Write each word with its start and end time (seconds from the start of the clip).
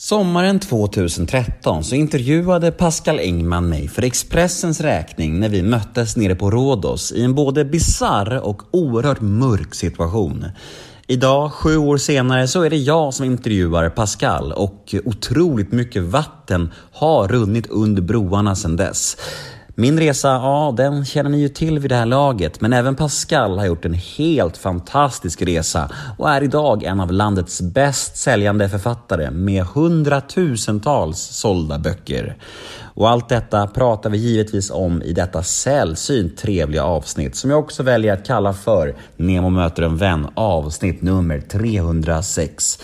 Sommaren 0.00 0.60
2013 0.60 1.84
så 1.84 1.94
intervjuade 1.94 2.72
Pascal 2.72 3.18
Engman 3.18 3.68
mig 3.68 3.88
för 3.88 4.02
Expressens 4.02 4.80
räkning 4.80 5.40
när 5.40 5.48
vi 5.48 5.62
möttes 5.62 6.16
nere 6.16 6.34
på 6.34 6.50
Rhodos 6.50 7.12
i 7.12 7.22
en 7.22 7.34
både 7.34 7.64
bizarr 7.64 8.40
och 8.44 8.62
oerhört 8.70 9.20
mörk 9.20 9.74
situation. 9.74 10.44
Idag, 11.06 11.52
sju 11.52 11.76
år 11.76 11.96
senare, 11.96 12.48
så 12.48 12.62
är 12.62 12.70
det 12.70 12.76
jag 12.76 13.14
som 13.14 13.26
intervjuar 13.26 13.90
Pascal 13.90 14.52
och 14.52 14.94
otroligt 15.04 15.72
mycket 15.72 16.02
vatten 16.02 16.72
har 16.92 17.28
runnit 17.28 17.66
under 17.66 18.02
broarna 18.02 18.56
sedan 18.56 18.76
dess. 18.76 19.16
Min 19.80 19.98
resa, 19.98 20.28
ja 20.28 20.74
den 20.76 21.04
känner 21.04 21.30
ni 21.30 21.40
ju 21.40 21.48
till 21.48 21.78
vid 21.78 21.90
det 21.90 21.94
här 21.94 22.06
laget, 22.06 22.60
men 22.60 22.72
även 22.72 22.94
Pascal 22.94 23.58
har 23.58 23.66
gjort 23.66 23.84
en 23.84 23.94
helt 23.94 24.56
fantastisk 24.56 25.42
resa 25.42 25.90
och 26.18 26.30
är 26.30 26.42
idag 26.42 26.82
en 26.82 27.00
av 27.00 27.12
landets 27.12 27.60
bäst 27.60 28.16
säljande 28.16 28.68
författare 28.68 29.30
med 29.30 29.64
hundratusentals 29.64 31.18
sålda 31.18 31.78
böcker. 31.78 32.36
Och 32.94 33.10
allt 33.10 33.28
detta 33.28 33.66
pratar 33.66 34.10
vi 34.10 34.18
givetvis 34.18 34.70
om 34.70 35.02
i 35.02 35.12
detta 35.12 35.42
sällsynt 35.42 36.38
trevliga 36.38 36.84
avsnitt 36.84 37.36
som 37.36 37.50
jag 37.50 37.58
också 37.58 37.82
väljer 37.82 38.12
att 38.12 38.26
kalla 38.26 38.52
för 38.52 38.94
Nemo 39.16 39.50
möter 39.50 39.82
en 39.82 39.96
vän 39.96 40.26
avsnitt 40.34 41.02
nummer 41.02 41.40
306. 41.40 42.78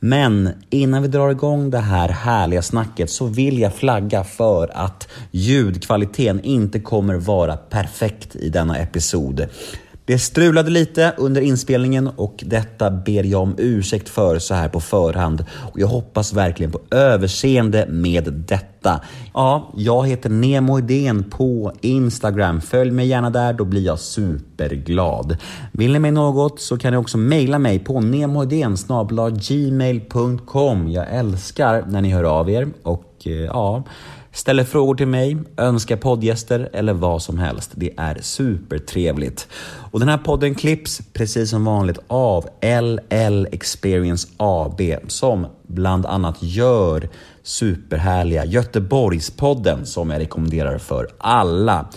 Men 0.00 0.50
innan 0.70 1.02
vi 1.02 1.08
drar 1.08 1.30
igång 1.30 1.70
det 1.70 1.78
här 1.78 2.08
härliga 2.08 2.62
snacket 2.62 3.10
så 3.10 3.26
vill 3.26 3.58
jag 3.58 3.74
flagga 3.74 4.24
för 4.24 4.70
att 4.74 5.08
ljudkvaliteten 5.30 6.40
inte 6.40 6.80
kommer 6.80 7.14
vara 7.14 7.56
perfekt 7.56 8.36
i 8.36 8.48
denna 8.48 8.78
episod. 8.78 9.46
Det 10.10 10.18
strulade 10.18 10.70
lite 10.70 11.14
under 11.16 11.40
inspelningen 11.40 12.08
och 12.08 12.44
detta 12.46 12.90
ber 12.90 13.24
jag 13.24 13.42
om 13.42 13.54
ursäkt 13.58 14.08
för 14.08 14.38
så 14.38 14.54
här 14.54 14.68
på 14.68 14.80
förhand. 14.80 15.44
Och 15.72 15.80
jag 15.80 15.86
hoppas 15.86 16.32
verkligen 16.32 16.72
på 16.72 16.80
överseende 16.90 17.86
med 17.88 18.32
detta. 18.32 19.00
Ja, 19.34 19.72
jag 19.76 20.08
heter 20.08 20.30
Nemo 20.30 20.78
Idén 20.78 21.24
på 21.30 21.72
Instagram. 21.80 22.60
Följ 22.60 22.90
mig 22.90 23.06
gärna 23.06 23.30
där, 23.30 23.52
då 23.52 23.64
blir 23.64 23.82
jag 23.86 23.98
superglad. 23.98 25.36
Vill 25.72 25.92
ni 25.92 25.98
mig 25.98 26.10
något 26.10 26.60
så 26.60 26.78
kan 26.78 26.92
ni 26.92 26.96
också 26.96 27.18
mejla 27.18 27.58
mig 27.58 27.78
på 27.78 28.00
nemoidén 28.00 28.76
gmail.com. 29.48 30.88
Jag 30.88 31.06
älskar 31.10 31.84
när 31.88 32.00
ni 32.00 32.10
hör 32.10 32.24
av 32.24 32.50
er 32.50 32.68
och 32.82 33.14
eh, 33.24 33.32
ja 33.32 33.84
ställer 34.32 34.64
frågor 34.64 34.94
till 34.94 35.06
mig, 35.06 35.36
önskar 35.56 35.96
poddgäster 35.96 36.70
eller 36.72 36.92
vad 36.92 37.22
som 37.22 37.38
helst. 37.38 37.70
Det 37.74 37.94
är 37.96 38.18
supertrevligt. 38.20 39.48
Och 39.90 40.00
den 40.00 40.08
här 40.08 40.18
podden 40.18 40.54
klipps 40.54 41.00
precis 41.12 41.50
som 41.50 41.64
vanligt 41.64 41.98
av 42.06 42.48
LL 42.62 43.46
Experience 43.52 44.28
AB 44.36 44.80
som 45.08 45.46
bland 45.66 46.06
annat 46.06 46.36
gör 46.40 47.08
superhärliga 47.42 48.44
Göteborgspodden 48.44 49.86
som 49.86 50.10
jag 50.10 50.20
rekommenderar 50.20 50.78
för 50.78 51.08
alla. 51.18 51.88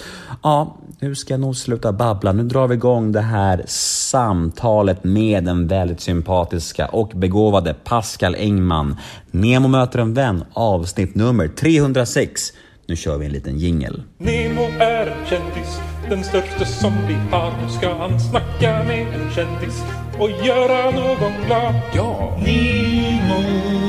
Ja, 0.44 0.78
nu 1.00 1.16
ska 1.16 1.34
jag 1.34 1.42
nog 1.42 1.56
sluta 1.56 1.94
babbla. 1.94 2.32
Nu 2.32 2.44
drar 2.44 2.68
vi 2.68 2.76
igång 2.76 3.12
det 3.12 3.22
här 3.22 3.64
samtalet 3.68 5.04
med 5.04 5.44
den 5.44 5.68
väldigt 5.68 6.02
sympatiska 6.02 6.88
och 6.88 7.12
begåvade 7.16 7.74
Pascal 7.74 8.36
Engman. 8.36 8.98
Nemo 9.32 9.68
möter 9.68 10.00
en 10.00 10.14
vän, 10.14 10.44
avsnitt 10.54 11.16
nummer 11.16 11.48
306. 11.48 12.42
Nu 12.88 12.96
kör 12.96 13.18
vi 13.18 13.26
en 13.26 13.32
liten 13.32 13.58
jingel. 13.58 14.04
Nemo 14.18 14.62
är 14.80 15.08
en 15.08 15.26
kändis, 15.26 15.80
den 16.10 16.24
största 16.24 16.66
som 16.66 16.94
vi 17.08 17.14
har. 17.14 17.52
Nu 17.62 17.70
ska 17.70 17.98
han 17.98 18.20
snacka 18.20 18.84
med 18.84 19.08
en 19.08 19.32
kändis 19.32 19.84
och 20.20 20.30
göra 20.30 20.92
någon 20.92 21.46
glad. 21.46 21.76
Ja! 21.94 22.38
Nemo, 22.46 23.83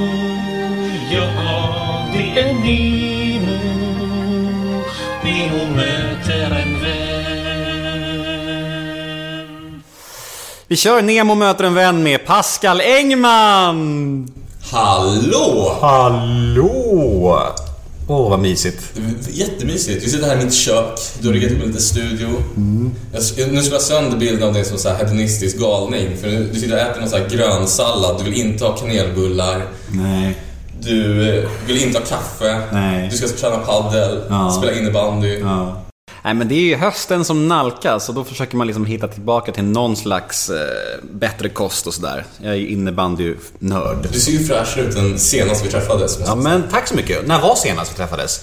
ja 1.14 2.08
det 2.12 2.40
är 2.40 2.52
Nemo. 2.54 3.58
Nemo 5.24 5.76
möter 5.76 6.50
en 6.50 6.80
vän. 6.82 7.02
Vi 10.68 10.76
kör 10.76 11.02
Nemo 11.02 11.34
möter 11.34 11.64
en 11.64 11.74
vän 11.74 12.02
med 12.02 12.26
Pascal 12.26 12.80
Engman! 12.80 14.28
Hallå! 14.72 15.76
Hallå! 15.80 17.38
Åh, 18.08 18.30
vad 18.30 18.38
mysigt. 18.40 18.92
Jättemysigt. 19.30 20.04
Vi 20.04 20.10
sitter 20.10 20.26
här 20.26 20.40
i 20.40 20.44
mitt 20.44 20.54
kök. 20.54 20.98
Du 21.20 21.26
har 21.28 21.34
riggat 21.34 21.50
upp 21.52 21.60
en 21.60 21.66
liten 21.66 21.82
studio. 21.82 22.28
Jag, 23.12 23.20
sk- 23.22 23.52
nu 23.52 23.62
ska 23.62 23.72
jag 23.74 23.82
sönder 23.82 24.16
bilden 24.18 24.48
av 24.48 24.54
dig 24.54 24.64
som 24.64 24.78
så 24.78 24.88
här 24.88 24.96
hedonistisk 24.96 25.58
galning. 25.58 26.16
För 26.20 26.28
du 26.28 26.54
sitter 26.60 26.74
och 26.74 26.80
äter 26.80 27.00
någon 27.00 27.10
så 27.10 27.16
här 27.16 27.28
grönsallad. 27.28 28.18
Du 28.18 28.24
vill 28.30 28.40
inte 28.40 28.64
ha 28.64 28.76
kanelbullar. 28.76 29.66
Nej. 29.88 30.36
Du 30.84 31.28
eh, 31.38 31.50
vill 31.66 31.82
inte 31.82 31.98
ha 31.98 32.06
kaffe. 32.06 32.60
Nej. 32.72 33.08
Du 33.10 33.16
ska 33.16 33.28
träna 33.28 33.58
paddel, 33.58 34.20
Ja. 34.28 34.50
spela 34.50 34.72
innebandy. 34.72 35.38
Ja. 35.38 35.80
Nej 36.24 36.34
men 36.34 36.48
det 36.48 36.54
är 36.54 36.60
ju 36.60 36.76
hösten 36.76 37.24
som 37.24 37.48
nalkas 37.48 38.08
och 38.08 38.14
då 38.14 38.24
försöker 38.24 38.56
man 38.56 38.66
liksom 38.66 38.86
hitta 38.86 39.08
tillbaka 39.08 39.52
till 39.52 39.64
någon 39.64 39.96
slags 39.96 40.50
eh, 40.50 40.56
bättre 41.12 41.48
kost 41.48 41.86
och 41.86 41.94
sådär. 41.94 42.24
Jag 42.42 42.52
är 42.52 42.56
ju 42.56 42.68
innebandynörd. 42.68 44.08
Du 44.12 44.20
ser 44.20 44.32
ju 44.32 44.44
fräschare 44.44 44.84
ut 44.84 44.96
än 44.96 45.18
senast 45.18 45.64
vi 45.66 45.68
träffades. 45.70 46.18
Ja 46.26 46.34
men 46.34 46.62
tack 46.70 46.88
så 46.88 46.94
mycket. 46.94 47.26
När 47.26 47.40
var 47.40 47.54
senast 47.56 47.92
vi 47.92 47.96
träffades? 47.96 48.40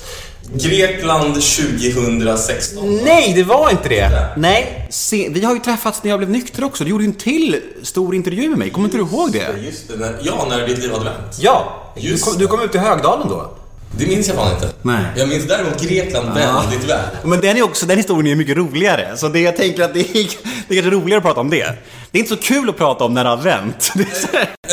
Grekland 0.54 1.34
2016. 1.34 3.00
Nej, 3.04 3.34
det 3.36 3.44
var 3.44 3.70
inte 3.70 3.90
det. 3.90 4.28
Nej, 4.38 4.88
se, 4.90 5.30
vi 5.30 5.46
har 5.46 5.54
ju 5.54 5.60
träffats 5.60 6.04
när 6.04 6.10
jag 6.10 6.20
blev 6.20 6.30
nykter 6.30 6.64
också. 6.64 6.84
Du 6.84 6.90
gjorde 6.90 7.04
ju 7.04 7.10
en 7.10 7.16
till 7.16 7.62
stor 7.84 8.16
intervju 8.16 8.50
med 8.50 8.58
mig. 8.58 8.70
Kommer 8.70 8.88
inte 8.88 8.98
du 8.98 9.04
ihåg 9.04 9.32
det? 9.32 9.48
Just 9.66 9.88
det, 9.88 10.20
ja, 10.22 10.48
när 10.50 10.68
ditt 10.68 10.78
liv 10.78 10.92
hade 10.92 11.06
vänt. 11.06 11.38
Ja, 11.40 11.92
du 12.02 12.18
kom, 12.18 12.38
du 12.38 12.48
kom 12.48 12.62
ut 12.62 12.76
i 12.76 12.78
Högdalen 12.78 13.28
då. 13.30 13.52
Det 13.98 14.08
minns 14.08 14.28
jag 14.28 14.38
fan 14.38 14.54
inte. 14.56 14.70
Nej. 14.82 15.04
Jag 15.16 15.30
minns 15.30 15.48
däremot 15.48 15.82
Grekland 15.82 16.34
väldigt 16.34 16.90
väl. 16.90 17.00
Men 17.24 17.42
den, 17.42 17.58
är 17.58 17.64
också, 17.64 17.86
den 17.86 17.98
historien 17.98 18.28
är 18.28 18.36
mycket 18.36 18.58
roligare. 18.58 19.18
Så 19.18 19.28
det, 19.28 19.40
jag 19.40 19.58
tänker 19.58 19.84
att 19.84 19.94
det 19.94 20.00
är, 20.00 20.14
det 20.68 20.78
är 20.78 20.82
kanske 20.82 20.90
roligare 20.90 21.18
att 21.18 21.24
prata 21.24 21.42
om 21.42 21.50
det. 21.50 21.74
Det 22.12 22.18
är 22.18 22.20
inte 22.20 22.36
så 22.36 22.42
kul 22.42 22.70
att 22.70 22.78
prata 22.78 23.04
om 23.04 23.14
när 23.14 23.24
det 23.24 23.30
har 23.30 23.38
vänt. 23.38 23.92
Nej, 23.96 24.08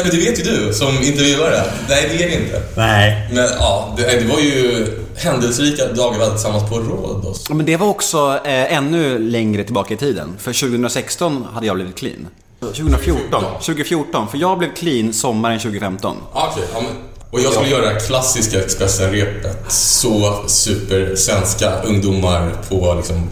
men 0.03 0.11
det 0.11 0.17
vet 0.17 0.39
ju 0.39 0.43
du 0.43 0.75
som 0.75 0.89
intervjuare. 1.03 1.63
Nej, 1.89 2.11
det 2.19 2.25
är 2.25 2.29
det 2.29 2.35
inte. 2.35 2.63
Nej. 2.77 3.29
Men 3.33 3.49
ja, 3.59 3.95
det, 3.97 4.21
det 4.21 4.27
var 4.27 4.39
ju 4.41 4.87
händelserika 5.17 5.93
dagar 5.93 6.19
vi 6.19 6.25
hade 6.25 6.35
tillsammans 6.35 6.71
på 6.71 6.79
Rhodos. 6.79 7.45
Ja, 7.49 7.55
Men 7.55 7.67
det 7.67 7.77
var 7.77 7.87
också 7.87 8.41
eh, 8.45 8.77
ännu 8.77 9.19
längre 9.19 9.65
tillbaka 9.65 9.95
i 9.95 9.97
tiden. 9.97 10.37
För 10.39 10.53
2016 10.53 11.47
hade 11.55 11.67
jag 11.67 11.77
blivit 11.77 11.97
clean. 11.97 12.29
2014. 12.61 13.45
2014. 13.53 14.29
För 14.29 14.39
jag 14.39 14.59
blev 14.59 14.75
clean 14.75 15.13
sommaren 15.13 15.59
2015. 15.59 16.17
Ja, 16.35 16.53
Okej, 16.53 16.69
ja, 16.75 16.81
men, 16.81 16.91
och 17.31 17.41
jag 17.41 17.53
skulle 17.53 17.69
göra 17.71 17.95
det 17.95 18.01
klassiska 18.01 18.63
Expressen-repet. 18.65 19.73
Så 19.73 20.43
supersvenska 20.47 21.83
ungdomar 21.83 22.53
på 22.69 22.95
liksom 22.95 23.29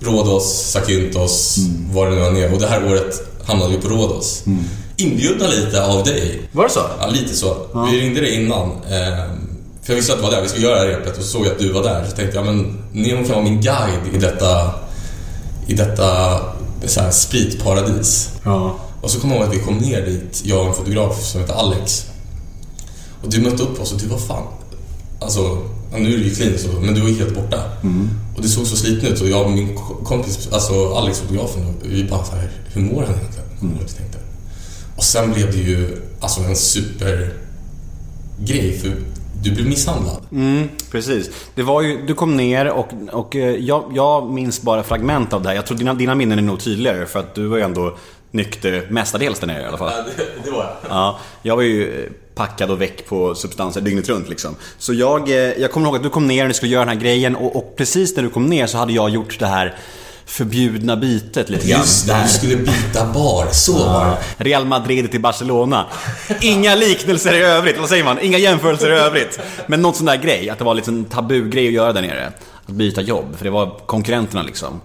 Rhodos, 0.00 0.70
Zakynthos, 0.70 1.56
var 1.92 2.10
det 2.10 2.16
nu 2.16 2.26
än 2.26 2.36
är. 2.36 2.52
Och 2.52 2.60
det 2.60 2.66
här 2.66 2.86
året 2.90 3.22
hamnade 3.44 3.70
vi 3.76 3.82
på 3.82 3.88
Rhodos. 3.88 4.42
Inbjudna 4.96 5.46
lite 5.46 5.84
av 5.86 6.04
dig. 6.04 6.40
Var 6.52 6.64
det 6.64 6.70
så? 6.70 6.80
Ja, 7.00 7.06
lite 7.06 7.34
så. 7.36 7.56
Vi 7.90 8.00
ringde 8.00 8.20
dig 8.20 8.34
innan. 8.44 8.70
ehm, 8.70 9.48
För 9.82 9.92
jag 9.92 9.96
visste 9.96 10.12
att 10.12 10.18
du 10.18 10.24
var 10.24 10.30
där, 10.30 10.42
vi 10.42 10.48
skulle 10.48 10.66
göra 10.66 10.74
det 10.84 10.90
här 10.90 10.98
repet 10.98 11.18
och 11.18 11.24
så 11.24 11.28
såg 11.30 11.46
jag 11.46 11.52
att 11.52 11.58
du 11.58 11.72
var 11.72 11.82
där. 11.82 12.04
Så 12.10 12.16
tänkte 12.16 12.36
jag, 12.36 12.46
men 12.46 12.78
Nemo 12.92 13.24
kan 13.24 13.32
vara 13.34 13.44
min 13.44 13.60
guide 13.60 14.14
i 14.14 14.18
detta, 14.18 14.70
i 15.66 15.74
detta 15.74 16.40
så 16.86 17.00
här, 17.00 17.10
spritparadis. 17.10 18.30
Ja. 18.44 18.76
Och 19.00 19.10
så 19.10 19.20
kom 19.20 19.30
jag 19.30 19.38
ihåg 19.40 19.48
att 19.48 19.54
vi 19.54 19.58
kom 19.58 19.78
ner 19.78 20.00
dit, 20.00 20.40
jag 20.44 20.60
och 20.60 20.66
en 20.68 20.74
fotograf 20.74 21.22
som 21.22 21.40
heter 21.40 21.54
Alex. 21.54 22.06
Och 23.24 23.30
du 23.30 23.40
mötte 23.40 23.62
upp 23.62 23.80
oss 23.80 23.92
och 23.92 23.98
du 24.00 24.06
var 24.06 24.18
fan... 24.18 24.42
Alltså, 25.20 25.40
ja, 25.92 25.98
nu 25.98 26.14
är 26.14 26.18
du 26.18 26.24
ju 26.24 26.34
clean 26.34 26.58
så, 26.58 26.68
men 26.68 26.94
du 26.94 27.00
var 27.00 27.08
helt 27.08 27.34
borta. 27.34 27.58
Och 28.36 28.42
det 28.42 28.48
såg 28.48 28.66
så 28.66 28.76
sliten 28.76 29.12
ut 29.12 29.20
och 29.20 29.28
jag 29.28 29.44
och 29.46 29.50
min 29.50 29.74
ko- 29.74 30.04
kompis, 30.04 30.48
alltså 30.52 30.94
Alex 30.94 31.20
fotografen, 31.20 31.74
vi 31.82 32.04
bara 32.04 32.24
så 32.24 32.32
här, 32.36 32.50
hur 32.74 32.80
mår 32.82 33.02
han 33.02 33.14
egentligen? 33.14 33.48
Mm. 33.62 33.76
Jag 33.80 33.96
tänkte. 33.96 34.18
Och 34.96 35.04
sen 35.04 35.32
blev 35.32 35.52
det 35.52 35.58
ju 35.58 35.96
alltså 36.20 36.40
en 36.40 36.56
supergrej 36.56 37.34
för 38.82 38.92
du 39.42 39.52
blev 39.52 39.66
misshandlad. 39.66 40.16
Mm, 40.32 40.68
precis. 40.90 41.30
Det 41.54 41.62
var 41.62 41.82
ju, 41.82 42.06
du 42.06 42.14
kom 42.14 42.36
ner 42.36 42.70
och, 42.70 42.88
och 43.12 43.36
eh, 43.36 43.56
jag, 43.56 43.84
jag 43.94 44.30
minns 44.32 44.62
bara 44.62 44.82
fragment 44.82 45.32
av 45.32 45.42
det 45.42 45.48
här. 45.48 45.56
Jag 45.56 45.66
tror 45.66 45.78
dina, 45.78 45.94
dina 45.94 46.14
minnen 46.14 46.38
är 46.38 46.42
nog 46.42 46.60
tydligare 46.60 47.06
för 47.06 47.18
att 47.20 47.34
du 47.34 47.46
var 47.46 47.56
ju 47.56 47.62
ändå 47.62 47.96
nykter 48.30 48.86
mestadels 48.90 49.40
där 49.40 49.46
nere 49.46 49.62
i 49.62 49.66
alla 49.66 49.78
fall. 49.78 49.92
det, 50.16 50.22
det 50.44 50.50
var 50.50 50.64
jag. 50.64 50.72
Ja, 50.88 51.18
jag 51.42 51.56
var 51.56 51.62
ju 51.62 52.04
eh, 52.04 52.10
packad 52.34 52.70
och 52.70 52.80
väck 52.80 53.06
på 53.06 53.34
substanser 53.34 53.80
dygnet 53.80 54.08
runt 54.08 54.28
liksom. 54.28 54.56
Så 54.78 54.94
jag, 54.94 55.28
eh, 55.28 55.36
jag 55.36 55.72
kommer 55.72 55.86
ihåg 55.86 55.96
att 55.96 56.02
du 56.02 56.10
kom 56.10 56.26
ner 56.26 56.42
och 56.42 56.48
ni 56.48 56.54
skulle 56.54 56.72
göra 56.72 56.84
den 56.84 56.96
här 56.96 57.04
grejen 57.04 57.36
och, 57.36 57.56
och 57.56 57.76
precis 57.76 58.16
när 58.16 58.22
du 58.22 58.30
kom 58.30 58.46
ner 58.46 58.66
så 58.66 58.78
hade 58.78 58.92
jag 58.92 59.10
gjort 59.10 59.38
det 59.38 59.46
här 59.46 59.76
förbjudna 60.26 60.96
bytet 60.96 61.50
lite 61.50 61.68
grann. 61.68 61.80
Just 61.80 62.06
det, 62.06 62.22
du 62.22 62.28
skulle 62.28 62.56
byta 62.56 63.12
bar, 63.14 63.46
så 63.52 63.72
var 63.72 64.06
det. 64.38 64.44
Real 64.44 64.64
Madrid 64.64 65.10
till 65.10 65.20
Barcelona. 65.20 65.86
Inga 66.40 66.74
liknelser 66.74 67.34
i 67.34 67.42
övrigt, 67.42 67.78
vad 67.78 67.88
säger 67.88 68.04
man? 68.04 68.20
Inga 68.20 68.38
jämförelser 68.38 68.90
i 68.90 68.98
övrigt. 68.98 69.40
Men 69.66 69.82
någon 69.82 69.94
sån 69.94 70.06
där 70.06 70.16
grej, 70.16 70.50
att 70.50 70.58
det 70.58 70.64
var 70.64 70.74
lite 70.74 70.90
en 70.90 71.04
tabugrej 71.04 71.66
att 71.66 71.72
göra 71.72 71.92
där 71.92 72.02
nere. 72.02 72.32
Att 72.66 72.74
byta 72.74 73.00
jobb, 73.00 73.36
för 73.36 73.44
det 73.44 73.50
var 73.50 73.78
konkurrenterna 73.86 74.42
liksom. 74.42 74.80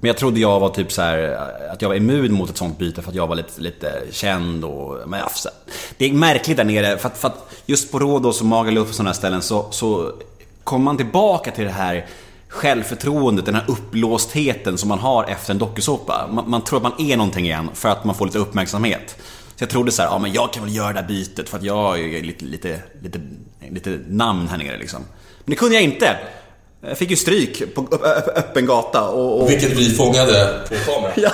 Men 0.00 0.08
jag 0.08 0.16
trodde 0.16 0.40
jag 0.40 0.60
var 0.60 0.68
typ 0.68 0.92
så 0.92 1.02
här, 1.02 1.18
att 1.72 1.82
jag 1.82 1.88
var 1.88 1.96
immun 1.96 2.32
mot 2.32 2.50
ett 2.50 2.56
sånt 2.56 2.78
byte 2.78 3.02
för 3.02 3.10
att 3.10 3.14
jag 3.16 3.26
var 3.26 3.36
lite, 3.36 3.60
lite 3.60 4.02
känd 4.10 4.64
och... 4.64 4.98
Men 5.08 5.20
ja, 5.20 5.28
så- 5.34 5.48
det 5.96 6.04
är 6.06 6.12
märkligt 6.12 6.56
där 6.56 6.64
nere 6.64 6.98
för 6.98 7.08
att, 7.08 7.18
för 7.18 7.28
att 7.28 7.50
just 7.66 7.92
på 7.92 7.98
Rhodos 7.98 8.40
och 8.40 8.46
Magaluf 8.46 8.88
och 8.88 8.94
sådana 8.94 9.10
här 9.10 9.14
ställen 9.14 9.42
så, 9.42 9.66
så 9.70 10.12
kommer 10.64 10.84
man 10.84 10.96
tillbaka 10.96 11.50
till 11.50 11.64
det 11.64 11.70
här 11.70 12.06
självförtroendet, 12.48 13.46
den 13.46 13.54
här 13.54 13.64
upplåstheten 13.68 14.78
som 14.78 14.88
man 14.88 14.98
har 14.98 15.24
efter 15.24 15.52
en 15.52 15.58
dokusåpa. 15.58 16.28
Man, 16.32 16.50
man 16.50 16.62
tror 16.64 16.76
att 16.76 16.82
man 16.82 17.08
är 17.10 17.16
någonting 17.16 17.44
igen 17.44 17.70
för 17.74 17.88
att 17.88 18.04
man 18.04 18.14
får 18.14 18.26
lite 18.26 18.38
uppmärksamhet. 18.38 19.16
Så 19.56 19.62
jag 19.62 19.70
trodde 19.70 19.92
så 19.92 20.02
här, 20.02 20.08
ja 20.08 20.18
men 20.18 20.32
jag 20.32 20.52
kan 20.52 20.64
väl 20.64 20.74
göra 20.74 20.92
det 20.92 21.00
här 21.00 21.08
bytet 21.08 21.48
för 21.48 21.56
att 21.58 21.64
jag 21.64 22.00
är 22.00 22.22
lite, 22.22 22.44
lite, 22.44 22.82
lite, 23.02 23.20
lite 23.70 24.00
namn 24.08 24.48
här 24.48 24.58
nere 24.58 24.78
liksom. 24.78 25.00
Men 25.44 25.50
det 25.50 25.56
kunde 25.56 25.74
jag 25.74 25.84
inte. 25.84 26.16
Jag 26.80 26.98
fick 26.98 27.10
ju 27.10 27.16
stryk 27.16 27.74
på 27.74 27.88
öppen 28.36 28.66
gata 28.66 29.08
och... 29.08 29.42
och... 29.42 29.50
Vilket 29.50 29.72
vi 29.72 29.90
fångade 29.90 30.60
på 30.68 30.92
kamera. 30.92 31.12
Ja, 31.16 31.30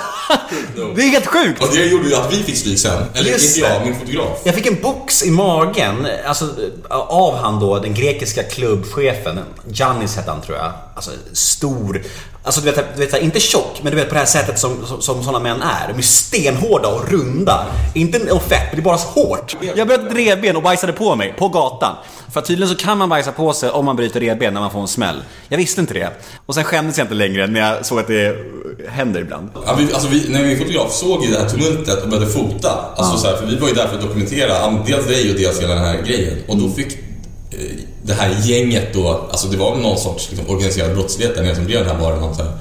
det 0.95 1.01
är 1.01 1.09
helt 1.09 1.25
sjukt! 1.25 1.61
Och 1.63 1.75
det 1.75 1.85
gjorde 1.85 2.09
ju 2.09 2.15
att 2.15 2.33
vi 2.33 2.43
fick 2.43 2.57
stryk 2.57 2.79
sen. 2.79 3.03
Eller 3.13 3.29
Just 3.31 3.57
inte 3.57 3.69
jag, 3.69 3.85
min 3.85 3.95
fotograf. 3.95 4.41
Jag 4.43 4.55
fick 4.55 4.65
en 4.65 4.81
box 4.81 5.23
i 5.23 5.31
magen, 5.31 6.07
alltså 6.25 6.49
av 6.89 7.35
han 7.35 7.59
då, 7.59 7.79
den 7.79 7.93
grekiska 7.93 8.43
klubbchefen. 8.43 9.39
Giannis 9.67 10.15
hette 10.15 10.31
han 10.31 10.41
tror 10.41 10.57
jag. 10.57 10.71
Alltså 10.95 11.11
stor. 11.33 12.01
Alltså 12.43 12.61
du 12.61 12.71
vet, 12.71 12.95
du 12.97 13.05
vet 13.05 13.21
inte 13.21 13.39
tjock, 13.39 13.79
men 13.81 13.91
du 13.91 13.97
vet 13.97 14.07
på 14.07 14.13
det 14.13 14.19
här 14.19 14.25
sättet 14.25 14.59
som, 14.59 14.85
som, 14.85 15.01
som 15.01 15.23
sådana 15.23 15.39
män 15.39 15.61
är. 15.61 15.87
De 15.87 15.97
är 15.97 16.01
stenhårda 16.01 16.87
och 16.87 17.11
runda. 17.11 17.65
Inte 17.93 18.31
och 18.31 18.41
fett, 18.41 18.63
men 18.71 18.75
det 18.75 18.81
är 18.81 18.83
bara 18.83 18.97
så 18.97 19.07
hårt. 19.07 19.55
Jag 19.75 19.87
bröt 19.87 20.11
ett 20.11 20.15
revben 20.15 20.55
och 20.55 20.63
bajsade 20.63 20.93
på 20.93 21.15
mig, 21.15 21.35
på 21.37 21.49
gatan. 21.49 21.95
För 22.33 22.39
att 22.39 22.45
tydligen 22.45 22.69
så 22.69 22.83
kan 22.83 22.97
man 22.97 23.09
bajsa 23.09 23.31
på 23.31 23.53
sig 23.53 23.69
om 23.69 23.85
man 23.85 23.95
bryter 23.95 24.19
revben 24.19 24.53
när 24.53 24.61
man 24.61 24.71
får 24.71 24.81
en 24.81 24.87
smäll. 24.87 25.23
Jag 25.47 25.57
visste 25.57 25.81
inte 25.81 25.93
det. 25.93 26.09
Och 26.45 26.55
sen 26.55 26.63
skämdes 26.63 26.97
jag 26.97 27.05
inte 27.05 27.15
längre 27.15 27.47
när 27.47 27.59
jag 27.59 27.85
såg 27.85 27.99
att 27.99 28.07
det 28.07 28.35
händer 28.89 29.21
ibland. 29.21 29.49
Ja, 29.65 29.75
vi, 29.77 29.93
alltså 29.93 30.07
vi, 30.07 30.29
när 30.29 30.43
min 30.43 30.57
fotograf 30.57 30.91
såg 30.91 31.23
ju 31.23 31.31
det 31.31 31.39
här 31.39 31.49
tumultet 31.49 32.03
och 32.03 32.09
började 32.09 32.31
fota. 32.31 32.93
Alltså 32.95 33.17
så 33.17 33.27
här, 33.27 33.35
för 33.35 33.45
vi 33.45 33.55
var 33.55 33.67
ju 33.67 33.73
där 33.73 33.87
för 33.87 33.95
att 33.95 34.01
dokumentera 34.01 34.83
dels 34.87 35.07
dig 35.07 35.31
och 35.31 35.39
dels 35.39 35.61
hela 35.61 35.73
den 35.75 35.83
här 35.83 36.01
grejen. 36.01 36.37
Och 36.47 36.57
då 36.57 36.69
fick 36.69 36.97
det 38.03 38.13
här 38.13 38.37
gänget 38.43 38.93
då, 38.93 39.27
alltså 39.31 39.47
det 39.47 39.57
var 39.57 39.75
någon 39.75 39.97
sorts 39.97 40.31
liksom, 40.31 40.49
organiserad 40.49 40.93
brottslighet 40.93 41.35
där 41.35 41.43
nere 41.43 41.55
som 41.55 41.65
drev 41.65 41.79
den 41.79 41.95
här 41.95 42.01
baren 42.01 42.23
antar 42.23 42.45
jag, 42.45 42.53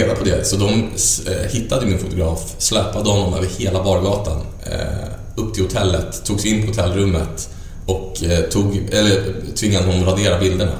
reda 0.00 0.14
på 0.14 0.24
det. 0.24 0.46
Så 0.46 0.56
de 0.56 0.90
eh, 1.26 1.50
hittade 1.50 1.86
min 1.86 1.98
fotograf, 1.98 2.54
släpade 2.58 3.10
honom 3.10 3.34
över 3.34 3.48
hela 3.58 3.84
bargatan 3.84 4.40
eh, 4.62 5.10
upp 5.34 5.54
till 5.54 5.62
hotellet, 5.62 6.24
tog 6.24 6.40
sig 6.40 6.50
in 6.50 6.62
på 6.62 6.68
hotellrummet 6.68 7.48
och 7.86 8.22
eh, 8.22 8.40
tog, 8.40 8.76
eller, 8.92 9.22
tvingade 9.56 9.86
honom 9.86 10.02
att 10.02 10.08
radera 10.08 10.38
bilderna. 10.38 10.78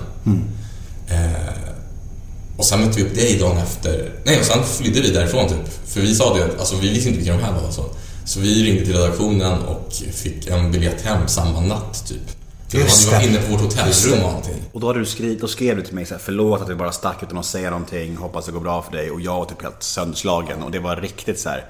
Eh, 1.09 1.61
och 2.57 2.65
sen 2.65 2.81
mötte 2.81 2.97
vi 2.97 3.03
upp 3.03 3.15
dig 3.15 3.39
dagen 3.39 3.59
efter. 3.59 4.13
Nej, 4.25 4.39
och 4.39 4.45
sen 4.45 4.65
flydde 4.65 5.01
vi 5.01 5.11
därifrån 5.11 5.49
typ. 5.49 5.87
För 5.87 6.01
vi 6.01 6.15
sa 6.15 6.37
det 6.37 6.45
att 6.45 6.59
alltså, 6.59 6.77
vi 6.77 6.89
visste 6.89 7.09
inte 7.09 7.21
vilka 7.21 7.37
de 7.37 7.43
här 7.43 7.53
var. 7.53 7.71
Så, 7.71 7.85
så 8.25 8.41
vi 8.41 8.65
ringde 8.65 8.85
till 8.85 8.97
redaktionen 8.97 9.59
och 9.63 9.93
fick 10.13 10.47
en 10.47 10.73
biljett 10.73 11.01
hem 11.03 11.29
samma 11.29 11.61
natt 11.61 12.09
typ. 12.09 12.40
Just 12.73 13.11
det. 13.11 13.17
varit 13.17 13.27
inne 13.29 13.39
på 13.39 13.53
vårt 13.53 13.61
hotellrum 13.61 14.25
och 14.25 14.33
allting. 14.33 14.63
Och 14.73 14.81
då, 14.81 14.87
hade 14.87 14.99
du 14.99 15.07
skrivit, 15.07 15.41
då 15.41 15.49
skrev 15.49 15.77
du 15.77 15.83
till 15.83 15.95
mig 15.95 16.07
så 16.07 16.15
här, 16.15 16.21
förlåt 16.25 16.61
att 16.61 16.69
vi 16.69 16.75
bara 16.75 16.93
stack 16.93 17.23
utan 17.23 17.39
att 17.39 17.47
säga 17.47 17.71
någonting, 17.71 18.17
hoppas 18.17 18.47
det 18.47 18.53
går 18.53 18.61
bra 18.61 18.83
för 18.83 18.93
dig. 18.93 19.11
Och 19.11 19.21
jag 19.21 19.37
var 19.37 19.45
typ 19.45 19.63
helt 19.63 19.83
sönderslagen 19.83 20.63
och 20.63 20.71
det 20.71 20.79
var 20.79 20.97
riktigt 20.97 21.41
så 21.41 21.49
här. 21.49 21.65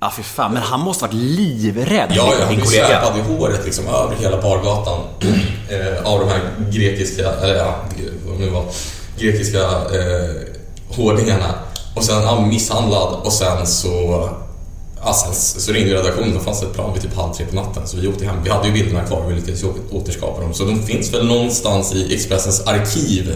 Ja 0.00 0.12
fy 0.16 0.22
fan, 0.22 0.52
men 0.52 0.62
han 0.62 0.80
måste 0.80 1.04
varit 1.04 1.14
livrädd, 1.14 2.12
Ja, 2.14 2.32
ja, 2.40 2.46
din 2.46 2.60
kollega. 2.60 2.86
släpade 2.86 3.18
i 3.18 3.22
håret 3.22 3.64
liksom 3.64 3.86
över 3.86 4.16
hela 4.16 4.42
bargatan 4.42 5.00
eh, 5.70 6.06
av 6.12 6.20
de 6.20 6.28
här 6.28 6.40
grekiska, 6.70 7.30
eller 7.32 7.54
ja, 7.54 7.76
vad 8.26 8.38
det 8.38 8.44
nu 8.44 8.50
var, 8.50 8.64
grekiska 9.18 9.58
eh, 9.60 10.34
hårdingarna. 10.96 11.54
Och 11.96 12.04
sen 12.04 12.22
ja, 12.22 12.40
misshandlad 12.40 13.14
och 13.24 13.32
sen 13.32 13.66
så, 13.66 14.28
ja, 15.04 15.12
sen 15.12 15.34
så 15.60 15.72
ringde 15.72 15.94
redaktionen 15.94 16.36
och 16.36 16.42
fanns 16.42 16.62
ett 16.62 16.74
plan 16.74 16.92
vid 16.92 17.02
typ 17.02 17.16
halv 17.16 17.32
tre 17.32 17.46
på 17.46 17.56
natten 17.56 17.86
så 17.88 17.96
vi 17.96 18.08
åkte 18.08 18.24
hem. 18.24 18.36
Vi 18.44 18.50
hade 18.50 18.68
ju 18.68 18.72
bilderna 18.74 19.02
kvar, 19.06 19.24
vi 19.28 19.34
lyckades 19.34 19.64
återskapa 19.90 20.40
dem. 20.40 20.54
Så 20.54 20.64
de 20.64 20.82
finns 20.82 21.14
väl 21.14 21.26
någonstans 21.26 21.94
i 21.94 22.14
Expressens 22.14 22.66
arkiv, 22.66 23.34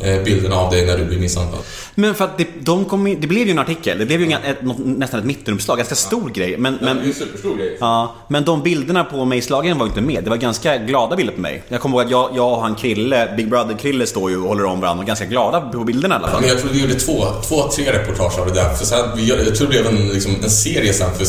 eh, 0.00 0.22
bilderna 0.24 0.56
av 0.56 0.70
dig 0.70 0.86
när 0.86 0.98
du 0.98 1.04
blir 1.04 1.18
misshandlad. 1.18 1.60
Men 1.94 2.14
för 2.14 2.24
att 2.24 2.38
det, 2.38 2.46
de 2.60 2.84
kom 2.84 3.06
in, 3.06 3.20
det 3.20 3.26
blev 3.26 3.46
ju 3.46 3.50
en 3.50 3.58
artikel, 3.58 3.98
det 3.98 4.06
blev 4.06 4.20
ju 4.20 4.26
inga- 4.26 4.40
ett, 4.40 4.58
nästan 4.78 5.20
ett 5.20 5.26
mittenuppslag, 5.26 5.76
ganska 5.78 5.94
stor 5.94 6.30
grej. 6.30 6.58
Men, 6.58 6.78
men, 6.80 6.98
en 6.98 7.14
superstor 7.14 7.56
grej. 7.56 7.76
Ja, 7.80 8.14
men 8.28 8.44
de 8.44 8.62
bilderna 8.62 9.04
på 9.04 9.24
mig 9.24 9.42
slagen 9.42 9.78
var 9.78 9.86
inte 9.86 10.00
med. 10.00 10.24
Det 10.24 10.30
var 10.30 10.36
ganska 10.36 10.76
glada 10.76 11.16
bilder 11.16 11.32
på 11.32 11.40
mig. 11.40 11.62
Jag 11.68 11.80
kommer 11.80 11.96
ihåg 11.96 12.04
att 12.04 12.10
jag, 12.10 12.30
jag 12.34 12.52
och 12.52 12.62
han 12.62 12.74
Krille, 12.74 13.34
Big 13.36 13.48
Brother-Krille 13.50 14.06
står 14.06 14.30
ju 14.30 14.36
och 14.36 14.48
håller 14.48 14.64
om 14.64 14.80
varandra 14.80 14.98
och 15.00 15.04
är 15.04 15.06
ganska 15.06 15.24
glada 15.24 15.60
på 15.60 15.84
bilderna 15.84 16.14
i 16.14 16.18
alla 16.18 16.28
fall. 16.28 16.40
Men 16.40 16.48
jag 16.48 16.58
tror 16.58 16.70
vi 16.70 16.80
gjorde 16.80 16.94
två, 16.94 17.24
två, 17.48 17.68
tre 17.68 17.92
reportage 17.92 18.38
av 18.38 18.46
det 18.46 18.52
där. 18.52 18.74
För 18.74 18.84
sen, 18.84 18.98
jag 19.16 19.54
tror 19.56 19.66
det 19.66 19.82
blev 19.82 19.86
en, 19.86 20.08
liksom, 20.08 20.36
en 20.42 20.50
serie 20.50 20.81
sen. 20.90 21.10
För 21.14 21.26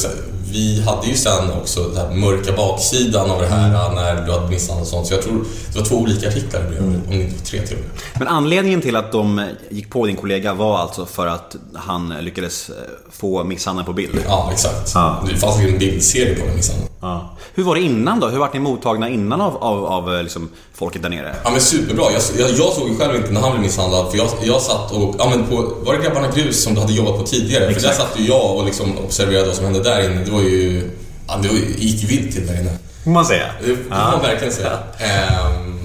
vi 0.52 0.82
hade 0.82 1.08
ju 1.08 1.14
sen 1.14 1.52
också 1.62 1.84
den 1.88 1.98
här 1.98 2.16
mörka 2.16 2.52
baksidan 2.52 3.32
av 3.32 3.42
det 3.42 3.48
här 3.48 3.92
när 3.96 4.26
du 4.26 4.32
hade 4.32 4.50
misshandlat 4.50 4.82
och 4.82 4.88
sånt. 4.88 5.08
Så 5.08 5.14
jag 5.14 5.22
tror 5.22 5.46
det 5.74 5.80
var 5.80 5.86
två 5.86 5.96
olika 5.96 6.28
artiklar 6.28 6.62
det 6.62 6.70
blev, 6.70 6.84
om 6.84 7.02
det 7.10 7.16
inte 7.16 7.36
var 7.36 7.46
tre 7.46 7.62
till 7.62 7.78
och 7.78 7.84
med. 7.84 7.92
Men 8.20 8.28
anledningen 8.28 8.82
till 8.82 8.96
att 8.96 9.12
de 9.12 9.48
gick 9.70 9.90
på 9.90 10.06
din 10.06 10.16
kollega 10.16 10.54
var 10.54 10.78
alltså 10.78 11.06
för 11.06 11.28
att 11.28 11.56
han 11.74 12.14
lyckades 12.22 12.70
eh, 12.70 12.76
få 13.12 13.44
misshandeln 13.44 13.86
på 13.86 13.94
bild? 13.94 14.20
Ja, 14.28 14.50
exakt. 14.54 14.92
Ja. 14.94 15.24
Det 15.30 15.38
fanns 15.38 15.62
ju 15.62 15.70
en 15.70 15.80
bildserie 15.80 16.36
på 16.36 16.46
den 16.46 16.56
misshandeln. 16.56 16.93
Ja. 17.04 17.30
Hur 17.54 17.64
var 17.64 17.76
det 17.76 17.82
innan 17.82 18.20
då? 18.20 18.28
Hur 18.28 18.40
var 18.40 18.50
ni 18.54 18.60
mottagna 18.60 19.10
innan 19.10 19.42
av, 19.42 19.58
av, 19.58 19.86
av 19.86 20.16
eh, 20.16 20.24
liksom, 20.24 20.50
folket 20.74 21.02
där 21.02 21.10
nere? 21.10 21.36
Ja 21.44 21.50
men 21.50 21.62
superbra. 21.62 22.06
Jag, 22.12 22.22
jag, 22.38 22.58
jag 22.58 22.74
såg 22.74 22.90
ju 22.90 22.98
själv 22.98 23.16
inte 23.16 23.32
när 23.32 23.42
han 23.42 23.52
blev 23.52 23.62
misshandlad 23.62 24.12
för 24.12 24.18
jag, 24.18 24.28
jag 24.44 24.62
satt 24.62 24.92
och, 24.92 25.16
ja 25.20 25.30
men 25.30 25.48
på, 25.48 25.74
var 25.86 25.94
det 25.94 26.04
Grabbarna 26.04 26.28
Grus 26.36 26.64
som 26.64 26.74
du 26.74 26.82
hade 26.82 26.94
jobbat 26.94 27.18
på 27.18 27.24
tidigare? 27.24 27.64
För 27.64 27.72
där 27.72 27.78
Exakt. 27.78 27.98
satt 27.98 28.20
ju 28.20 28.28
jag 28.28 28.56
och 28.56 28.66
liksom 28.66 28.98
observerade 28.98 29.48
vad 29.48 29.56
som 29.56 29.66
hände 29.66 29.84
där 29.84 30.12
inne. 30.12 30.24
Det 30.26 30.32
var 30.32 30.42
ju, 30.42 30.92
ja 31.28 31.40
det 31.42 31.48
gick 31.84 32.12
vilt 32.12 32.36
till 32.36 32.48
där 32.48 32.60
inne. 32.60 32.78
Får 33.04 33.12
man 33.12 33.26
säga? 33.26 33.46
Det 33.66 33.76
får 33.76 33.90
man 33.90 34.22
verkligen 34.22 34.54
säga. 34.54 34.80
Ehm, 34.98 35.80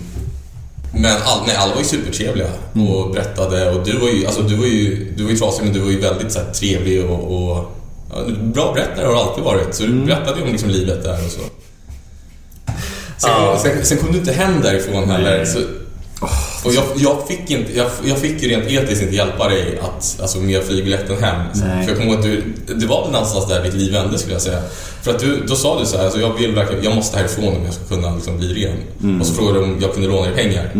men 0.92 1.12
all, 1.24 1.46
nej, 1.46 1.56
alla 1.56 1.72
var 1.72 1.80
ju 1.80 1.86
supertrevliga 1.86 2.48
och 2.72 3.10
berättade 3.10 3.70
och 3.70 3.84
du 3.84 3.98
var 3.98 4.08
ju, 4.08 4.26
alltså, 4.26 4.42
du 4.42 4.56
var 4.56 4.66
ju, 4.66 5.12
du 5.16 5.22
var 5.24 5.30
ju 5.30 5.36
trasig 5.36 5.64
men 5.64 5.72
du 5.72 5.80
var 5.80 5.90
ju 5.90 6.00
väldigt 6.00 6.32
så 6.32 6.38
här, 6.38 6.52
trevlig 6.52 7.04
och, 7.04 7.34
och 7.34 7.77
ja, 8.10 8.24
bra 8.42 8.72
berättare 8.72 9.06
har 9.06 9.12
du 9.12 9.18
alltid 9.18 9.44
varit. 9.44 9.74
Så 9.74 9.82
du 9.82 9.92
berättade 9.92 10.38
ju 10.38 10.44
om 10.44 10.52
liksom, 10.52 10.68
livet 10.68 11.02
där 11.02 11.24
och 11.24 11.30
så. 11.30 11.40
Sen, 13.18 13.58
sen, 13.58 13.84
sen 13.86 13.98
kom 13.98 14.12
du 14.12 14.18
inte 14.18 14.32
hem 14.32 14.60
därifrån 14.62 15.10
heller. 15.10 15.44
Så, 15.44 15.58
och 16.64 16.74
jag, 16.74 16.84
jag, 16.96 17.28
fick 17.28 17.50
inte, 17.50 17.76
jag, 17.76 17.90
jag 18.04 18.18
fick 18.18 18.42
ju 18.42 18.48
rent 18.48 18.70
etiskt 18.70 19.02
inte 19.02 19.14
hjälpa 19.14 19.48
dig 19.48 19.78
att, 19.82 20.18
alltså, 20.20 20.38
med 20.38 20.62
flygbiljetten 20.62 21.22
hem. 21.22 21.42
Nej. 21.54 21.84
För 21.84 21.92
jag 21.92 21.98
kommer 21.98 22.10
ihåg 22.10 22.18
att 22.18 22.24
du, 22.24 22.42
det 22.74 22.86
var 22.86 23.02
väl 23.02 23.12
någonstans 23.12 23.48
där 23.48 23.64
ditt 23.64 23.74
liv 23.74 23.92
vände 23.92 24.18
skulle 24.18 24.34
jag 24.34 24.42
säga. 24.42 24.62
För 25.02 25.10
att 25.10 25.18
du, 25.20 25.44
då 25.46 25.56
sa 25.56 25.80
du 25.80 25.86
så 25.86 25.96
här, 25.96 26.04
alltså, 26.04 26.20
jag 26.20 26.34
vill 26.38 26.54
verkligen, 26.54 26.84
jag 26.84 26.94
måste 26.94 27.16
härifrån 27.18 27.56
om 27.56 27.64
jag 27.64 27.74
ska 27.74 27.84
kunna 27.84 28.14
liksom, 28.14 28.38
bli 28.38 28.64
ren. 28.64 28.76
Och 29.20 29.26
så 29.26 29.34
frågade 29.34 29.58
du 29.58 29.64
om 29.64 29.78
jag 29.80 29.92
kunde 29.94 30.08
låna 30.08 30.26
dig 30.26 30.34
pengar. 30.34 30.70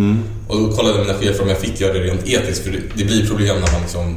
Och 0.49 0.56
då 0.58 0.76
kollade 0.76 0.99
mina 0.99 1.14
chefer 1.14 1.42
om 1.42 1.49
jag 1.49 1.58
fick 1.58 1.80
göra 1.80 1.92
det 1.92 1.99
rent 1.99 2.28
etiskt. 2.28 2.64
För 2.64 2.70
det, 2.70 2.78
det 2.94 3.04
blir 3.04 3.26
problem 3.26 3.61
när 3.61 3.73
man 3.73 3.80
liksom 3.80 4.16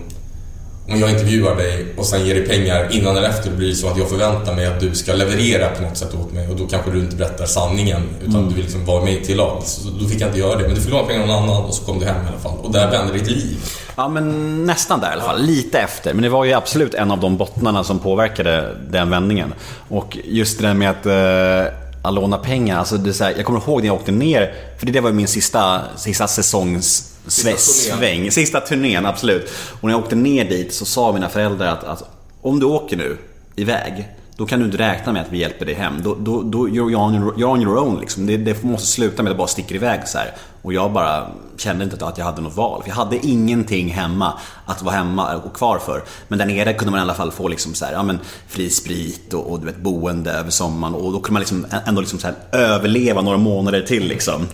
om 0.94 1.00
jag 1.00 1.10
intervjuar 1.10 1.56
dig 1.56 1.86
och 1.98 2.06
sen 2.06 2.26
ger 2.26 2.36
dig 2.36 2.46
pengar 2.48 2.88
innan 2.92 3.18
eller 3.18 3.30
efter 3.30 3.52
blir 3.52 3.70
det 3.70 3.76
så 3.76 3.88
att 3.88 3.98
jag 3.98 4.10
förväntar 4.10 4.56
mig 4.56 4.66
att 4.66 4.80
du 4.80 4.96
ska 4.96 5.14
leverera 5.14 5.70
på 5.70 5.82
något 5.82 5.98
sätt 5.98 6.14
åt 6.14 6.32
mig 6.32 6.48
och 6.48 6.56
då 6.56 6.68
kanske 6.68 6.92
du 6.92 7.00
inte 7.00 7.16
berättar 7.16 7.46
sanningen 7.46 8.10
utan 8.28 8.50
du 8.50 8.56
vill 8.56 8.64
liksom 8.64 8.86
vara 8.86 9.04
mig 9.04 9.24
till 9.24 9.38
lag. 9.38 9.64
Så 9.64 9.90
då 9.90 10.08
fick 10.08 10.22
jag 10.22 10.30
inte 10.30 10.40
göra 10.40 10.56
det. 10.56 10.64
Men 10.64 10.76
du 10.76 10.82
fick 10.82 10.92
låna 10.92 11.08
pengar 11.08 11.28
någon 11.28 11.44
annan 11.44 11.64
och 11.64 11.74
så 11.74 11.86
kom 11.86 12.00
du 12.00 12.06
hem 12.06 12.26
i 12.26 12.28
alla 12.28 12.40
fall. 12.40 12.58
Och 12.64 12.72
där 12.72 12.92
vände 12.92 13.14
ditt 13.14 13.28
liv. 13.28 13.58
Ja, 13.96 14.08
men 14.08 14.66
nästan 14.66 15.00
där 15.00 15.10
i 15.10 15.14
alla 15.14 15.24
fall. 15.24 15.42
Lite 15.42 15.80
efter. 15.80 16.14
Men 16.14 16.24
det 16.24 16.30
var 16.30 16.46
ju 16.46 16.54
absolut 16.54 16.94
en 16.94 17.12
av 17.12 17.20
de 17.20 17.38
bottnarna 17.38 17.84
som 17.84 18.00
påverkade 18.00 18.76
den 18.90 19.10
vändningen. 19.10 19.54
Och 19.90 20.18
just 20.24 20.60
det 20.60 20.68
där 20.68 20.74
med 20.74 20.90
att, 20.90 21.06
eh, 21.06 21.81
att 22.01 22.13
låna 22.13 22.38
pengar. 22.38 22.79
Alltså 22.79 22.98
det 22.98 23.10
är 23.10 23.13
så 23.13 23.24
här, 23.24 23.34
jag 23.38 23.46
kommer 23.46 23.60
ihåg 23.60 23.79
när 23.81 23.88
jag 23.88 23.96
åkte 23.96 24.12
ner, 24.12 24.53
för 24.79 24.86
det 24.86 25.00
var 25.00 25.12
min 25.12 25.27
sista, 25.27 25.81
sista 25.96 26.27
säsongs 26.27 27.08
Sista 27.27 27.58
sväng. 27.58 28.31
Sista 28.31 28.60
turnén, 28.60 29.05
absolut. 29.05 29.51
Och 29.81 29.84
när 29.84 29.91
jag 29.91 30.00
åkte 30.03 30.15
ner 30.15 30.46
dit 30.46 30.74
så 30.74 30.86
sa 30.86 31.12
mina 31.12 31.29
föräldrar 31.29 31.67
att, 31.67 31.84
att 31.84 32.03
om 32.41 32.60
du 32.60 32.65
åker 32.65 32.98
nu 32.98 33.17
iväg, 33.55 34.08
då 34.38 34.46
kan 34.46 34.60
du 34.60 34.65
inte 34.65 34.77
räkna 34.77 35.13
med 35.13 35.22
att 35.22 35.31
vi 35.31 35.38
hjälper 35.38 35.65
dig 35.65 35.75
hem. 35.75 36.01
Då, 36.03 36.15
då, 36.20 36.41
då 36.41 36.67
you're, 36.67 36.96
on, 36.96 37.15
your- 37.15 37.34
you're 37.36 37.43
on 37.53 37.62
your 37.62 37.77
own 37.77 38.00
liksom. 38.00 38.25
Det, 38.25 38.38
det 38.38 38.63
måste 38.63 38.88
sluta 38.88 39.24
med 39.24 39.29
att 39.31 39.36
du 39.36 39.38
bara 39.38 39.48
sticker 39.48 39.75
iväg 39.75 40.08
så 40.08 40.17
här. 40.17 40.31
Och 40.62 40.74
jag 40.74 40.91
bara 40.91 41.27
kände 41.58 41.84
inte 41.84 42.06
att 42.06 42.18
jag 42.18 42.25
hade 42.25 42.41
något 42.41 42.56
val. 42.56 42.82
För 42.82 42.89
jag 42.89 42.96
hade 42.96 43.25
ingenting 43.27 43.89
hemma 43.89 44.34
att 44.65 44.82
vara 44.82 44.96
hemma 44.96 45.36
och 45.36 45.53
kvar 45.53 45.80
för. 45.80 46.03
Men 46.27 46.39
där 46.39 46.46
nere 46.46 46.74
kunde 46.74 46.91
man 46.91 47.00
i 47.00 47.01
alla 47.01 47.13
fall 47.13 47.32
få 47.32 47.48
liksom 47.48 47.74
så 47.74 47.86
här, 47.86 47.94
ja, 47.94 48.03
men 48.03 48.20
fri 48.48 48.70
sprit 48.70 49.34
och, 49.34 49.51
och 49.51 49.60
du 49.60 49.65
vet, 49.65 49.77
boende 49.77 50.32
över 50.32 50.50
sommaren. 50.50 50.96
Och 50.96 51.12
då 51.12 51.20
kunde 51.20 51.32
man 51.32 51.39
liksom 51.39 51.65
ändå 51.86 52.01
liksom 52.01 52.20
så 52.20 52.27
här 52.27 52.36
överleva 52.51 53.22
några 53.22 53.38
månader 53.38 53.82
till 53.82 54.08
liksom. 54.08 54.48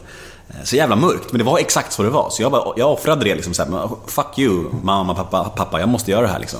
Så 0.64 0.76
jävla 0.76 0.96
mörkt, 0.96 1.32
men 1.32 1.40
det 1.40 1.44
var 1.44 1.60
exakt 1.60 1.94
så 1.94 2.04
det 2.04 2.10
var. 2.10 2.30
Så 2.30 2.42
jag, 2.42 2.52
bara, 2.52 2.74
jag 2.78 2.92
offrade 2.92 3.26
det 3.26 3.36
liksom 3.36 3.54
så 3.54 3.64
här, 3.64 3.70
men 3.70 3.90
fuck 4.08 4.40
you 4.40 4.66
mamma, 4.84 5.16
pappa, 5.16 5.44
pappa, 5.44 5.80
jag 5.80 5.90
måste 5.90 6.12
göra 6.12 6.22
det 6.22 6.28
här 6.28 6.40
liksom. 6.40 6.60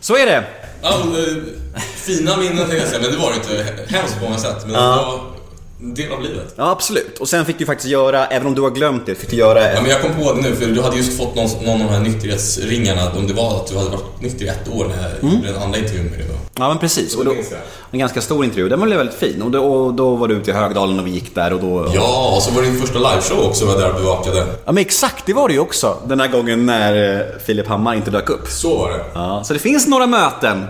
Så 0.00 0.16
är 0.16 0.26
det! 0.26 0.44
Ja, 0.82 0.88
eh, 0.88 1.82
fina 1.94 2.36
minnen 2.36 2.56
tänkte 2.56 2.76
jag 2.76 2.88
säga, 2.88 3.00
men 3.02 3.10
det 3.10 3.18
var 3.18 3.30
det 3.30 3.36
inte. 3.36 3.84
Hemskt 3.96 4.18
på 4.18 4.24
många 4.24 4.38
sätt. 4.38 4.62
Men 4.62 4.72
det 4.72 4.78
var 4.78 5.35
del 5.78 6.12
av 6.12 6.22
livet. 6.22 6.54
Ja, 6.56 6.70
absolut. 6.70 7.18
Och 7.18 7.28
sen 7.28 7.44
fick 7.44 7.58
du 7.58 7.66
faktiskt 7.66 7.88
göra, 7.88 8.26
även 8.26 8.46
om 8.46 8.54
du 8.54 8.62
har 8.62 8.70
glömt 8.70 9.06
det, 9.06 9.14
fick 9.14 9.30
du 9.30 9.36
göra 9.36 9.62
Ja, 9.62 9.68
en... 9.68 9.82
men 9.82 9.90
jag 9.90 10.02
kom 10.02 10.14
på 10.14 10.32
det 10.32 10.40
nu, 10.40 10.56
för 10.56 10.66
du 10.66 10.82
hade 10.82 10.96
just 10.96 11.18
fått 11.18 11.34
någon, 11.34 11.48
någon 11.64 11.82
av 11.82 11.86
de 11.86 11.94
här 11.94 12.00
nykterhetsringarna, 12.00 13.12
om 13.16 13.26
det 13.26 13.34
var 13.34 13.56
att 13.56 13.66
du 13.66 13.76
hade 13.76 13.90
varit 13.90 14.20
nykter 14.20 14.44
i 14.44 14.48
ett 14.48 14.68
år 14.68 14.84
när 14.84 15.08
jag 15.22 15.32
gjorde 15.32 15.52
den 15.52 15.62
andra 15.62 15.78
intervjun 15.78 16.04
med 16.04 16.18
dig 16.18 16.26
då. 16.28 16.34
Ja, 16.58 16.68
men 16.68 16.78
precis. 16.78 17.14
Och 17.14 17.24
då, 17.24 17.34
en 17.90 17.98
ganska 17.98 18.20
stor 18.20 18.44
intervju. 18.44 18.68
Den 18.68 18.80
var 18.80 18.86
väldigt 18.86 19.14
fin. 19.16 19.42
Och 19.42 19.50
då, 19.50 19.64
och 19.64 19.94
då 19.94 20.14
var 20.16 20.28
du 20.28 20.34
ute 20.34 20.50
i 20.50 20.54
Högdalen 20.54 21.00
och 21.00 21.06
vi 21.06 21.10
gick 21.10 21.34
där 21.34 21.52
och 21.52 21.60
då... 21.60 21.90
Ja, 21.94 22.32
och 22.36 22.42
så 22.42 22.50
var 22.50 22.62
det 22.62 22.68
din 22.68 22.80
första 22.80 22.98
liveshow 22.98 23.46
också, 23.48 23.66
var 23.66 23.76
där 23.78 23.88
och 23.88 24.00
bevakade. 24.00 24.38
Ja, 24.64 24.72
men 24.72 24.78
exakt. 24.78 25.26
Det 25.26 25.32
var 25.32 25.48
det 25.48 25.54
ju 25.54 25.60
också. 25.60 25.96
Den 26.06 26.20
här 26.20 26.28
gången 26.28 26.66
när 26.66 27.16
eh, 27.16 27.26
Filip 27.46 27.66
Hammar 27.68 27.94
inte 27.94 28.10
dök 28.10 28.30
upp. 28.30 28.48
Så 28.48 28.78
var 28.78 28.90
det. 28.90 29.04
Ja, 29.14 29.44
så 29.44 29.52
det 29.52 29.58
finns 29.58 29.86
några 29.86 30.06
möten. 30.06 30.64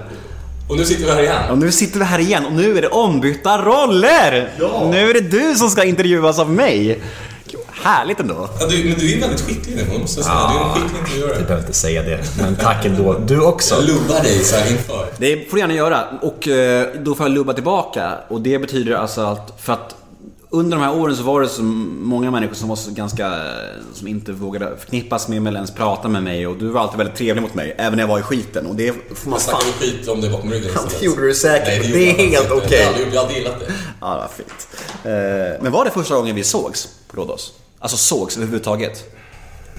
Och 0.68 0.76
nu 0.76 0.84
sitter 0.84 1.04
vi 1.04 1.10
här 1.12 1.22
igen. 1.22 1.50
Och 1.50 1.58
nu 1.58 1.72
sitter 1.72 1.98
vi 1.98 2.04
här 2.04 2.18
igen 2.18 2.46
och 2.46 2.52
nu 2.52 2.78
är 2.78 2.82
det 2.82 2.88
ombytta 2.88 3.62
roller! 3.62 4.52
Ja. 4.58 4.88
Nu 4.90 5.10
är 5.10 5.14
det 5.14 5.20
du 5.20 5.54
som 5.54 5.70
ska 5.70 5.84
intervjuas 5.84 6.38
av 6.38 6.50
mig. 6.50 7.00
Härligt 7.82 8.20
ändå. 8.20 8.48
Ja, 8.60 8.66
du, 8.66 8.84
men 8.84 8.98
du 8.98 9.12
är 9.12 9.20
väldigt 9.20 9.40
skicklig 9.40 9.76
nu, 9.76 9.98
måste 9.98 10.20
jag 10.20 10.26
säga. 10.26 10.50
Du 10.52 10.58
är 10.58 10.64
en 10.64 10.74
skicklig 10.74 10.98
intervjuare. 10.98 11.42
behöver 11.42 11.58
inte 11.58 11.72
säga 11.72 12.02
det, 12.02 12.20
men 12.38 12.56
tack 12.56 12.84
ändå. 12.84 13.18
Du 13.18 13.40
också. 13.40 13.74
Jag 13.74 13.84
lubbar 13.84 14.22
dig 14.22 14.44
så 14.44 14.56
här 14.56 14.70
inför. 14.70 15.06
Det 15.18 15.50
får 15.50 15.56
du 15.56 15.60
gärna 15.60 15.74
göra. 15.74 16.04
Och 16.22 16.48
eh, 16.48 16.86
då 16.98 17.14
får 17.14 17.26
jag 17.26 17.34
lubba 17.34 17.52
tillbaka. 17.52 18.12
Och 18.28 18.40
det 18.40 18.58
betyder 18.58 18.92
alltså 18.94 19.20
att, 19.20 19.52
för 19.60 19.72
att 19.72 19.94
under 20.50 20.76
de 20.76 20.82
här 20.82 20.96
åren 20.96 21.16
så 21.16 21.22
var 21.22 21.40
det 21.40 21.48
så 21.48 21.62
många 21.62 22.30
människor 22.30 22.54
som 22.54 22.68
var 22.68 22.76
så 22.76 22.90
ganska, 22.90 23.32
som 23.94 24.08
inte 24.08 24.32
vågade 24.32 24.76
förknippas 24.78 25.28
med 25.28 25.42
mig 25.42 25.48
eller 25.50 25.58
ens 25.58 25.70
prata 25.70 26.08
med 26.08 26.22
mig. 26.22 26.46
Och 26.46 26.56
du 26.56 26.68
var 26.68 26.80
alltid 26.80 26.98
väldigt 26.98 27.16
trevlig 27.16 27.42
mot 27.42 27.54
mig, 27.54 27.74
även 27.78 27.92
när 27.96 28.02
jag 28.02 28.08
var 28.08 28.18
i 28.18 28.22
skiten. 28.22 28.66
Och 28.66 28.74
det 28.76 28.92
får 28.92 29.30
man 29.30 29.40
Jag 29.40 29.42
fan... 29.42 29.60
snackade 29.60 29.72
skit 29.92 30.08
om 30.08 30.20
dig 30.20 30.30
bakom 30.30 30.50
ryggen 30.50 30.70
Ja, 30.74 30.80
det 31.00 31.06
gjorde 31.06 31.26
du 31.26 31.34
säkert, 31.34 31.66
Nej, 31.68 31.76
gjorde 31.76 31.98
det 31.98 32.10
är 32.10 32.28
helt 32.30 32.50
okej. 32.50 32.78
Jag 32.80 32.92
hade- 33.04 33.14
Jag 33.14 33.22
hade 33.22 33.34
gillat 33.34 33.60
det. 33.60 33.72
Ja, 34.00 34.10
det 34.14 34.16
var 34.20 34.30
fint. 34.36 34.68
Eh, 35.04 35.62
men 35.62 35.72
var 35.72 35.84
det 35.84 35.90
första 35.90 36.14
gången 36.14 36.34
vi 36.36 36.44
sågs 36.44 36.88
på 37.08 37.16
Rhodos? 37.20 37.52
Alltså 37.78 37.96
sågs 37.96 38.36
överhuvudtaget? 38.36 39.04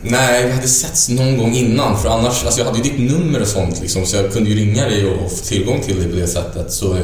Nej, 0.01 0.45
vi 0.45 0.51
hade 0.51 0.67
setts 0.67 1.09
någon 1.09 1.37
gång 1.37 1.53
innan 1.55 1.97
för 1.97 2.09
annars, 2.09 2.43
alltså 2.45 2.59
jag 2.59 2.65
hade 2.65 2.77
ju 2.77 2.83
ditt 2.83 3.11
nummer 3.11 3.41
och 3.41 3.47
sånt 3.47 3.81
liksom 3.81 4.05
så 4.05 4.17
jag 4.17 4.33
kunde 4.33 4.49
ju 4.49 4.55
ringa 4.55 4.83
dig 4.85 5.09
och 5.13 5.31
få 5.31 5.37
tillgång 5.45 5.81
till 5.81 5.99
dig 5.99 6.09
på 6.11 6.15
det 6.15 6.27
sättet 6.27 6.71
så 6.73 6.97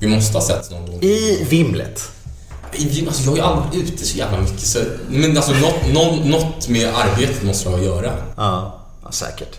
vi 0.00 0.06
måste 0.06 0.38
ha 0.38 0.42
setts 0.44 0.70
någon 0.70 0.86
gång. 0.86 0.98
I 1.02 1.46
vimlet. 1.50 2.02
Alltså 3.06 3.22
jag 3.24 3.32
är 3.32 3.36
ju 3.36 3.42
aldrig 3.42 3.82
ute 3.82 4.04
så 4.06 4.16
jävla 4.18 4.40
mycket 4.40 4.60
så, 4.66 4.78
men 5.08 5.36
alltså 5.36 5.52
något, 5.52 5.92
något, 5.94 6.24
något 6.26 6.68
med 6.68 6.88
arbetet 6.94 7.42
måste 7.42 7.70
jag 7.70 7.84
göra. 7.84 8.12
Ja, 8.36 8.80
ja 9.04 9.10
säkert. 9.10 9.56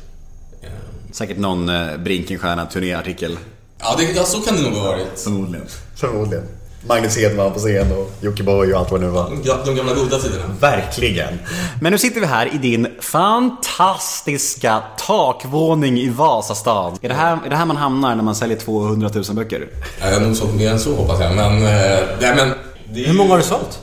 Säkert 1.12 1.38
någon 1.38 1.70
eh, 1.70 1.98
Brinkenstierna 1.98 2.66
turnéartikel. 2.66 3.38
Ja, 3.80 3.96
det, 3.98 4.04
ja, 4.04 4.24
så 4.24 4.42
kan 4.42 4.56
det 4.56 4.62
nog 4.62 4.74
ha 4.74 4.84
varit. 4.84 5.20
Förmodligen. 5.24 5.66
Förmodligen. 5.96 6.44
Magnus 6.88 7.18
Hedman 7.18 7.54
på 7.54 7.60
scen 7.60 7.92
och 7.92 8.12
Jockiboi 8.22 8.74
och 8.74 8.80
allt 8.80 8.92
vad 8.92 9.00
det 9.02 9.06
nu 9.06 9.12
var. 9.12 9.30
De, 9.30 9.44
ga- 9.44 9.66
de 9.66 9.76
gamla 9.76 9.94
goda 9.94 10.20
tiderna. 10.20 10.44
Verkligen. 10.60 11.40
Men 11.82 11.92
nu 11.92 11.98
sitter 11.98 12.20
vi 12.22 12.26
här 12.26 12.54
i 12.56 12.58
din 12.58 12.88
fantastiska 13.02 14.84
takvåning 15.08 15.98
i 16.00 16.10
Vasastan. 16.10 16.98
Är 17.02 17.10
det 17.10 17.16
här, 17.16 17.40
är 17.46 17.50
det 17.50 17.56
här 17.56 17.66
man 17.66 17.78
hamnar 17.78 18.16
när 18.16 18.24
man 18.24 18.36
säljer 18.36 18.58
200 18.58 19.10
000 19.14 19.24
böcker? 19.36 19.68
Ja, 20.02 20.08
Jag 20.08 20.14
har 20.14 20.22
nog 20.22 20.36
sålt 20.36 20.56
mer 20.56 20.72
än 20.72 20.80
så 20.80 20.96
hoppas 20.96 21.20
jag, 21.22 21.36
men... 21.36 21.54
eh, 21.58 22.00
Nej, 22.22 22.36
men 22.36 22.54
det 22.94 23.04
är 23.04 23.08
Hur 23.08 23.14
många 23.14 23.30
har 23.30 23.38
du 23.38 23.44
sålt? 23.44 23.80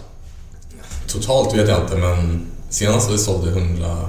Totalt 1.07 1.57
vet 1.57 1.69
jag 1.69 1.81
inte, 1.83 1.97
men 1.97 2.47
senast 2.71 3.11
vi 3.11 3.19
sålde 3.19 3.51
100, 3.51 4.09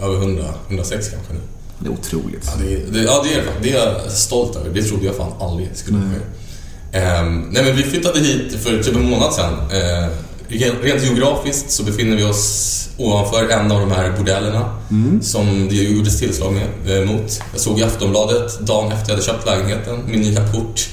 över 0.00 0.16
100, 0.16 0.44
106 0.68 1.08
kanske 1.08 1.32
nu. 1.32 1.40
Det 1.78 1.86
är 1.88 1.92
otroligt. 1.92 2.44
Ja, 2.46 2.52
det, 2.64 2.92
det, 2.92 3.02
ja, 3.02 3.22
det 3.24 3.34
är 3.34 3.36
det 3.36 3.42
faktiskt. 3.44 3.62
Det 3.62 3.70
är 3.78 4.02
jag 4.02 4.12
stolt 4.12 4.56
över. 4.56 4.70
Det 4.70 4.82
trodde 4.82 5.06
jag 5.06 5.16
fan 5.16 5.32
aldrig 5.40 5.70
skulle 5.74 5.98
ske. 5.98 6.98
Ehm, 6.98 7.40
nej, 7.52 7.64
men 7.64 7.76
vi 7.76 7.82
flyttade 7.82 8.20
hit 8.20 8.54
för 8.62 8.82
typ 8.82 8.94
en 8.96 9.10
månad 9.10 9.32
sedan. 9.32 9.52
Eh, 9.70 10.08
rent- 10.48 11.02
geografiskt 11.04 11.70
så 11.70 11.82
befinner 11.84 12.16
vi 12.16 12.24
oss 12.24 12.76
ovanför 12.98 13.48
en 13.48 13.72
av 13.72 13.80
de 13.80 13.90
här 13.90 14.12
bordellerna 14.16 14.76
som 15.22 15.68
det 15.68 15.74
gjordes 15.74 16.18
tillslag 16.18 16.52
med, 16.52 16.98
eh, 17.02 17.06
mot. 17.08 17.40
Jag 17.52 17.60
såg 17.60 17.78
i 17.78 17.82
Aftonbladet 17.82 18.60
dagen 18.60 18.92
efter 18.92 19.08
jag 19.10 19.14
hade 19.16 19.26
köpt 19.26 19.46
lägenheten, 19.46 20.02
min 20.06 20.20
nya 20.20 20.52
port 20.52 20.88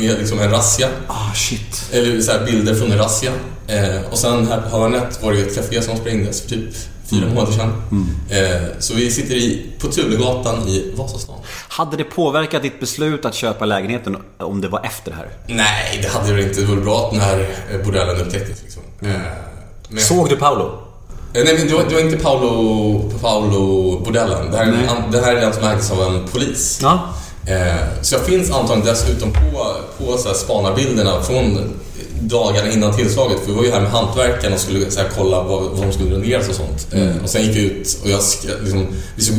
med 0.00 0.18
liksom 0.18 0.40
en 0.40 0.50
razzia. 0.50 0.88
Ah, 1.08 1.34
shit. 1.34 1.90
Eller 1.92 2.20
så 2.20 2.32
här 2.32 2.46
bilder 2.46 2.74
från 2.74 2.92
en 2.92 2.98
razzia. 2.98 3.32
Eh, 3.66 4.10
och 4.10 4.18
sen 4.18 4.46
här 4.46 4.60
på 4.60 4.68
hörnet 4.68 5.22
var 5.22 5.32
det 5.32 5.40
ett 5.40 5.54
café 5.54 5.82
som 5.82 5.96
sprängdes 5.96 6.40
för 6.40 6.48
typ 6.48 6.74
fyra 7.10 7.26
månader 7.28 7.52
sedan. 7.52 7.72
Eh, 8.30 8.62
så 8.78 8.94
vi 8.94 9.10
sitter 9.10 9.34
i, 9.34 9.66
på 9.78 9.86
Tulegatan 9.86 10.68
i 10.68 10.92
Vasastan. 10.96 11.36
Hade 11.68 11.96
det 11.96 12.04
påverkat 12.04 12.62
ditt 12.62 12.80
beslut 12.80 13.24
att 13.24 13.34
köpa 13.34 13.64
lägenheten 13.64 14.16
om 14.38 14.60
det 14.60 14.68
var 14.68 14.84
efter 14.84 15.10
det 15.10 15.16
här? 15.16 15.28
Nej, 15.46 15.98
det 16.02 16.08
hade 16.08 16.36
det 16.36 16.42
inte. 16.42 16.60
Det 16.60 16.66
var 16.66 16.76
bra 16.76 17.04
att 17.04 17.12
den 17.12 17.20
här 17.20 17.48
eh, 17.72 17.84
bordellen 17.84 18.20
upptäcktes. 18.20 18.62
Liksom. 18.62 18.82
Eh, 19.02 19.08
men, 19.88 20.00
Såg 20.00 20.28
du 20.28 20.36
Paolo? 20.36 20.82
Eh, 21.34 21.44
nej, 21.44 21.58
men 21.58 21.68
det 21.68 21.74
var, 21.74 21.84
det 21.88 21.94
var 21.94 22.00
inte 22.00 22.16
Paolo, 22.16 23.10
Paolo 23.20 23.98
bordellen. 24.04 24.50
Det 24.50 24.56
här, 24.56 24.66
är 24.66 25.12
det 25.12 25.20
här 25.20 25.36
är 25.36 25.40
den 25.40 25.52
som 25.52 25.64
ägdes 25.64 25.90
av 25.90 26.00
en 26.14 26.28
polis. 26.28 26.78
Ja. 26.82 27.14
Eh, 27.46 28.02
så 28.02 28.14
jag 28.14 28.26
finns 28.26 28.50
antagligen 28.50 28.94
dessutom 28.94 29.32
på, 29.32 29.76
på 29.98 30.18
så 30.18 30.28
här 30.28 30.34
spanarbilderna 30.34 31.22
från 31.22 31.58
dagarna 32.20 32.70
innan 32.72 32.96
tillslaget. 32.96 33.40
För 33.40 33.46
vi 33.46 33.52
var 33.52 33.64
ju 33.64 33.70
här 33.70 33.80
med 33.80 33.90
hantverkarna 33.90 34.54
och 34.54 34.60
skulle 34.60 34.90
så 34.90 35.00
här, 35.00 35.08
kolla 35.16 35.42
vad, 35.42 35.62
vad 35.62 35.86
de 35.86 35.92
skulle 35.92 36.10
renoveras 36.10 36.48
och 36.48 36.54
sånt. 36.54 36.86
Eh, 36.92 37.22
och 37.22 37.28
sen 37.28 37.42
gick 37.42 37.56
jag 37.56 37.64
ut 37.64 37.98
och 38.02 38.10
jag 38.10 38.20
liksom, 38.62 38.86
vi 39.16 39.22
såg, 39.22 39.34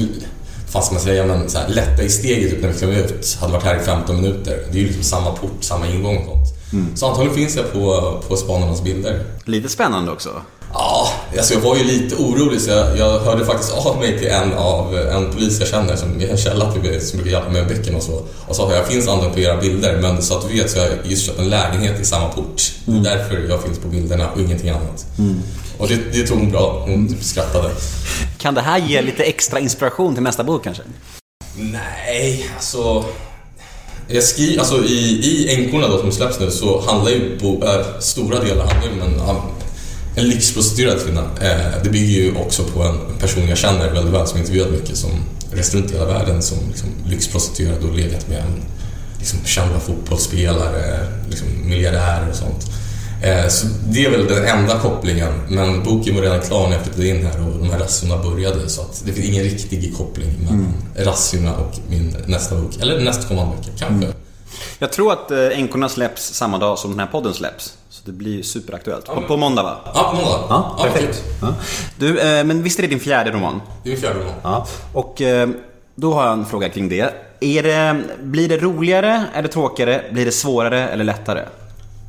ska 0.68 0.94
man 0.94 1.02
säga, 1.02 1.26
men 1.26 1.50
så 1.50 1.58
här, 1.58 1.70
lätta 1.70 2.04
i 2.04 2.10
steget 2.10 2.54
ut 2.54 2.62
när 2.62 2.70
vi 2.70 2.78
klev 2.78 2.94
ut. 2.94 3.38
Hade 3.40 3.54
varit 3.54 3.64
här 3.64 3.76
i 3.76 3.80
15 3.80 4.16
minuter. 4.16 4.60
Det 4.72 4.78
är 4.78 4.82
ju 4.82 4.88
liksom 4.88 5.04
samma 5.04 5.32
port, 5.32 5.58
samma 5.64 5.88
ingång 5.88 6.45
sånt. 6.72 7.00
Så 7.00 7.08
antagligen 7.08 7.36
finns 7.36 7.56
jag 7.56 7.74
på, 7.74 8.14
på 8.28 8.36
spanarnas 8.36 8.84
bilder. 8.84 9.24
Lite 9.46 9.70
spännande 9.70 10.12
också. 10.12 10.30
Ja, 10.74 11.08
alltså 11.38 11.54
jag 11.54 11.62
var 11.62 11.76
ju 11.76 11.84
lite 11.84 12.16
orolig 12.16 12.62
så 12.62 12.70
jag, 12.70 12.98
jag 12.98 13.20
hörde 13.20 13.46
faktiskt 13.46 13.74
av 13.74 13.98
mig 14.00 14.20
till 14.20 14.28
en 14.28 14.54
av 14.54 14.98
en 14.98 15.32
polis 15.32 15.60
jag 15.60 15.68
känner 15.68 15.96
som 15.96 16.22
är 16.22 16.28
en 16.28 16.38
källa 16.38 16.72
till 16.72 16.82
mig 16.82 17.02
som 17.02 17.18
brukar 17.18 17.32
hjälpa 17.32 17.52
mig 17.52 17.62
med 17.62 17.78
böckerna 17.78 17.98
och 17.98 18.04
så. 18.04 18.24
Och 18.48 18.56
sa 18.56 18.68
att 18.68 18.76
jag 18.76 18.88
finns 18.88 19.08
antagligen 19.08 19.34
på 19.34 19.40
era 19.40 19.62
bilder 19.62 20.02
men 20.02 20.22
så 20.24 20.38
att 20.38 20.50
du 20.50 20.54
vet 20.56 20.72
så 20.72 20.80
har 20.80 20.86
jag 20.86 20.98
just 21.04 21.26
köpt 21.26 21.40
en 21.40 21.50
lägenhet 21.50 22.00
i 22.02 22.06
samma 22.06 22.28
port. 22.28 22.72
Det 22.86 22.92
är 22.98 23.18
därför 23.18 23.50
jag 23.50 23.64
finns 23.64 23.80
på 23.80 23.88
bilderna 23.88 24.30
och 24.32 24.40
ingenting 24.40 24.70
annat. 24.70 25.06
Och 25.78 25.88
det, 25.88 25.96
det 26.14 26.28
tog 26.28 26.38
hon 26.38 26.52
bra. 26.52 26.84
Hon 26.88 27.08
typ 27.08 27.24
skrattade. 27.24 27.70
Kan 28.38 28.54
det 28.54 28.62
här 28.62 28.80
ge 28.80 29.02
lite 29.02 29.24
extra 29.24 29.60
inspiration 29.60 30.14
till 30.14 30.24
nästa 30.24 30.44
bok 30.44 30.64
kanske? 30.64 30.84
Nej, 31.58 32.50
alltså... 32.56 33.06
Jag 34.08 34.24
skriver, 34.24 34.60
alltså 34.60 34.84
i, 34.86 35.20
i 35.24 35.56
Änkorna 35.56 35.88
då 35.88 35.98
som 35.98 36.12
släpps 36.12 36.40
nu 36.40 36.52
så 36.52 36.82
handlar 36.82 37.12
ju 37.12 37.38
bo, 37.40 37.64
äh, 37.64 38.00
stora 38.00 38.40
delar 38.40 38.66
handlar 38.66 38.92
om 38.92 39.02
en, 39.02 40.24
en 40.24 40.30
lyxprostituerad 40.30 41.04
kvinna. 41.04 41.22
Eh, 41.22 41.84
det 41.84 41.90
bygger 41.90 42.22
ju 42.22 42.36
också 42.36 42.64
på 42.64 42.84
en 42.84 43.18
person 43.20 43.48
jag 43.48 43.58
känner 43.58 43.92
väldigt 43.92 44.14
väl 44.14 44.28
som 44.28 44.40
intervjuat 44.40 44.72
mycket 44.72 44.98
som 44.98 45.10
rest 45.52 45.74
runt 45.74 45.92
i 45.92 45.94
hela 45.94 46.06
världen 46.06 46.42
som 46.42 46.58
liksom, 46.68 46.90
lyxprostituerad 47.10 47.84
och 47.84 47.96
legat 47.96 48.28
med 48.28 48.38
en 48.38 48.64
liksom, 49.20 49.40
kända 49.46 49.80
fotbollsspelare, 49.80 51.08
liksom, 51.30 51.48
miljardärer 51.64 52.30
och 52.30 52.36
sånt. 52.36 52.66
Eh, 53.26 53.48
så 53.48 53.68
det 53.88 54.06
är 54.06 54.10
väl 54.10 54.28
den 54.28 54.46
enda 54.46 54.80
kopplingen, 54.80 55.34
men 55.50 55.84
boken 55.84 56.16
var 56.16 56.22
redan 56.22 56.42
klar 56.42 56.68
när 56.68 56.76
jag 56.76 56.84
flyttade 56.84 57.08
in 57.08 57.26
här 57.26 57.48
och 57.48 57.60
de 57.60 57.70
här 57.70 57.80
razziorna 57.80 58.24
började 58.24 58.70
så 58.70 58.82
att 58.82 59.04
det 59.06 59.12
finns 59.14 59.28
ingen 59.28 59.44
riktig 59.44 59.98
koppling 59.98 60.30
mellan 60.40 60.74
razziorna 60.96 61.56
och 61.56 61.74
min 61.90 62.16
nästa 62.26 62.56
bok, 62.56 62.72
eller 62.82 63.00
nästkommande 63.00 63.56
bok, 63.56 63.66
kanske. 63.80 64.08
Jag 64.80 64.92
tror 64.92 65.12
att 65.12 65.32
eh, 65.32 65.60
Änkorna 65.60 65.90
släpps 65.90 66.34
samma 66.34 66.58
dag 66.58 66.80
som 66.80 66.92
den 66.92 67.00
här 67.00 67.08
podden 67.08 67.34
släpps. 67.34 67.78
Så 67.90 68.02
det 68.06 68.12
blir 68.12 68.44
superaktuellt. 68.44 69.06
På, 69.06 69.22
på 69.22 69.38
måndag 69.38 69.64
va? 69.64 69.78
Ja, 69.86 70.10
på 70.12 70.16
måndag. 70.16 70.46
Ja, 70.50 70.78
perfekt. 70.84 71.24
Ja. 71.42 71.54
Du, 72.00 72.20
eh, 72.20 72.44
men 72.44 72.64
visst 72.64 72.80
är 72.80 72.84
det 72.84 72.90
din 72.90 73.00
fjärde 73.00 73.32
roman? 73.32 73.62
Det 73.84 73.90
är 73.90 73.92
min 73.92 74.02
fjärde 74.02 74.20
roman. 74.20 74.34
Ja. 74.44 74.68
Och 74.94 75.22
då 75.96 76.14
har 76.14 76.24
jag 76.24 76.34
en 76.34 76.46
fråga 76.46 76.70
kring 76.70 76.90
det. 76.90 77.14
Är 77.40 77.64
det. 77.64 78.04
Blir 78.24 78.50
det 78.50 78.58
roligare 78.58 79.26
eller 79.34 79.48
tråkigare? 79.48 80.02
Blir 80.12 80.26
det 80.26 80.32
svårare 80.32 80.90
eller 80.90 81.04
lättare? 81.04 81.42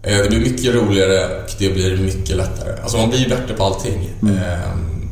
Eh, 0.07 0.19
Det 0.23 0.29
blir 0.29 0.41
mycket 0.41 0.75
roligare 0.75 1.27
och 1.43 1.51
det 1.59 1.69
blir 1.69 1.97
mycket 1.97 2.37
lättare. 2.37 2.81
Alltså 2.83 2.97
man 2.97 3.09
blir 3.11 3.19
ju 3.19 3.29
bättre 3.29 3.55
på 3.55 3.65
allting. 3.65 4.11
Ehm, 4.23 5.09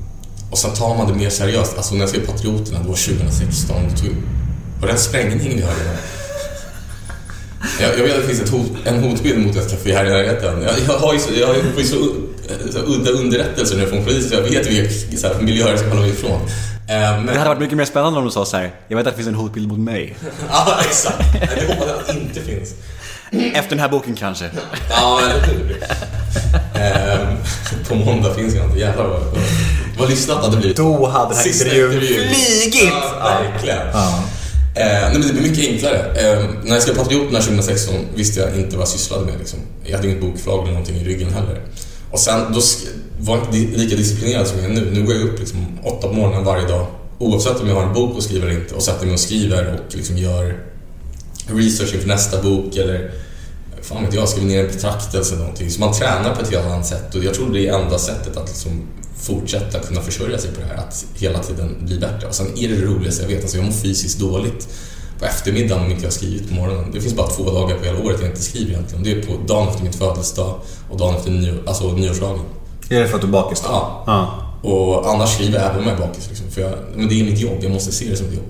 och 0.50 0.58
sen 0.58 0.70
tar 0.74 0.96
man 0.96 1.06
det 1.12 1.14
mer 1.18 1.30
seriöst. 1.30 1.76
Alltså 1.76 1.94
när 1.94 2.00
jag 2.00 2.08
skrev 2.08 2.26
Patrioterna, 2.26 2.78
det 2.82 2.88
var 2.88 2.96
2016. 2.96 3.76
Det 3.90 3.96
tog, 4.02 4.14
var 4.80 4.86
det 4.86 4.92
en 4.92 4.98
sprängning 4.98 5.52
vi 5.56 5.62
hörde? 5.62 5.80
Jag, 7.80 7.98
jag 7.98 8.04
vet 8.04 8.14
att 8.16 8.22
det 8.22 8.28
finns 8.28 8.40
ett 8.40 8.48
hot, 8.48 8.70
en 8.84 9.02
hotbild 9.02 9.38
mot 9.46 9.56
ett 9.56 9.70
café 9.70 9.94
här 9.94 10.04
i 10.06 10.08
närheten. 10.08 10.62
Jag, 10.62 10.74
jag 10.86 10.98
har 10.98 11.12
ju 11.14 11.18
så, 11.18 11.30
jag 11.40 11.46
har 11.46 11.54
ju 11.54 11.84
så, 11.84 11.96
så 12.72 12.78
udda 12.78 13.10
underrättelser 13.10 13.76
nu 13.76 13.86
från 13.86 14.04
polisen 14.04 14.32
jag 14.32 14.50
vet 14.50 14.66
vilka 14.70 15.40
miljöer 15.40 15.70
jag 15.70 15.78
ska 15.78 15.88
hålla 15.88 16.00
mig 16.00 16.10
ifrån. 16.10 16.40
Men, 16.86 17.26
Det 17.26 17.32
hade 17.38 17.48
varit 17.48 17.60
mycket 17.60 17.76
mer 17.76 17.84
spännande 17.84 18.18
om 18.18 18.24
du 18.24 18.30
sa 18.30 18.44
så 18.44 18.56
här. 18.56 18.70
Jag 18.88 18.96
vet 18.96 19.06
att 19.06 19.12
det 19.12 19.16
finns 19.16 19.28
en 19.28 19.34
hotbild 19.34 19.68
mot 19.68 19.78
mig. 19.78 20.16
ja, 20.50 20.78
exakt. 20.80 21.18
Nej, 21.34 21.50
Det 21.56 21.74
hoppas 21.74 21.88
jag 21.88 21.96
att 21.98 22.06
det 22.06 22.12
inte 22.12 22.40
finns. 22.40 22.74
Efter 23.54 23.70
den 23.70 23.78
här 23.80 23.88
boken 23.88 24.14
kanske. 24.14 24.50
Ja, 24.90 25.20
eller 25.22 25.46
hur? 25.46 25.84
Ehm, 26.74 27.36
på 27.88 27.94
måndag 27.94 28.34
finns 28.34 28.54
jag 28.54 28.64
inte. 28.66 28.78
Jävlar 28.78 29.04
vad, 29.04 29.22
vad 29.98 30.10
lyssnat 30.10 30.44
hade 30.44 30.56
blivit. 30.56 30.76
Då 30.76 31.06
hade 31.06 31.34
den 31.34 31.38
här 31.38 31.46
intervjun 31.46 31.90
flygit! 32.00 32.90
Ja, 32.92 33.40
verkligen. 33.52 33.86
nej 34.74 35.10
men 35.12 35.20
det 35.20 35.32
blir 35.32 35.50
mycket 35.50 35.68
enklare. 35.68 35.98
Eh, 35.98 36.44
när 36.64 36.72
jag 36.74 36.82
skrev 36.82 36.94
Patrioterna 36.94 37.40
2016 37.40 37.94
visste 38.14 38.40
jag 38.40 38.56
inte 38.56 38.76
vad 38.76 38.82
jag 38.82 38.88
sysslade 38.88 39.26
med. 39.26 39.38
Liksom. 39.38 39.58
Jag 39.84 39.96
hade 39.96 40.08
inget 40.08 40.20
bokförlag 40.20 40.62
eller 40.62 40.72
någonting 40.72 40.96
i 40.96 41.04
ryggen 41.04 41.34
heller. 41.34 41.60
Och 42.14 42.20
sen, 42.20 42.52
då 42.52 42.60
var 43.18 43.36
jag 43.36 43.54
inte 43.54 43.78
lika 43.78 43.96
disciplinerad 43.96 44.46
som 44.46 44.58
jag 44.58 44.66
är 44.66 44.74
nu. 44.74 44.90
Nu 44.90 45.02
går 45.02 45.14
jag 45.14 45.22
upp 45.22 45.38
liksom 45.38 45.78
åtta 45.82 46.08
på 46.08 46.14
morgonen 46.14 46.44
varje 46.44 46.68
dag. 46.68 46.86
Oavsett 47.18 47.60
om 47.60 47.68
jag 47.68 47.74
har 47.74 47.82
en 47.82 47.92
bok 47.92 48.18
att 48.18 48.24
skriva 48.24 48.46
eller 48.46 48.60
inte 48.60 48.74
och 48.74 48.82
sätter 48.82 49.06
mig 49.06 49.14
och 49.14 49.20
skriver 49.20 49.74
och 49.74 49.94
liksom 49.96 50.18
gör 50.18 50.58
research 51.46 51.94
inför 51.94 52.08
nästa 52.08 52.42
bok 52.42 52.76
eller 52.76 53.10
fan 53.82 54.04
vet 54.04 54.14
jag, 54.14 54.28
skriver 54.28 54.48
ner 54.48 54.64
en 54.64 54.66
betraktelse 54.66 55.34
eller 55.34 55.42
någonting. 55.42 55.70
Så 55.70 55.80
man 55.80 55.92
tränar 55.92 56.34
på 56.34 56.42
ett 56.42 56.50
helt 56.50 56.66
annat 56.66 56.86
sätt 56.86 57.14
och 57.14 57.24
jag 57.24 57.34
tror 57.34 57.52
det 57.52 57.68
är 57.68 57.78
enda 57.78 57.98
sättet 57.98 58.36
att 58.36 58.48
liksom 58.48 58.82
fortsätta 59.16 59.78
kunna 59.78 60.00
försörja 60.00 60.38
sig 60.38 60.50
på 60.52 60.60
det 60.60 60.66
här, 60.66 60.76
att 60.76 61.06
hela 61.14 61.38
tiden 61.38 61.76
bli 61.80 61.98
bättre. 61.98 62.28
Och 62.28 62.34
sen 62.34 62.46
är 62.58 62.68
det 62.68 62.76
det 62.76 62.86
roligaste 62.86 63.22
jag 63.22 63.28
vet, 63.28 63.42
alltså 63.42 63.56
jag 63.56 63.66
mår 63.66 63.72
fysiskt 63.72 64.18
dåligt 64.18 64.68
på 65.18 65.24
eftermiddagen 65.24 65.84
om 65.84 65.90
inte 65.90 66.04
jag 66.04 66.12
skrivit 66.12 66.48
på 66.48 66.54
morgonen. 66.54 66.90
Det 66.92 67.00
finns 67.00 67.14
bara 67.14 67.26
två 67.26 67.50
dagar 67.50 67.76
på 67.78 67.84
hela 67.84 67.98
året 67.98 68.16
jag 68.20 68.30
inte 68.30 68.42
skriver 68.42 68.70
egentligen. 68.70 69.04
Det 69.04 69.12
är 69.12 69.22
på 69.22 69.32
dagen 69.46 69.68
efter 69.68 69.82
min 69.82 69.92
födelsedag 69.92 70.54
och 70.90 70.98
dagen 70.98 71.14
efter 71.16 71.30
nyår, 71.30 71.62
alltså 71.66 71.92
nyårsdagen. 71.92 72.40
Är 72.88 73.00
det 73.00 73.08
för 73.08 73.14
att 73.16 73.20
du 73.22 73.28
är 73.28 73.32
bakis 73.32 73.60
då? 73.60 73.66
Ja. 73.70 74.04
ja. 74.06 74.40
Och 74.70 75.10
annars 75.14 75.34
skriver 75.34 75.58
jag 75.58 75.66
även 75.70 75.78
om 75.80 75.84
jag 75.88 75.94
är 75.94 76.06
bakis. 76.06 76.28
Liksom, 76.28 76.50
för 76.50 76.60
jag, 76.60 76.72
men 76.96 77.08
det 77.08 77.20
är 77.20 77.24
mitt 77.24 77.40
jobb, 77.40 77.58
jag 77.60 77.72
måste 77.72 77.92
se 77.92 78.10
det 78.10 78.16
som 78.16 78.26
ett 78.26 78.34
jobb. 78.34 78.44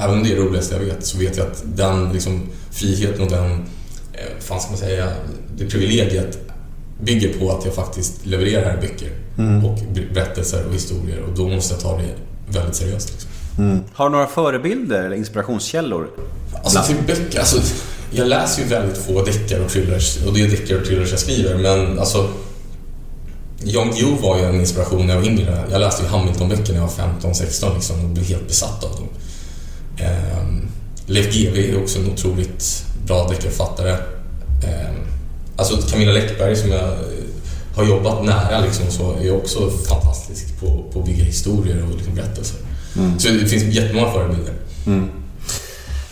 Även 0.00 0.16
om 0.18 0.22
det 0.24 0.32
är 0.32 0.36
det 0.36 0.42
roligaste 0.42 0.74
jag 0.74 0.82
vet 0.84 1.06
så 1.06 1.18
vet 1.18 1.36
jag 1.36 1.46
att 1.46 1.62
den 1.64 2.12
liksom, 2.12 2.42
friheten 2.70 3.22
och 3.22 3.30
den, 3.30 3.50
eh, 4.12 4.20
fan 4.40 4.60
ska 4.60 4.70
man 4.70 4.78
säga, 4.78 5.08
det 5.56 5.66
privilegiet 5.66 6.38
bygger 7.02 7.32
på 7.38 7.50
att 7.50 7.64
jag 7.64 7.74
faktiskt 7.74 8.26
levererar 8.26 8.80
böcker 8.80 9.10
och 9.64 9.78
ber- 9.94 10.14
berättelser 10.14 10.66
och 10.68 10.74
historier 10.74 11.20
och 11.22 11.34
då 11.36 11.48
måste 11.48 11.74
jag 11.74 11.80
ta 11.82 11.96
det 11.98 12.08
väldigt 12.58 12.74
seriöst. 12.74 13.10
Liksom. 13.12 13.30
Har 13.94 14.04
du 14.04 14.12
några 14.12 14.26
förebilder 14.26 15.02
eller 15.04 15.16
inspirationskällor? 15.16 16.10
Alltså 16.64 16.82
till 16.82 16.96
böcker, 17.06 17.38
alltså, 17.38 17.60
jag 18.10 18.28
läser 18.28 18.62
ju 18.62 18.68
väldigt 18.68 18.98
få 18.98 19.22
deckare 19.24 19.64
och 19.64 19.70
thrillers 19.70 20.18
och 20.26 20.34
det 20.34 20.42
är 20.42 20.48
deckare 20.48 20.78
och 20.78 20.84
thrillers 20.84 21.10
jag 21.10 21.20
skriver 21.20 21.54
men 21.54 21.98
alltså 21.98 22.28
Jan 23.64 23.90
Guillou 23.90 24.16
var 24.22 24.38
ju 24.38 24.44
en 24.44 24.60
inspiration 24.60 25.06
när 25.06 25.14
jag 25.14 25.20
var 25.20 25.28
yngre. 25.28 25.64
Jag 25.70 25.80
läste 25.80 26.02
ju 26.02 26.08
Hamilton-böcker 26.08 26.72
när 26.72 26.80
jag 26.80 26.86
var 26.86 27.32
15-16 27.32 27.74
liksom 27.74 28.04
och 28.04 28.10
blev 28.10 28.26
helt 28.26 28.48
besatt 28.48 28.84
av 28.84 28.90
dem. 28.90 29.08
Ehm, 29.98 30.68
Leif 31.06 31.34
GW 31.34 31.70
är 31.70 31.82
också 31.82 31.98
en 31.98 32.12
otroligt 32.12 32.84
bra 33.06 33.28
deckarförfattare. 33.28 33.90
Ehm, 33.90 34.96
alltså 35.56 35.76
Camilla 35.76 36.12
Läckberg 36.12 36.56
som 36.56 36.70
jag 36.70 36.82
eh, 36.82 36.96
har 37.76 37.84
jobbat 37.84 38.24
nära 38.24 38.60
liksom 38.60 38.90
så 38.90 39.12
är 39.12 39.36
också 39.36 39.70
fantastisk 39.70 40.60
på, 40.60 40.84
på 40.92 41.00
att 41.00 41.06
bygga 41.06 41.24
historier 41.24 41.84
och 41.84 41.96
liksom 41.96 42.14
berättelser. 42.14 42.58
Så 43.18 43.28
det 43.28 43.46
finns 43.46 43.62
jättemånga 43.74 44.10
förebilder. 44.12 44.54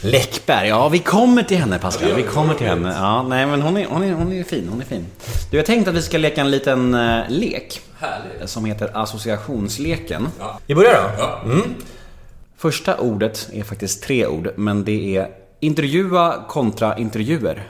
Läckberg, 0.00 0.68
ja 0.68 0.88
vi 0.88 0.98
kommer 0.98 1.42
till 1.42 1.56
henne 1.56 1.78
Pascal. 1.78 2.12
Vi 2.16 2.22
kommer 2.22 2.54
till 2.54 2.66
henne. 2.66 2.94
Ja, 2.98 3.22
nej 3.22 3.46
men 3.46 3.62
hon 3.62 3.76
är, 3.76 3.86
hon 3.86 4.02
är, 4.02 4.12
hon 4.12 4.32
är 4.32 4.44
fin, 4.44 4.68
hon 4.70 4.80
är 4.80 4.84
fin. 4.84 5.06
Du, 5.50 5.56
jag 5.56 5.66
tänkte 5.66 5.90
att 5.90 5.96
vi 5.96 6.02
ska 6.02 6.18
leka 6.18 6.40
en 6.40 6.50
liten 6.50 6.94
eh, 6.94 7.20
lek. 7.28 7.80
Härligt. 7.98 8.50
Som 8.50 8.64
heter 8.64 8.90
associationsleken. 8.94 10.28
Vi 10.66 10.74
börjar 10.74 10.92
då? 10.92 11.22
Ja. 11.22 11.42
Första 12.58 12.98
ordet 12.98 13.48
är 13.52 13.62
faktiskt 13.62 14.02
tre 14.02 14.26
ord, 14.26 14.50
men 14.56 14.84
det 14.84 15.16
är 15.16 15.28
intervjua 15.60 16.44
kontra 16.48 16.98
intervjuer. 16.98 17.62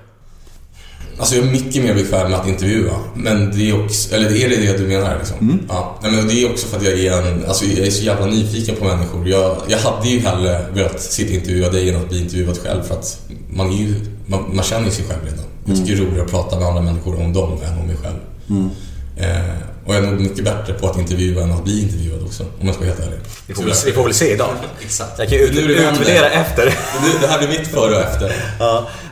Alltså 1.18 1.36
jag 1.36 1.46
är 1.46 1.50
mycket 1.50 1.84
mer 1.84 1.94
bekväm 1.94 2.30
med 2.30 2.40
att 2.40 2.48
intervjua. 2.48 2.92
Men 3.14 3.50
det 3.50 3.70
är 3.70 3.84
också, 3.84 4.14
eller 4.14 4.36
är 4.36 4.48
det 4.48 4.56
det 4.56 4.78
du 4.78 4.86
menar 4.86 5.18
liksom? 5.18 5.60
Ja. 5.68 5.98
Nej, 6.02 6.12
men 6.12 6.28
det 6.28 6.42
är 6.42 6.50
också 6.50 6.66
för 6.66 6.76
att 6.76 6.84
jag 6.84 6.98
är 6.98 7.22
en, 7.32 7.44
alltså 7.46 7.64
jag 7.64 7.86
är 7.86 7.90
så 7.90 8.04
jävla 8.04 8.26
nyfiken 8.26 8.76
på 8.76 8.84
människor. 8.84 9.28
Jag, 9.28 9.56
jag 9.68 9.78
hade 9.78 10.08
ju 10.08 10.20
hellre 10.20 10.66
velat 10.72 11.00
sitta 11.00 11.28
och 11.28 11.34
intervjua 11.34 11.70
dig 11.70 11.90
än 11.90 11.96
att 11.96 12.08
bli 12.08 12.20
intervjuad 12.20 12.58
själv 12.58 12.82
för 12.82 12.94
att 12.94 13.20
man 13.50 13.72
är 13.72 13.76
ju, 13.76 13.94
man, 14.26 14.56
man 14.56 14.64
känner 14.64 14.84
ju 14.84 14.90
sig 14.90 15.04
själv 15.04 15.24
redan. 15.24 15.44
Jag 15.64 15.76
tycker 15.76 15.96
det 15.96 16.02
är 16.02 16.06
roligare 16.06 16.24
att 16.24 16.30
prata 16.30 16.58
med 16.58 16.68
andra 16.68 16.82
människor 16.82 17.20
om 17.22 17.32
dem 17.32 17.52
än 17.52 17.78
om 17.80 17.86
mig 17.86 17.96
själv. 18.02 18.16
Eh, 19.16 19.54
och 19.86 19.94
jag 19.94 20.04
är 20.04 20.10
nog 20.10 20.20
mycket 20.20 20.44
bättre 20.44 20.72
på 20.72 20.88
att 20.88 20.98
intervjua 20.98 21.42
än 21.42 21.52
att 21.52 21.64
bli 21.64 21.82
intervjuad 21.82 22.22
också, 22.22 22.42
om 22.42 22.66
jag 22.66 22.74
ska 22.74 22.84
vara 22.84 22.94
helt 22.94 23.06
ärlig. 23.06 23.18
Vi 23.46 23.54
får, 23.54 23.62
väl, 23.62 23.74
vi 23.86 23.92
får 23.92 24.04
väl 24.04 24.14
se 24.14 24.32
idag. 24.32 24.54
Exakt. 24.84 25.18
Jag 25.18 25.28
kan 25.28 25.38
ju 25.38 25.44
ut, 25.44 25.58
utvärdera 25.58 26.30
efter. 26.30 26.64
Det, 27.02 27.18
det 27.20 27.26
här 27.26 27.38
blir 27.38 27.48
mitt 27.48 27.68
före 27.68 27.94
och 27.96 28.00
efter. 28.00 28.32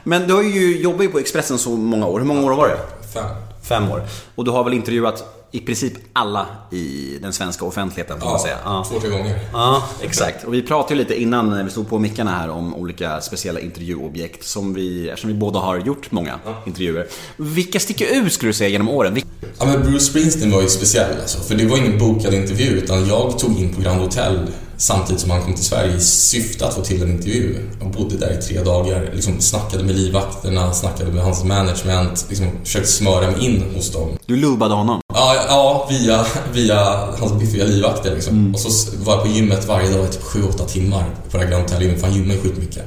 Men 0.05 0.27
du 0.27 0.35
har 0.35 0.43
ju 0.43 0.83
jobbat 0.83 1.13
på 1.13 1.19
Expressen 1.19 1.59
så 1.59 1.71
många 1.71 2.07
år. 2.07 2.19
Hur 2.19 2.27
många 2.27 2.43
år 2.43 2.55
var 2.55 2.69
det? 2.69 2.79
Fem. 3.15 3.27
Fem 3.63 3.91
år. 3.91 4.03
Och 4.35 4.45
du 4.45 4.51
har 4.51 4.65
väl 4.65 4.75
intervjuat 4.75 5.25
i 5.55 5.61
princip 5.61 5.93
alla 6.13 6.47
i 6.71 7.19
den 7.23 7.33
svenska 7.33 7.65
offentligheten 7.65 8.21
kan 8.21 8.29
man 8.31 8.41
säga. 8.41 8.57
Ja. 8.65 8.87
två, 8.91 9.01
tre 9.01 9.11
gånger. 9.11 9.39
Ja, 9.53 9.83
exakt. 10.03 10.45
Och 10.45 10.55
vi 10.55 10.63
pratade 10.63 10.95
ju 10.95 10.99
lite 10.99 11.23
innan 11.23 11.51
när 11.51 11.65
vi 11.65 11.71
stod 11.71 11.89
på 11.89 11.99
mickarna 11.99 12.31
här 12.31 12.51
om 12.51 12.75
olika 12.75 13.21
speciella 13.21 13.61
intervjuobjekt 13.61 14.45
som 14.47 14.75
vi, 14.75 15.09
eftersom 15.09 15.29
vi 15.31 15.35
båda 15.37 15.59
har 15.59 15.79
gjort 15.79 16.11
många 16.11 16.39
intervjuer. 16.67 17.07
Vilka 17.37 17.81
sticker 17.81 18.07
ut 18.25 18.33
skulle 18.33 18.49
du 18.49 18.55
säga 18.55 18.69
genom 18.69 18.89
åren? 18.89 19.15
Vil- 19.15 19.25
Ja, 19.59 19.65
men 19.67 19.81
Bruce 19.83 20.01
Springsteen 20.05 20.51
var 20.51 20.63
ju 20.63 20.69
speciell 20.69 21.21
alltså, 21.21 21.39
för 21.41 21.55
det 21.55 21.67
var 21.67 21.77
ingen 21.77 21.99
bokad 21.99 22.35
intervju 22.35 22.67
utan 22.67 23.07
jag 23.09 23.39
tog 23.39 23.59
in 23.61 23.75
på 23.75 23.81
Grand 23.81 24.01
Hotel 24.01 24.47
samtidigt 24.77 25.21
som 25.21 25.31
han 25.31 25.43
kom 25.43 25.55
till 25.55 25.65
Sverige 25.65 25.97
i 25.97 26.01
syfte 26.01 26.67
att 26.67 26.75
få 26.75 26.81
till 26.83 27.03
en 27.03 27.11
intervju. 27.11 27.69
Jag 27.81 27.91
bodde 27.91 28.17
där 28.17 28.39
i 28.39 28.43
tre 28.43 28.63
dagar, 28.63 29.11
liksom 29.15 29.41
snackade 29.41 29.85
med 29.85 29.95
livvakterna, 29.97 30.73
snackade 30.73 31.13
med 31.13 31.25
hans 31.25 31.45
management, 31.45 32.27
liksom 32.29 32.47
försökte 32.65 32.89
smöra 32.89 33.31
mig 33.31 33.45
in 33.47 33.65
hos 33.75 33.93
dem. 33.93 34.19
Du 34.27 34.37
lubbade 34.37 34.75
honom. 34.75 35.01
Ja, 35.23 35.45
ja 35.49 35.89
via, 35.91 36.27
via 36.53 37.09
hans 37.19 37.33
biffiga 37.33 37.65
livvakter 37.65 38.15
liksom. 38.15 38.55
Och 38.55 38.61
så 38.61 38.91
var 39.05 39.15
jag 39.15 39.23
på 39.23 39.29
gymmet 39.29 39.67
varje 39.69 39.91
dag 39.91 40.05
i 40.07 40.09
typ 40.09 40.23
7-8 40.23 40.67
timmar 40.67 41.05
på 41.31 41.39
det 41.39 41.45
här 41.45 41.51
Grand 41.51 41.63
Hotel 41.63 41.97
för 41.97 42.07
han 42.07 42.17
gymmar 42.17 42.35
ju 42.35 42.41
skitmycket. 42.41 42.85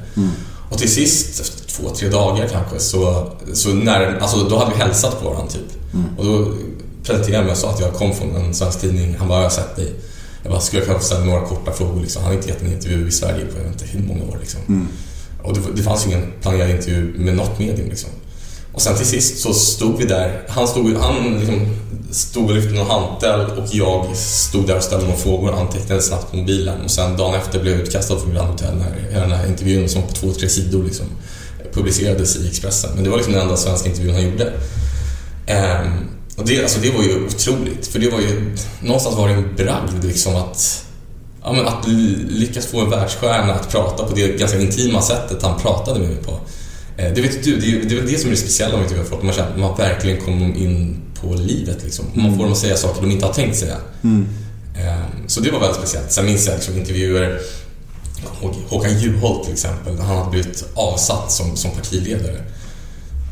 Och 0.70 0.78
till 0.78 0.92
sist, 0.92 1.40
efter 1.40 1.68
två, 1.68 1.90
tre 1.90 2.08
dagar 2.08 2.48
kanske, 2.48 2.78
så, 2.78 3.30
så 3.52 3.68
när, 3.68 4.18
alltså 4.18 4.48
då 4.48 4.58
hade 4.58 4.70
vi 4.70 4.76
hälsat 4.76 5.20
på 5.20 5.30
varandra 5.30 5.52
typ. 5.52 5.94
Och 6.18 6.24
då 6.24 6.52
presenterade 7.04 7.36
jag 7.36 7.44
mig 7.44 7.52
och 7.52 7.58
sa 7.58 7.70
att 7.70 7.80
jag 7.80 7.94
kom 7.94 8.14
från 8.14 8.36
en 8.36 8.54
svensk 8.54 8.80
tidning. 8.80 9.16
Han 9.18 9.28
bara, 9.28 9.38
jag 9.38 9.44
har 9.44 9.50
sett 9.50 9.76
dig. 9.76 9.92
Jag 10.42 10.52
bara, 10.52 10.60
skulle 10.60 10.80
jag 10.80 10.86
kunna 10.86 10.98
få 10.98 11.04
ställa 11.04 11.24
några 11.24 11.40
korta 11.40 11.72
frågor 11.72 12.00
liksom. 12.00 12.22
Han 12.22 12.32
har 12.32 12.36
inte 12.36 12.48
gett 12.48 12.62
en 12.62 12.72
intervju 12.72 13.08
i 13.08 13.12
Sverige 13.12 13.44
på 13.44 13.58
jag 13.58 13.64
vet 13.64 13.72
inte 13.72 13.84
hur 13.84 14.02
många 14.08 14.22
år 14.22 14.38
liksom. 14.40 14.60
Och 15.42 15.54
det, 15.54 15.60
det 15.76 15.82
fanns 15.82 16.06
ingen 16.06 16.32
planerad 16.42 16.70
intervju 16.70 17.14
med 17.18 17.36
något 17.36 17.58
medium 17.58 17.88
liksom. 17.88 18.10
Och 18.72 18.82
sen 18.82 18.96
till 18.96 19.06
sist 19.06 19.38
så 19.38 19.54
stod 19.54 19.98
vi 19.98 20.04
där. 20.04 20.42
Han 20.48 20.68
stod, 20.68 20.96
han 20.96 21.38
liksom 21.38 21.60
stod 22.10 22.50
och 22.50 22.56
lyfte 22.56 22.74
någon 22.74 22.86
hantel 22.86 23.40
och 23.40 23.64
jag 23.72 24.16
stod 24.16 24.66
där 24.66 24.76
och 24.76 24.82
ställde 24.82 25.04
några 25.04 25.18
frågor 25.18 25.52
och 25.52 25.60
antecknade 25.60 26.02
snabbt 26.02 26.30
på 26.30 26.36
mobilen. 26.36 26.80
Och 26.84 26.90
sen 26.90 27.16
dagen 27.16 27.34
efter 27.34 27.60
blev 27.60 27.74
jag 27.74 27.82
utkastad 27.82 28.18
från 28.18 28.34
Grand 28.34 28.48
Hotel 28.48 28.74
när 28.74 29.20
den 29.20 29.32
här 29.32 29.46
intervjun 29.46 29.88
som 29.88 30.02
på 30.02 30.12
två, 30.12 30.32
tre 30.32 30.48
sidor 30.48 30.84
liksom 30.84 31.06
publicerades 31.72 32.36
i 32.36 32.48
Expressen. 32.48 32.90
Men 32.94 33.04
det 33.04 33.10
var 33.10 33.16
liksom 33.16 33.32
den 33.32 33.42
enda 33.42 33.56
svenska 33.56 33.88
intervjun 33.88 34.14
han 34.14 34.24
gjorde. 34.24 34.44
Um, 34.44 36.08
och 36.36 36.46
det, 36.46 36.62
alltså 36.62 36.80
det 36.80 36.90
var 36.90 37.02
ju 37.02 37.26
otroligt, 37.26 37.86
för 37.86 37.98
det 37.98 38.10
var 38.10 38.20
ju... 38.20 38.56
Någonstans 38.80 39.16
var 39.16 39.28
det 39.28 39.34
en 39.34 39.54
bragd 39.56 40.04
liksom 40.04 40.36
att... 40.36 40.84
Ja, 41.42 41.52
men 41.52 41.66
att 41.66 41.88
lyckas 42.28 42.66
få 42.66 42.80
en 42.80 42.90
världsstjärna 42.90 43.54
att 43.54 43.70
prata 43.70 44.04
på 44.04 44.14
det 44.14 44.38
ganska 44.38 44.60
intima 44.60 45.02
sättet 45.02 45.42
han 45.42 45.60
pratade 45.60 46.00
med 46.00 46.08
mig 46.08 46.18
på. 46.22 46.40
Eh, 46.96 47.12
det 47.14 47.20
vet 47.20 47.44
du, 47.44 47.56
det 47.56 47.66
är, 47.66 47.88
det 47.88 47.94
är 47.94 48.00
väl 48.00 48.12
det 48.12 48.18
som 48.18 48.26
är 48.26 48.34
det 48.34 48.40
speciella 48.40 48.76
med 48.76 48.82
intervjuer 48.82 49.08
folk. 49.08 49.22
Man 49.22 49.32
känner 49.32 49.50
att 49.50 49.58
man 49.58 49.76
verkligen 49.76 50.20
kommer 50.20 50.56
in 50.56 51.02
på 51.20 51.34
livet 51.34 51.76
liksom. 51.84 52.04
Man 52.14 52.36
får 52.36 52.42
dem 52.42 52.52
att 52.52 52.58
säga 52.58 52.76
saker 52.76 53.02
de 53.02 53.10
inte 53.10 53.26
har 53.26 53.32
tänkt 53.32 53.56
säga. 53.56 53.76
Ehm, 54.78 55.06
Så 55.26 55.40
det 55.40 55.50
var 55.50 55.60
väldigt 55.60 55.76
speciellt. 55.78 56.12
Sen 56.12 56.24
minns 56.26 56.46
jag 56.46 56.54
liksom 56.54 56.76
intervjuer 56.78 57.40
Hå- 58.40 58.54
Håkan 58.68 58.98
Juholt 58.98 59.44
till 59.44 59.52
exempel, 59.52 59.94
när 59.94 60.02
han 60.04 60.16
hade 60.18 60.30
blivit 60.30 60.64
avsatt 60.74 61.32
som, 61.32 61.56
som 61.56 61.70
partiledare. 61.70 62.40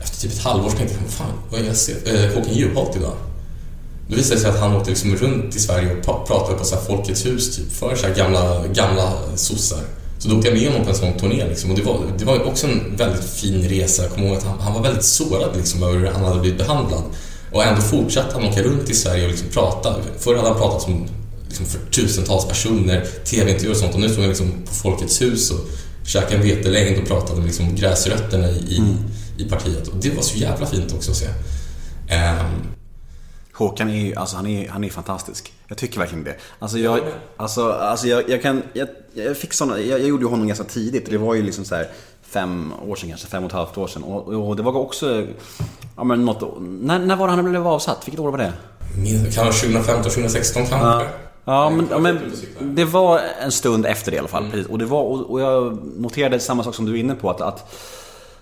Efter 0.03 0.21
typ 0.21 0.33
ett 0.33 0.43
halvår 0.45 0.71
så 0.71 0.77
tänkte 0.77 0.97
jag, 1.03 1.11
fan, 1.13 1.33
vad 1.51 1.61
är 1.61 1.65
jag 1.65 1.77
ser, 1.77 1.97
eh, 2.25 2.35
Håkan 2.35 2.55
Juholt 2.55 2.97
idag? 2.97 3.17
Då 4.09 4.17
visade 4.17 4.35
det 4.37 4.41
sig 4.41 4.51
att 4.51 4.59
han 4.61 4.77
åkte 4.77 4.91
liksom 4.91 5.17
runt 5.17 5.57
i 5.57 5.61
Sverige 5.61 5.97
och 5.97 6.27
pratade 6.27 6.59
på 6.59 6.65
så 6.65 6.75
här 6.75 6.83
Folkets 6.83 7.27
hus 7.27 7.57
typ, 7.57 7.73
för 7.73 7.97
så 7.97 8.07
gamla, 8.17 8.67
gamla 8.67 9.13
sossar. 9.37 9.81
Så 10.19 10.29
då 10.29 10.37
åkte 10.37 10.49
jag 10.49 10.59
med 10.59 10.69
honom 10.69 10.85
på 10.85 10.91
en 10.91 10.97
sån 10.97 11.13
turné 11.13 11.49
liksom. 11.49 11.71
och 11.71 11.77
det 11.77 11.83
var, 11.83 11.99
det 12.19 12.25
var 12.25 12.45
också 12.45 12.67
en 12.67 12.97
väldigt 12.97 13.25
fin 13.25 13.63
resa. 13.69 14.03
Jag 14.03 14.13
kommer 14.13 14.27
ihåg 14.29 14.37
att 14.37 14.45
han, 14.45 14.61
han 14.61 14.75
var 14.75 14.83
väldigt 14.83 15.05
sårad 15.05 15.57
liksom, 15.57 15.83
över 15.83 15.99
hur 15.99 16.07
han 16.07 16.25
hade 16.25 16.41
blivit 16.41 16.59
behandlad. 16.59 17.03
Och 17.55 17.65
ändå 17.65 17.81
fortsatte 17.81 18.35
han 18.35 18.45
åka 18.45 18.63
runt 18.63 18.91
i 18.91 18.95
Sverige 18.95 19.25
och 19.25 19.31
liksom 19.31 19.49
prata. 19.49 19.95
Förr 20.19 20.37
hade 20.37 20.49
han 20.49 20.59
pratat 20.59 20.83
som, 20.83 21.07
liksom 21.47 21.67
för 21.67 21.79
tusentals 21.91 22.49
personer, 22.49 23.07
tv-intervjuer 23.25 23.71
och 23.71 23.77
sånt 23.77 23.95
och 23.95 24.01
nu 24.01 24.09
stod 24.09 24.21
han 24.21 24.29
liksom 24.29 24.53
på 24.67 24.75
Folkets 24.75 25.23
hus 25.23 25.51
och 25.51 25.61
käkade 26.07 26.35
en 26.35 26.43
vetelängd 26.43 26.99
och 26.99 27.09
pratade 27.09 27.37
med 27.37 27.47
liksom 27.47 27.75
gräsrötterna 27.75 28.51
i, 28.51 28.57
i, 28.57 28.97
i 29.39 29.49
partiet. 29.49 29.89
Och 29.89 29.97
det 29.97 30.11
var 30.11 30.23
så 30.23 30.39
jävla 30.39 30.67
fint 30.67 30.93
också 30.93 31.11
att 31.11 31.17
se. 31.17 31.27
Ehm, 32.09 32.63
Håkan 33.53 33.91
är 33.91 34.05
ju, 34.07 34.15
alltså 34.15 34.37
han 34.37 34.47
är, 34.47 34.69
han 34.69 34.85
är 34.85 34.91
fantastisk. 34.91 35.53
Jag 35.69 35.79
tycker 35.79 35.99
verkligen 35.99 36.25
det. 36.25 36.37
Alltså 36.59 36.79
jag, 36.79 37.01
alltså, 37.37 37.73
alltså 37.73 38.07
jag, 38.07 38.31
jag 38.31 38.43
kan, 38.43 38.63
jag, 38.73 38.89
jag 39.15 39.37
fick 39.37 39.53
såna, 39.53 39.81
jag, 39.81 40.01
jag 40.01 40.09
gjorde 40.09 40.25
ju 40.25 40.31
honom 40.31 40.47
ganska 40.47 40.65
tidigt. 40.65 41.11
Det 41.11 41.19
var 41.19 41.35
ju 41.35 41.43
liksom 41.43 41.65
så 41.65 41.75
här 41.75 41.89
fem 42.23 42.73
år 42.89 42.97
sedan 42.97 43.09
kanske, 43.09 43.27
fem 43.27 43.45
och 43.45 43.51
ett 43.51 43.57
halvt 43.57 43.79
år 43.79 43.87
sedan. 43.87 44.03
Och, 44.03 44.49
och 44.49 44.57
det 44.57 44.63
var 44.63 44.77
också, 44.77 45.27
ja 45.97 46.05
men 46.05 46.25
något, 46.25 46.59
när, 46.61 46.99
när 46.99 47.17
var 47.17 47.27
det 47.29 47.33
han 47.35 47.51
blev 47.51 47.67
avsatt? 47.67 48.07
Vilket 48.07 48.21
år 48.21 48.31
var 48.31 48.39
det? 48.39 48.53
Min- 49.03 49.33
Kan 49.33 49.45
vara 49.45 49.55
2015, 49.55 50.03
2016 50.03 50.67
kanske. 50.67 51.07
Ja, 51.45 51.71
men, 51.71 51.89
ja, 51.91 51.99
men 51.99 52.19
det 52.61 52.85
var 52.85 53.21
en 53.45 53.53
stund 53.53 53.87
efter 53.87 54.11
det 54.11 54.15
i 54.17 54.19
alla 54.19 54.29
fall. 54.29 54.51
Precis. 54.51 54.67
Och, 54.67 54.79
det 54.79 54.85
var, 54.85 55.03
och, 55.03 55.31
och 55.31 55.41
jag 55.41 55.79
noterade 55.97 56.41
samma 56.41 56.65
sak 56.65 56.75
som 56.75 56.85
du 56.87 56.93
är 56.93 56.97
inne 56.97 57.15
på. 57.15 57.31
Att, 57.31 57.41
att 57.41 57.75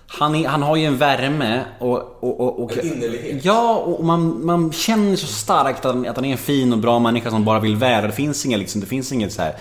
han, 0.07 0.35
är, 0.35 0.47
han 0.47 0.61
har 0.63 0.75
ju 0.75 0.85
en 0.85 0.97
värme 0.97 1.61
och... 1.79 2.17
och, 2.23 2.39
och, 2.39 2.63
och 2.63 2.77
En 2.77 2.85
innerlighet. 2.93 3.45
Ja, 3.45 3.75
och 3.75 4.05
man, 4.05 4.45
man 4.45 4.71
känner 4.71 5.15
så 5.15 5.27
starkt 5.27 5.85
att 5.85 5.93
han, 5.95 6.07
att 6.07 6.15
han 6.15 6.25
är 6.25 6.31
en 6.31 6.37
fin 6.37 6.73
och 6.73 6.79
bra 6.79 6.99
människa 6.99 7.29
som 7.29 7.45
bara 7.45 7.59
vill 7.59 7.75
väl. 7.75 8.03
Det 8.03 8.11
finns 8.11 8.45
inget, 8.45 8.59
liksom, 8.59 8.81
det 8.81 8.87
finns 8.87 9.11
inget 9.11 9.33
så 9.33 9.41
här 9.41 9.55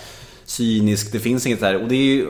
cyniskt, 0.44 1.12
det 1.12 1.18
finns 1.18 1.46
inget 1.46 1.58
så 1.58 1.64
här... 1.66 1.82
Och 1.82 1.88
det 1.88 1.94
är 1.94 2.14
ju... 2.14 2.28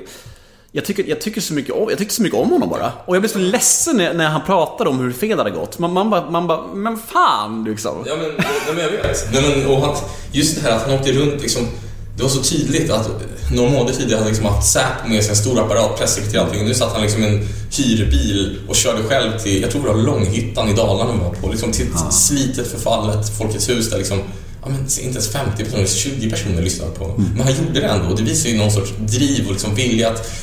Jag 0.74 0.84
tycker, 0.84 1.04
jag, 1.04 1.20
tycker 1.20 1.40
så 1.40 1.54
mycket 1.54 1.74
om, 1.74 1.90
jag 1.90 1.98
tyckte 1.98 2.14
så 2.14 2.22
mycket 2.22 2.38
om 2.38 2.50
honom 2.50 2.68
bara. 2.68 2.92
Och 3.06 3.16
jag 3.16 3.22
blev 3.22 3.30
så 3.30 3.38
ledsen 3.38 3.96
när, 3.96 4.14
när 4.14 4.28
han 4.28 4.40
pratade 4.46 4.90
om 4.90 4.98
hur 4.98 5.12
fel 5.12 5.28
det 5.28 5.36
hade 5.36 5.50
gått. 5.50 5.78
Man, 5.78 5.92
man, 5.92 6.10
bara, 6.10 6.30
man 6.30 6.46
bara, 6.46 6.66
men 6.74 6.98
fan 6.98 7.64
liksom. 7.64 8.04
Ja 8.06 8.16
men, 8.16 8.30
nej, 8.38 8.74
men 8.74 8.84
jag 8.84 8.90
vet. 8.90 9.32
Nej, 9.32 9.42
men, 9.42 9.66
och 9.66 9.80
han, 9.80 9.96
just 10.32 10.56
det 10.56 10.62
här 10.62 10.76
att 10.76 10.82
han 10.82 10.94
åkte 10.94 11.12
runt 11.12 11.42
liksom, 11.42 11.62
det 12.16 12.22
var 12.22 12.30
så 12.30 12.42
tydligt 12.42 12.90
att 12.90 13.10
några 13.54 13.70
månader 13.70 13.92
tidigare 13.92 14.18
hade 14.18 14.22
han 14.22 14.28
liksom 14.28 14.46
haft 14.46 14.72
Säpo 14.72 15.08
med 15.08 15.22
sig 15.22 15.30
en 15.30 15.36
stor 15.36 15.60
apparat, 15.60 15.98
pressekreterare 15.98 16.40
och 16.40 16.46
allting. 16.46 16.60
Och 16.62 16.68
nu 16.68 16.74
satt 16.74 16.92
han 16.92 17.02
liksom 17.02 17.22
i 17.22 17.26
en 17.26 17.48
hyrbil 17.70 18.60
och 18.68 18.76
körde 18.76 19.02
själv 19.02 19.38
till, 19.38 19.62
jag 19.62 19.70
tror 19.70 19.82
det 19.82 19.88
var 19.88 20.02
Långhyttan 20.02 20.68
i 20.68 20.72
Dalarna 20.72 21.12
var 21.12 21.34
på, 21.34 21.48
liksom 21.48 21.72
till 21.72 21.86
ett 21.86 22.14
slitet 22.14 22.66
förfallet 22.66 23.38
Folkets 23.38 23.68
hus 23.68 23.90
där 23.90 23.98
liksom 23.98 24.18
Ja, 24.64 24.68
men 24.68 24.80
inte 24.80 25.00
ens 25.00 25.28
50 25.28 25.64
personer, 25.64 25.86
20 25.86 26.30
personer 26.30 26.62
lyssnade 26.62 26.90
på 26.90 27.04
honom. 27.04 27.28
Men 27.36 27.46
han 27.46 27.52
gjorde 27.52 27.80
det 27.80 27.86
ändå 27.86 28.08
och 28.10 28.16
det 28.16 28.22
visar 28.22 28.48
ju 28.48 28.58
någon 28.58 28.70
sorts 28.70 28.92
driv 28.98 29.46
och 29.46 29.52
liksom 29.52 29.74
vilja 29.74 30.10
att 30.10 30.42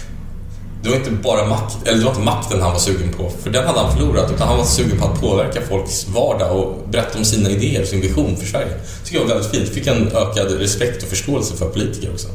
det 0.84 0.90
var 0.90 0.96
inte 0.96 1.12
bara 1.12 1.46
makt, 1.46 1.88
eller 1.88 1.98
det 1.98 2.04
var 2.04 2.12
inte 2.12 2.24
makten 2.24 2.62
han 2.62 2.72
var 2.72 2.80
sugen 2.80 3.14
på, 3.14 3.30
för 3.44 3.50
den 3.50 3.68
hade 3.68 3.80
han 3.80 3.98
förlorat, 3.98 4.32
utan 4.32 4.48
han 4.48 4.58
var 4.58 4.66
sugen 4.66 4.98
på 5.00 5.06
att 5.06 5.22
påverka 5.22 5.62
folks 5.62 6.08
vardag 6.08 6.58
och 6.58 6.88
berätta 6.90 7.18
om 7.18 7.26
sina 7.26 7.50
idéer, 7.50 7.86
sin 7.86 8.02
vision 8.02 8.38
för 8.38 8.46
Sverige. 8.46 8.74
tycker 9.06 9.20
jag 9.20 9.28
var 9.28 9.34
väldigt 9.34 9.52
fint. 9.52 9.70
Fick 9.70 9.88
en 9.88 10.08
ökad 10.08 10.52
respekt 10.52 11.04
och 11.04 11.10
förståelse 11.10 11.56
för 11.56 11.70
politiker 11.70 12.12
också. 12.12 12.28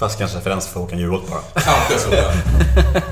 Fast 0.00 0.18
kanske 0.18 0.38
referens 0.38 0.66
för 0.66 0.80
Håkan 0.80 0.98
Juholt 0.98 1.30
bara. 1.30 1.40
Kanske 1.54 1.98
så. 1.98 2.14
ja. 2.14 2.32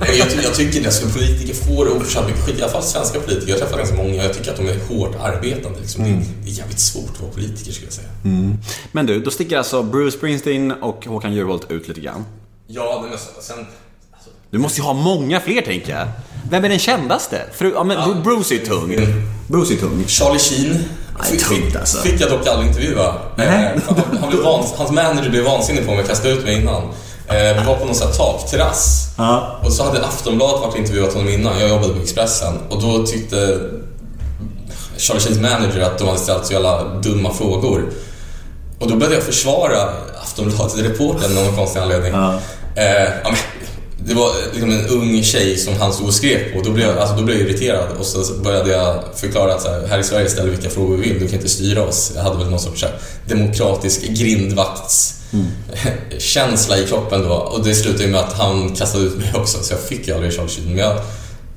Jag, 0.00 0.44
jag 0.44 0.54
tycker 0.54 0.82
det, 0.82 0.90
så 0.90 1.08
politiker 1.08 1.54
får 1.54 1.96
oförtjänt 1.96 2.26
mycket 2.26 2.44
skit, 2.44 2.58
i 2.58 2.62
alla 2.62 2.72
fall 2.72 2.82
svenska 2.82 3.20
politiker. 3.20 3.52
Jag 3.52 3.58
träffar 3.58 3.78
ganska 3.78 3.96
många, 3.96 4.14
jag 4.14 4.34
tycker 4.34 4.50
att 4.50 4.56
de 4.56 4.68
är 4.68 4.78
hårt 4.88 5.16
arbetande. 5.20 5.80
Liksom. 5.80 6.04
Det, 6.04 6.10
är, 6.10 6.22
det 6.44 6.50
är 6.50 6.54
jävligt 6.54 6.78
svårt 6.78 7.10
att 7.14 7.20
vara 7.20 7.32
politiker 7.32 7.72
skulle 7.72 7.86
jag 7.86 7.92
säga. 7.92 8.08
Men 8.92 9.06
du, 9.06 9.20
då 9.20 9.30
sticker 9.30 9.58
alltså 9.58 9.82
Bruce 9.82 10.16
Springsteen 10.16 10.72
och 10.72 11.06
Håkan 11.06 11.32
Juholt 11.32 11.70
ut 11.70 11.88
lite 11.88 12.00
grann. 12.00 12.24
Ja, 12.66 13.06
men 13.10 13.18
sen... 13.18 13.28
sen 13.40 13.58
alltså, 13.58 13.72
Du 14.50 14.58
måste 14.58 14.80
ju 14.80 14.84
ha 14.84 14.92
många 14.92 15.40
fler 15.40 15.62
tänker 15.62 15.96
jag. 15.96 16.08
Vem 16.50 16.64
är 16.64 16.68
den 16.68 16.78
kändaste? 16.78 17.42
För, 17.52 17.64
ja, 17.74 17.84
men 17.84 18.22
Bruce 18.22 18.54
är 18.54 18.58
tung. 18.58 18.96
Bruce 19.48 19.74
är 19.74 19.76
tung. 19.76 20.04
Charlie 20.06 20.38
Sheen 20.38 20.84
fick, 21.30 21.48
tungt 21.48 21.76
alltså. 21.76 21.98
fick 21.98 22.20
jag 22.20 22.30
dock 22.30 22.46
aldrig 22.46 22.68
intervjua. 22.68 23.14
Nej. 23.36 23.46
Eh, 23.48 23.82
Han, 23.86 24.18
han 24.20 24.30
blev 24.30 24.42
vans, 24.42 24.72
hans 24.76 24.90
manager 24.90 25.30
blev 25.30 25.44
vansinnig 25.44 25.86
på 25.86 25.90
mig 25.90 26.00
och 26.00 26.08
kastade 26.08 26.34
ut 26.34 26.44
mig 26.44 26.54
innan. 26.60 26.82
Eh, 27.28 27.58
vi 27.60 27.66
var 27.66 27.74
på 27.74 27.84
någon 27.84 27.94
sån 27.94 28.06
här 28.08 28.14
takterrass. 28.14 29.08
Ja. 29.18 29.60
Och 29.64 29.72
så 29.72 29.84
hade 29.84 30.06
Aftonbladet 30.06 30.60
varit 30.60 30.72
och 30.74 30.78
intervjuat 30.78 31.14
honom 31.14 31.28
innan. 31.28 31.60
Jag 31.60 31.68
jobbade 31.68 31.94
på 31.94 32.00
Expressen. 32.02 32.54
Och 32.68 32.82
då 32.82 33.06
tyckte 33.06 33.60
Charlie 34.96 35.20
Sheens 35.20 35.38
manager 35.40 35.80
att 35.80 35.98
de 35.98 36.06
hade 36.08 36.20
ställt 36.20 36.46
så 36.46 36.52
jävla 36.52 36.84
dumma 36.84 37.32
frågor. 37.34 37.90
Och 38.78 38.88
då 38.88 38.96
började 38.96 39.14
jag 39.14 39.24
försvara 39.24 39.78
Aftonbladet-reportern 40.22 41.38
av 41.38 41.44
någon 41.44 41.56
konstig 41.56 41.80
anledning. 41.80 42.12
Ja. 42.12 42.34
Eh, 42.74 42.84
ja, 43.24 43.30
men, 43.30 43.36
det 44.04 44.14
var 44.14 44.30
liksom 44.52 44.70
en 44.70 44.86
ung 44.86 45.22
tjej 45.22 45.56
som 45.56 45.76
han 45.76 45.92
stod 45.92 46.06
och 46.06 46.14
skrek 46.14 46.54
på. 46.54 46.62
Då 46.62 46.70
blev, 46.70 46.86
jag, 46.86 46.98
alltså, 46.98 47.16
då 47.16 47.22
blev 47.22 47.40
jag 47.40 47.48
irriterad 47.48 47.88
och 47.98 48.06
så 48.06 48.34
började 48.34 48.70
jag 48.70 49.04
förklara 49.14 49.54
att 49.54 49.62
så 49.62 49.68
här, 49.68 49.86
här 49.86 49.98
i 49.98 50.04
Sverige 50.04 50.28
ställer 50.28 50.50
vi 50.50 50.56
vilka 50.56 50.70
frågor 50.70 50.96
vi 50.96 51.08
vill, 51.08 51.20
du 51.20 51.26
kan 51.26 51.34
inte 51.34 51.48
styra 51.48 51.82
oss. 51.82 52.12
Jag 52.14 52.22
hade 52.22 52.38
väl 52.38 52.50
någon 52.50 52.60
sorts 52.60 52.82
här, 52.82 52.92
demokratisk 53.26 54.08
grindvaktskänsla 54.08 56.78
i 56.78 56.86
kroppen 56.88 57.22
då. 57.22 57.34
Och 57.34 57.64
det 57.64 57.74
slutade 57.74 58.08
med 58.08 58.20
att 58.20 58.32
han 58.32 58.74
kastade 58.74 59.04
ut 59.04 59.16
mig 59.16 59.32
också, 59.34 59.62
så 59.62 59.72
jag 59.72 59.80
fick 59.80 60.08
ju 60.08 60.14
aldrig 60.14 60.32
Charlie 60.32 60.48
Sheen. 60.48 60.68
Men 60.68 60.78
jag, 60.78 60.96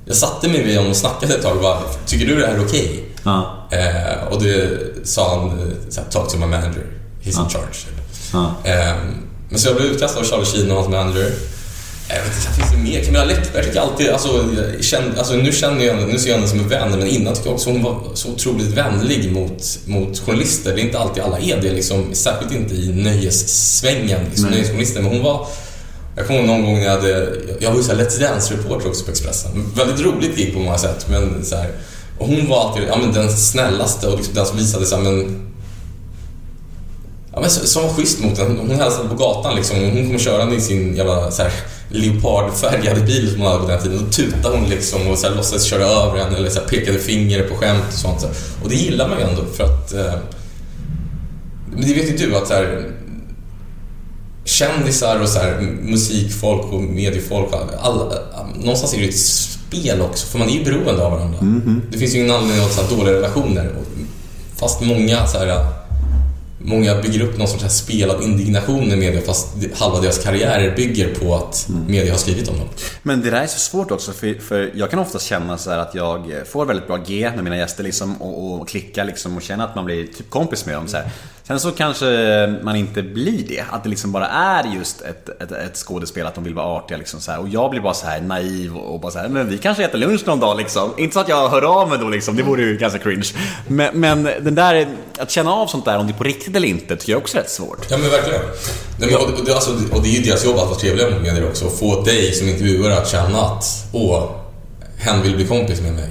jag 0.05 0.15
satte 0.15 0.47
mig 0.47 0.63
vid 0.63 0.75
honom 0.75 0.91
och 0.91 0.97
snackade 0.97 1.33
ett 1.33 1.41
tag 1.41 1.55
och 1.55 1.61
bara, 1.61 1.79
tycker 2.05 2.25
du 2.25 2.39
det 2.39 2.47
här 2.47 2.55
är 2.55 2.65
okej? 2.65 3.03
Ja. 3.23 3.67
Eh, 3.71 4.23
och 4.31 4.43
det 4.43 4.79
sa 5.03 5.39
han, 5.39 5.49
eh, 5.49 5.55
så 5.89 6.01
här, 6.01 6.09
talk 6.09 6.31
to 6.31 6.37
my 6.37 6.45
manager, 6.45 6.85
he's 7.23 7.43
in 7.43 7.49
charge. 7.49 7.85
Ja. 8.33 8.55
Ehm, 8.63 8.97
men 9.49 9.59
så 9.59 9.69
jag 9.69 9.75
blev 9.75 9.87
utkastad 9.87 10.19
av 10.19 10.25
Charlie 10.25 10.45
Sheen 10.45 10.71
och 10.71 10.77
hans 10.77 10.89
manager. 10.89 11.31
Jag 12.15 12.23
vet 12.23 12.35
inte, 12.37 12.51
finns 12.59 12.71
det 12.71 12.77
mer? 12.77 13.03
Camilla 13.03 13.25
Läckberg 13.25 13.63
tycker 13.63 13.75
jag 13.77 13.87
alltid, 13.89 14.09
alltså, 14.09 14.45
känner, 14.81 15.17
alltså 15.17 15.33
nu 15.33 15.51
känner 15.51 15.85
jag 15.85 15.93
henne, 15.95 16.07
nu 16.13 16.19
ser 16.19 16.29
jag 16.29 16.35
henne 16.35 16.47
som 16.49 16.59
en 16.59 16.67
vän, 16.69 16.89
men 16.91 17.07
innan 17.07 17.33
tycker 17.33 17.47
jag 17.47 17.55
också 17.55 17.69
hon 17.69 17.83
var 17.83 18.01
så 18.13 18.29
otroligt 18.29 18.67
vänlig 18.67 19.31
mot, 19.31 19.79
mot 19.85 20.19
journalister. 20.19 20.75
Det 20.75 20.81
är 20.81 20.83
inte 20.85 20.99
alltid 20.99 21.23
alla 21.23 21.39
är 21.39 21.61
det, 21.61 21.71
liksom, 21.73 22.05
särskilt 22.13 22.51
inte 22.51 22.73
i 22.75 22.87
nöjessvängen, 22.93 24.19
liksom, 24.29 24.49
nöjesjournalister. 24.49 25.01
Men 25.01 25.11
hon 25.11 25.23
var, 25.23 25.47
jag 26.15 26.27
kommer 26.27 26.39
ihåg 26.39 26.47
någon 26.49 26.65
gång 26.65 26.75
när 26.75 26.83
jag 26.85 26.91
hade, 26.91 27.29
jag 27.59 27.69
var 27.71 27.77
ju 27.77 27.83
såhär 27.83 28.03
Let's 28.03 28.19
Dance-reporter 28.19 28.87
också 28.89 29.05
på 29.05 29.11
Expressen. 29.11 29.51
Väldigt 29.75 30.05
roligt 30.05 30.37
gig 30.37 30.53
på 30.53 30.59
många 30.59 30.77
sätt, 30.77 31.05
men 31.09 31.45
så 31.45 31.55
här, 31.55 31.69
och 32.17 32.27
hon 32.27 32.47
var 32.49 32.67
alltid 32.69 32.83
ja, 32.89 32.97
men 32.97 33.13
den 33.13 33.31
snällaste 33.37 34.07
och 34.07 34.17
liksom 34.17 34.33
den 34.35 34.45
som 34.45 34.57
visade 34.57 34.85
sig, 34.85 34.99
men 34.99 35.47
Ja, 37.33 37.39
men 37.41 37.49
så- 37.49 37.67
som 37.67 37.83
var 37.83 37.89
schysst 37.93 38.19
mot 38.19 38.39
en. 38.39 38.57
Hon 38.57 38.71
hälsade 38.79 39.09
på 39.09 39.15
gatan 39.15 39.55
liksom. 39.55 39.77
Hon 39.79 40.07
kom 40.09 40.19
körande 40.19 40.55
i 40.55 40.61
sin 40.61 40.95
jävla 40.95 41.31
så 41.31 41.43
här, 41.43 41.51
leopardfärgade 41.91 43.01
bil 43.01 43.31
som 43.31 43.41
hon 43.41 43.51
hade 43.51 43.63
på 43.63 43.69
den 43.69 43.81
tiden. 43.81 43.97
Då 43.97 44.11
tutade 44.11 44.57
hon 44.57 44.69
liksom 44.69 45.07
och 45.07 45.17
så 45.17 45.27
här, 45.27 45.35
låtsades 45.35 45.63
köra 45.63 45.83
över 45.83 46.19
en 46.19 46.35
eller 46.35 46.49
så 46.49 46.59
här, 46.59 46.67
pekade 46.67 46.99
finger 46.99 47.43
på 47.43 47.55
skämt 47.55 47.87
och 47.87 47.93
sånt. 47.93 48.25
Och 48.63 48.69
det 48.69 48.75
gillar 48.75 49.09
man 49.09 49.17
ju 49.17 49.23
ändå 49.23 49.41
för 49.57 49.63
att... 49.63 49.93
Eh, 49.93 50.13
men 51.71 51.87
det 51.87 51.93
vet 51.93 52.09
ju 52.09 52.17
du 52.17 52.35
att 52.35 52.47
så 52.47 52.53
här, 52.53 52.91
kändisar 54.45 55.19
och 55.21 55.29
så 55.29 55.39
här, 55.39 55.61
musikfolk 55.81 56.73
och 56.73 56.81
mediefolk, 56.81 57.49
alla, 57.81 58.13
någonstans 58.55 58.93
är 58.93 58.97
det 58.97 59.07
ett 59.07 59.19
spel 59.19 60.01
också, 60.01 60.27
för 60.27 60.39
man 60.39 60.49
är 60.49 60.53
ju 60.53 60.63
beroende 60.63 61.05
av 61.05 61.11
varandra. 61.11 61.37
Det 61.91 61.97
finns 61.97 62.15
ju 62.15 62.19
ingen 62.19 62.35
anledning 62.35 62.65
att 62.65 62.75
ha 62.75 62.87
så 62.87 62.95
dåliga 62.95 63.13
relationer. 63.13 63.71
Fast 64.55 64.81
många 64.81 65.27
så 65.27 65.37
här, 65.37 65.65
Många 66.63 67.01
bygger 67.01 67.21
upp 67.21 67.37
någon 67.37 67.47
sorts 67.47 67.63
här 67.63 67.69
spelad 67.69 68.23
indignation 68.23 68.91
i 68.91 68.95
media 68.95 69.21
fast 69.21 69.47
halva 69.75 69.99
deras 69.99 70.23
karriärer 70.23 70.75
bygger 70.75 71.15
på 71.15 71.35
att 71.35 71.67
media 71.87 72.13
har 72.13 72.17
skrivit 72.17 72.49
om 72.49 72.57
dem. 72.57 72.67
Men 73.03 73.21
det 73.21 73.29
där 73.29 73.41
är 73.41 73.47
så 73.47 73.59
svårt 73.59 73.91
också 73.91 74.11
för, 74.11 74.33
för 74.33 74.71
jag 74.75 74.89
kan 74.89 74.99
ofta 74.99 75.19
känna 75.19 75.57
så 75.57 75.71
att 75.71 75.95
jag 75.95 76.31
får 76.47 76.65
väldigt 76.65 76.87
bra 76.87 76.97
G 76.97 77.31
med 77.35 77.43
mina 77.43 77.57
gäster 77.57 77.83
liksom 77.83 78.21
och, 78.21 78.61
och 78.61 78.69
klickar 78.69 79.05
liksom 79.05 79.37
och 79.37 79.41
känner 79.41 79.63
att 79.63 79.75
man 79.75 79.85
blir 79.85 80.07
typ 80.07 80.29
kompis 80.29 80.65
med 80.65 80.75
dem 80.75 80.87
så 80.87 80.97
här. 80.97 81.09
Sen 81.51 81.59
så 81.59 81.71
kanske 81.71 82.05
man 82.63 82.75
inte 82.75 83.01
blir 83.01 83.47
det. 83.47 83.63
Att 83.71 83.83
det 83.83 83.89
liksom 83.89 84.11
bara 84.11 84.27
är 84.27 84.63
just 84.75 85.01
ett, 85.01 85.29
ett, 85.41 85.51
ett 85.51 85.75
skådespel 85.77 86.25
att 86.25 86.35
de 86.35 86.43
vill 86.43 86.53
vara 86.53 86.65
artiga 86.65 86.97
liksom 86.97 87.21
så 87.21 87.31
här. 87.31 87.39
Och 87.39 87.49
jag 87.49 87.71
blir 87.71 87.81
bara 87.81 87.93
så 87.93 88.05
här 88.05 88.21
naiv 88.21 88.77
och 88.77 88.99
bara 88.99 89.11
så 89.11 89.19
här, 89.19 89.27
men 89.29 89.49
vi 89.49 89.57
kanske 89.57 89.85
äter 89.85 89.97
lunch 89.97 90.21
någon 90.27 90.39
dag 90.39 90.57
liksom. 90.57 90.93
Inte 90.97 91.13
så 91.13 91.19
att 91.19 91.29
jag 91.29 91.49
hör 91.49 91.61
av 91.61 91.89
mig 91.89 91.97
då 92.01 92.09
liksom, 92.09 92.35
det 92.35 92.43
vore 92.43 92.61
ju 92.61 92.77
ganska 92.77 92.99
cringe. 92.99 93.27
Men, 93.67 93.99
men 93.99 94.23
den 94.23 94.55
där, 94.55 94.87
att 95.19 95.31
känna 95.31 95.51
av 95.53 95.67
sånt 95.67 95.85
där 95.85 95.97
om 95.97 96.07
det 96.07 96.13
är 96.13 96.17
på 96.17 96.23
riktigt 96.23 96.55
eller 96.55 96.67
inte 96.67 96.95
tycker 96.95 97.11
jag 97.11 97.21
också 97.21 97.37
är 97.37 97.41
rätt 97.41 97.49
svårt. 97.49 97.87
Ja 97.89 97.97
men 97.97 98.09
verkligen. 98.09 98.41
Nej, 98.99 99.09
men, 99.11 99.19
och, 99.39 99.45
det, 99.45 99.53
alltså, 99.53 99.71
och 99.91 100.03
det 100.03 100.09
är 100.09 100.13
ju 100.13 100.21
deras 100.21 100.45
jobb 100.45 100.57
att 100.57 100.67
vara 100.67 100.79
trevliga 100.79 101.09
mot 101.09 101.21
medier 101.21 101.49
också 101.49 101.65
och 101.65 101.79
få 101.79 102.01
dig 102.01 102.31
som 102.33 102.49
intervjuare 102.49 102.97
att 102.97 103.07
känna 103.07 103.41
att 103.41 103.65
åh, 103.93 104.31
hen 104.97 105.21
vill 105.21 105.35
bli 105.35 105.47
kompis 105.47 105.81
med 105.81 105.93
mig. 105.93 106.09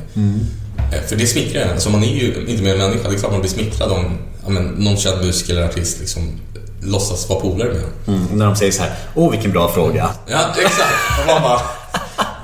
Eh, 0.93 1.03
För 1.09 1.17
det 1.17 1.27
smickrar 1.27 1.63
en. 1.63 1.71
Alltså 1.71 1.91
man 1.91 2.03
är 2.05 2.15
ju 2.15 2.47
inte 2.49 2.63
mer 2.63 2.73
än 2.73 2.79
människa. 2.79 3.09
Det 3.09 3.15
är 3.15 3.19
klart 3.19 3.33
man 3.33 3.41
blir 3.41 3.51
smickrad 3.51 3.93
om 3.93 4.19
ja, 4.45 4.51
men, 4.51 4.65
någon 4.65 4.97
känd 4.97 5.25
musiker 5.25 5.53
eller 5.53 5.65
artist 5.65 6.01
liksom 6.01 6.41
låtsas 6.83 7.29
vara 7.29 7.41
polare 7.41 7.69
med. 7.69 8.17
Mm. 8.17 8.27
När 8.33 8.47
de 8.47 8.57
säger 8.57 8.73
så 8.73 8.83
här, 8.83 8.93
åh 9.15 9.31
vilken 9.31 9.53
bra 9.53 9.69
fråga. 9.73 10.11
Ja, 10.27 10.39
exakt. 10.59 11.21
Och 11.21 11.27
man 11.27 11.43
bara... 11.43 11.61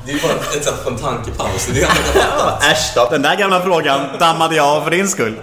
Det 0.07 0.13
är 0.13 0.23
bara 0.23 0.33
ett 0.57 0.65
sätt 0.65 0.85
på 0.85 0.91
en 0.91 0.97
tankepaus. 0.97 1.69
Det 1.75 1.83
är 1.83 1.89
det. 2.15 2.67
Äsch 2.67 2.93
då, 2.95 3.09
den 3.11 3.23
där 3.23 3.37
gamla 3.37 3.63
frågan 3.63 4.19
dammade 4.19 4.57
jag 4.57 4.67
av 4.67 4.85
för 4.85 4.91
din 4.91 5.09
skull. 5.09 5.37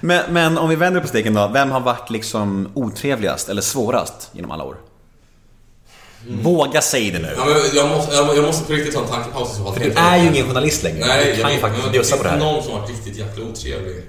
Men, 0.00 0.22
men 0.32 0.58
om 0.58 0.68
vi 0.68 0.76
vänder 0.76 1.00
på 1.00 1.08
steken 1.08 1.34
då. 1.34 1.50
Vem 1.52 1.70
har 1.70 1.80
varit 1.80 2.10
liksom 2.10 2.68
otrevligast 2.74 3.48
eller 3.48 3.62
svårast 3.62 4.30
genom 4.32 4.50
alla 4.50 4.64
år? 4.64 4.76
Våga 6.28 6.80
säga 6.80 7.12
det 7.12 7.18
nu. 7.18 7.34
Ja, 7.36 7.44
men 7.44 7.56
jag, 7.74 7.88
måste, 7.88 8.14
jag, 8.14 8.36
jag 8.36 8.44
måste 8.44 8.64
på 8.64 8.72
riktigt 8.72 8.94
ta 8.94 9.00
en 9.00 9.08
tankepaus 9.08 9.52
i 9.52 9.56
så 9.56 9.64
fall. 9.64 9.74
För 9.74 9.80
du 9.80 9.90
är 9.90 10.16
ju 10.16 10.28
ingen 10.28 10.46
journalist 10.46 10.82
längre. 10.82 11.06
Nej, 11.06 11.32
du 11.36 11.42
kan 11.42 11.52
ju 11.52 11.58
faktiskt 11.58 11.92
bjussa 11.92 12.16
på 12.16 12.22
det 12.22 12.28
här. 12.28 12.38
någon 12.38 12.62
som 12.62 12.72
har 12.72 12.80
varit 12.80 12.90
riktigt 12.90 13.16
jäkla 13.16 13.44
otrevlig. 13.44 14.04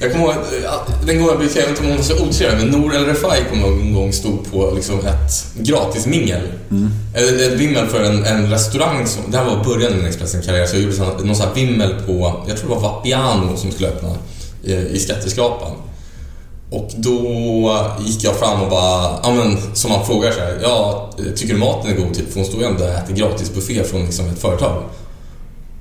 Jag 0.00 0.12
kommer 0.12 0.24
ihåg 0.24 0.34
att, 0.34 0.64
att 0.64 1.06
den 1.06 1.18
gången 1.18 1.34
jag 1.54 1.62
vet 1.62 1.68
inte 1.68 1.80
om 1.80 1.86
hon 1.86 1.96
var 1.96 2.02
så 2.02 2.26
otrevlig, 2.26 2.58
men 2.58 2.80
Nour 2.80 2.94
El 2.94 3.04
Refai 3.04 3.44
kommer 3.50 3.66
en 3.66 3.94
gång 3.94 4.12
stod 4.12 4.50
på 4.52 4.72
liksom 4.74 4.98
ett 4.98 5.46
gratis 5.54 6.06
mingel. 6.06 6.40
Ett, 7.14 7.40
ett 7.40 7.52
vimmel 7.52 7.86
för 7.86 8.04
en, 8.04 8.24
en 8.24 8.50
restaurang. 8.50 9.06
Som, 9.06 9.22
det 9.30 9.38
här 9.38 9.44
var 9.44 9.64
början 9.64 9.92
av 9.92 9.98
min 9.98 10.06
Expressen-karriär, 10.06 10.66
så 10.66 10.76
jag 10.76 10.82
gjorde 10.82 10.96
sån, 10.96 11.26
någon 11.26 11.36
sån 11.36 11.46
här 11.46 11.54
vimmel 11.54 11.94
på, 12.06 12.44
jag 12.48 12.56
tror 12.56 12.68
det 12.68 12.74
var 12.74 12.82
Vapiano 12.82 13.56
som 13.56 13.72
skulle 13.72 13.88
öppna 13.88 14.08
i, 14.64 14.74
i 14.74 14.98
Skatteskrapan. 14.98 15.72
Och 16.70 16.90
då 16.96 17.20
gick 18.06 18.24
jag 18.24 18.36
fram 18.36 18.62
och 18.62 18.70
bara, 18.70 19.18
ja 19.22 19.34
men 19.34 19.74
som 19.74 19.90
man 19.90 20.06
frågar 20.06 20.32
så 20.32 20.40
här, 20.40 20.58
ja, 20.62 21.10
tycker 21.36 21.54
du 21.54 21.60
maten 21.60 21.90
är 21.90 21.96
god? 21.96 22.14
Typ, 22.14 22.32
för 22.32 22.40
hon 22.40 22.48
stod 22.48 22.60
ju 22.60 22.66
ändå 22.66 22.84
och 22.84 22.90
äter 22.90 23.14
gratis 23.14 23.54
buffé 23.54 23.84
från 23.84 24.04
liksom 24.04 24.28
ett 24.28 24.38
företag. 24.38 24.82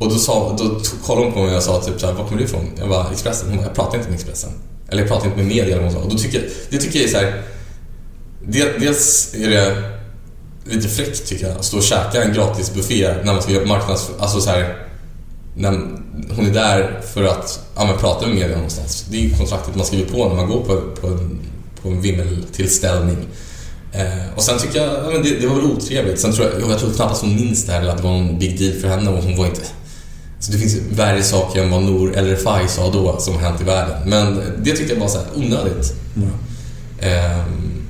Och 0.04 0.10
då, 0.10 0.16
sa, 0.16 0.56
då 0.60 0.82
kollade 1.06 1.26
hon 1.26 1.34
på 1.34 1.40
mig 1.40 1.48
och 1.48 1.56
jag 1.56 1.64
sa 1.64 1.82
typ 1.82 2.00
så 2.00 2.06
här, 2.06 2.14
var 2.14 2.26
kommer 2.26 2.38
du 2.38 2.44
ifrån? 2.44 2.72
Jag 2.80 2.90
bara, 2.90 3.12
Expressen. 3.12 3.50
Hon 3.50 3.58
bara, 3.58 3.66
jag 3.66 3.76
pratar 3.76 3.98
inte 3.98 4.10
med 4.10 4.16
Expressen. 4.16 4.50
Eller 4.90 5.02
jag 5.02 5.10
pratar 5.10 5.26
inte 5.26 5.38
med 5.38 5.48
media 5.48 5.64
eller 5.64 5.76
vad 5.76 5.84
hon 5.84 5.94
sa. 5.94 6.00
Och 6.00 6.12
då 6.12 6.18
tycker 6.18 6.38
jag, 6.38 6.48
det 6.70 6.78
tycker 6.78 7.00
jag 7.00 7.08
är 7.08 7.12
så 7.12 7.18
här. 7.18 7.42
Dels 8.80 9.34
är 9.36 9.50
det 9.50 9.92
lite 10.66 10.88
fräckt 10.88 11.28
tycker 11.28 11.48
jag, 11.48 11.58
att 11.58 11.66
stå 11.66 11.78
och 11.78 11.84
käka 11.84 12.24
en 12.24 12.34
gratis 12.34 12.74
buffé 12.74 13.14
när 13.24 13.34
man 13.34 13.42
ska 13.42 13.52
göra 13.52 13.66
marknads... 13.66 14.12
Alltså 14.20 14.42
så 14.42 14.50
här, 14.50 14.88
när 15.56 15.72
hon 16.36 16.46
är 16.46 16.54
där 16.54 17.02
för 17.14 17.24
att 17.24 17.60
ja, 17.76 17.86
men, 17.86 17.98
prata 17.98 18.28
med 18.28 18.36
media 18.36 18.56
någonstans. 18.56 19.06
Det 19.10 19.18
är 19.18 19.22
ju 19.22 19.38
kontraktet 19.38 19.76
man 19.76 19.86
skriver 19.86 20.12
på 20.12 20.30
när 20.30 20.36
man 20.36 20.50
går 20.50 20.62
på, 20.62 20.82
på 21.02 21.08
en, 21.08 21.40
på 21.82 21.90
en 21.90 22.02
vimmeltillställning. 22.02 23.18
Eh, 23.94 24.36
och 24.36 24.44
sen 24.44 24.60
tycker 24.60 24.80
jag, 24.80 24.94
ja, 24.94 25.10
men 25.14 25.24
det, 25.24 25.40
det 25.40 25.48
var 25.48 25.56
väl 25.56 25.66
otrevligt. 25.66 26.20
Sen 26.20 26.34
tror 26.34 26.48
jag, 26.48 26.72
jag 26.72 26.80
tror 26.80 26.92
knappast 26.92 27.22
hon 27.22 27.36
minns 27.36 27.66
det 27.66 27.72
här 27.72 27.82
eller 27.82 27.92
att 27.92 27.98
det 27.98 28.04
var 28.04 28.12
någon 28.12 28.40
big 28.40 28.60
deal 28.60 28.74
för 28.74 28.88
henne 28.88 29.10
och 29.10 29.24
hon 29.24 29.38
var 29.38 29.46
inte... 29.46 29.62
Så 30.44 30.52
det 30.52 30.58
finns 30.58 30.76
värre 30.76 31.24
saker 31.24 31.64
än 31.64 31.72
vad 31.72 31.84
Nour 31.84 32.18
El 32.18 32.26
Refai 32.26 32.68
sa 32.68 32.90
då 32.90 33.20
som 33.20 33.40
hänt 33.40 33.62
i 33.62 33.64
världen. 33.64 34.10
Men 34.10 34.42
det 34.58 34.72
tyckte 34.72 34.94
jag 34.94 35.00
var 35.00 35.08
så 35.08 35.18
här 35.18 35.28
onödigt. 35.36 35.94
Ehm, 37.00 37.88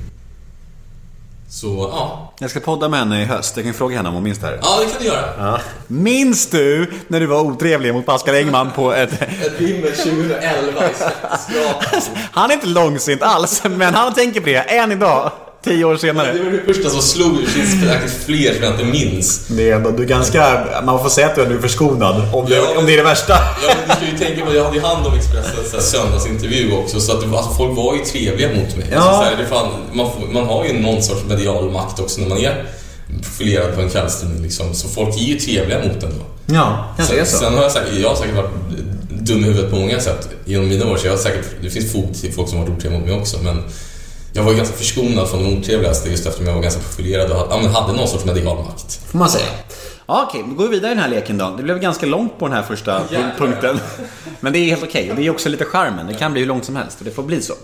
så 1.48 1.90
ja. 1.92 2.32
Jag 2.38 2.50
ska 2.50 2.60
podda 2.60 2.88
med 2.88 2.98
henne 2.98 3.22
i 3.22 3.24
höst. 3.24 3.56
Jag 3.56 3.64
kan 3.64 3.74
fråga 3.74 3.96
henne 3.96 4.08
om 4.08 4.14
hon 4.14 4.24
minns 4.24 4.38
det 4.38 4.46
här. 4.46 4.58
Ja, 4.62 4.80
det 4.80 4.90
kan 4.90 5.02
du 5.02 5.06
göra. 5.06 5.60
Minns 5.86 6.46
du 6.46 6.92
när 7.08 7.20
du 7.20 7.26
var 7.26 7.40
otrevlig 7.40 7.94
mot 7.94 8.06
Pascal 8.06 8.34
Engman 8.34 8.70
på 8.70 8.92
ett... 8.92 9.12
Ett 9.22 9.60
vimmel 9.60 9.92
2011 9.92 10.88
i. 10.88 10.92
Han 12.32 12.50
är 12.50 12.54
inte 12.54 12.66
långsint 12.66 13.22
alls, 13.22 13.62
men 13.64 13.94
han 13.94 14.14
tänker 14.14 14.40
på 14.40 14.46
det 14.46 14.56
än 14.56 14.92
idag. 14.92 15.32
Tio 15.64 15.84
år 15.84 15.92
Det 15.92 15.98
senare. 15.98 16.32
var 16.42 16.50
det 16.50 16.74
första 16.74 16.90
som 16.90 17.02
slog 17.02 17.40
Det 17.40 17.46
finns 17.46 17.80
säkert 17.82 18.24
fler 18.26 18.54
som 18.54 18.62
jag 18.62 18.72
inte 18.72 18.84
minns. 18.84 19.46
Det 19.48 19.70
är 19.70 19.74
ändå, 19.76 19.90
du 19.90 20.02
är 20.02 20.06
ganska... 20.06 20.64
Man 20.84 21.02
får 21.02 21.08
säga 21.08 21.26
att 21.26 21.34
du 21.34 21.42
är 21.42 21.48
nu 21.48 21.60
förskonad. 21.60 22.22
Om 22.34 22.46
det, 22.48 22.54
Ja. 22.54 22.78
om 22.78 22.86
det 22.86 22.92
är 22.92 22.96
det 22.96 23.02
värsta. 23.02 23.32
Ja, 23.32 23.74
men 23.86 23.88
du 23.88 24.06
ska 24.06 24.12
ju 24.12 24.18
tänka 24.30 24.44
på 24.44 24.50
att 24.50 24.56
jag 24.56 24.64
hade 24.64 24.76
ju 24.76 24.82
hand 24.82 25.06
om 25.06 25.14
Expressens 25.14 25.90
söndagsintervju 25.90 26.72
också 26.72 27.00
så 27.00 27.12
att 27.12 27.20
det, 27.20 27.36
alltså, 27.38 27.54
folk 27.54 27.76
var 27.76 27.94
ju 27.94 28.00
trevliga 28.04 28.48
mot 28.48 28.76
mig. 28.76 28.86
Ja. 28.92 28.96
Alltså, 28.98 29.12
så 29.12 29.22
här, 29.22 29.36
det 29.36 29.46
fan, 29.46 29.68
man, 29.92 30.10
får, 30.12 30.26
man 30.32 30.46
har 30.46 30.64
ju 30.64 30.72
någon 30.80 31.02
sorts 31.02 31.24
medial 31.28 31.70
makt 31.70 32.00
också 32.00 32.20
när 32.20 32.28
man 32.28 32.38
är 32.38 32.64
profilerad 33.22 33.74
på 33.74 33.80
en 33.80 33.88
kvällstidning 33.90 34.42
liksom. 34.42 34.74
Så 34.74 34.88
folk 34.88 35.16
är 35.16 35.20
ju 35.24 35.34
trevliga 35.38 35.78
mot 35.78 36.02
en 36.02 36.10
då. 36.18 36.54
Ja, 36.54 36.94
kanske 36.96 37.14
är 37.20 37.24
Sen, 37.24 37.38
så. 37.38 37.44
sen 37.44 37.54
har 37.54 37.62
jag 37.62 37.72
säkert, 37.72 37.94
jag 37.98 38.08
har 38.08 38.16
säkert 38.16 38.36
varit 38.36 38.50
dum 39.08 39.38
i 39.40 39.42
huvudet 39.42 39.70
på 39.70 39.76
många 39.76 40.00
sätt 40.00 40.28
genom 40.44 40.68
mina 40.68 40.86
år 40.86 40.96
så 40.96 41.06
jag 41.06 41.12
har 41.12 41.18
säkert, 41.18 41.44
det 41.62 41.70
finns 41.70 41.92
fog 41.92 42.14
till 42.20 42.32
folk 42.32 42.48
som 42.48 42.58
har 42.58 42.66
varit 42.66 42.76
otrevliga 42.78 43.00
mot 43.00 43.08
mig 43.08 43.18
också 43.20 43.38
men 43.42 43.62
jag 44.36 44.42
var 44.42 44.50
ju 44.50 44.56
ganska 44.56 44.76
förskonad 44.76 45.28
från 45.28 45.42
de 45.42 45.58
otrevligaste 45.58 46.10
just 46.10 46.26
eftersom 46.26 46.46
jag 46.46 46.54
var 46.54 46.62
ganska 46.62 46.80
profilerad 46.80 47.30
och 47.30 47.70
hade 47.70 47.92
någon 47.92 48.08
sorts 48.08 48.24
medial 48.24 48.64
makt. 48.64 49.00
Får 49.10 49.18
man 49.18 49.28
säga. 49.28 49.46
Ja, 50.06 50.26
okej, 50.28 50.44
då 50.48 50.54
går 50.54 50.64
vi 50.64 50.70
vidare 50.70 50.92
i 50.92 50.94
den 50.94 51.02
här 51.02 51.10
leken 51.10 51.38
då. 51.38 51.54
Det 51.56 51.62
blev 51.62 51.78
ganska 51.78 52.06
långt 52.06 52.38
på 52.38 52.46
den 52.46 52.56
här 52.56 52.62
första 52.62 53.02
punkten. 53.38 53.80
Men 54.40 54.52
det 54.52 54.58
är 54.58 54.64
helt 54.64 54.82
okej. 54.82 55.10
Och 55.10 55.16
det 55.16 55.26
är 55.26 55.30
också 55.30 55.48
lite 55.48 55.64
charmen. 55.64 56.06
Det 56.06 56.14
kan 56.14 56.32
bli 56.32 56.40
hur 56.40 56.48
långt 56.48 56.64
som 56.64 56.76
helst 56.76 56.98
och 56.98 57.04
det 57.04 57.10
får 57.10 57.22
bli 57.22 57.42
så. 57.42 57.54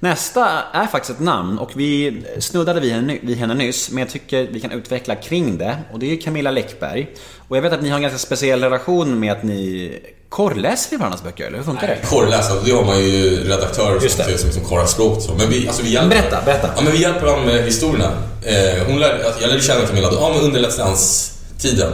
Nästa 0.00 0.62
är 0.72 0.86
faktiskt 0.86 1.18
ett 1.18 1.24
namn 1.24 1.58
och 1.58 1.70
vi 1.74 2.22
snuddade 2.38 2.80
vid 2.80 2.92
henne, 2.92 3.18
vid 3.22 3.36
henne 3.36 3.54
nyss, 3.54 3.90
men 3.90 3.98
jag 3.98 4.10
tycker 4.10 4.48
vi 4.52 4.60
kan 4.60 4.72
utveckla 4.72 5.14
kring 5.14 5.58
det. 5.58 5.76
Och 5.92 5.98
det 5.98 6.12
är 6.12 6.20
Camilla 6.20 6.50
Läckberg. 6.50 7.08
Och 7.48 7.56
jag 7.56 7.62
vet 7.62 7.72
att 7.72 7.82
ni 7.82 7.88
har 7.88 7.96
en 7.96 8.02
ganska 8.02 8.18
speciell 8.18 8.62
relation 8.62 9.20
med 9.20 9.32
att 9.32 9.42
ni 9.42 9.92
korrläser 10.28 10.94
i 10.94 10.96
varandras 10.96 11.22
böcker, 11.22 11.44
eller 11.46 11.56
hur 11.56 11.64
funkar 11.64 11.86
det? 11.86 12.08
Korrläsa, 12.08 12.54
det 12.64 12.70
har 12.70 12.84
man 12.84 12.98
ju 12.98 13.44
redaktörer 13.44 14.08
som, 14.08 14.24
det. 14.26 14.38
som, 14.38 14.52
som 14.52 14.64
korrar 14.64 14.86
språk 14.86 15.22
så. 15.22 15.34
Men 15.34 15.50
vi, 15.50 15.68
alltså 15.68 15.82
vi 15.82 15.90
hjälper, 15.90 16.08
Berätta, 16.08 16.42
berätta. 16.44 16.70
Ja, 16.76 16.82
men 16.82 16.92
vi 16.92 17.02
hjälper 17.02 17.26
dem 17.26 17.44
med 17.44 17.64
historierna. 17.64 18.12
Eh, 18.42 18.86
hon 18.86 18.98
lärde, 18.98 19.26
alltså, 19.26 19.40
jag 19.40 19.48
lärde 19.48 19.62
känna 19.62 19.86
Camilla 19.86 20.08
ja, 20.12 20.32
men 20.34 20.44
under 20.44 20.78
Dance-tiden. 20.78 21.92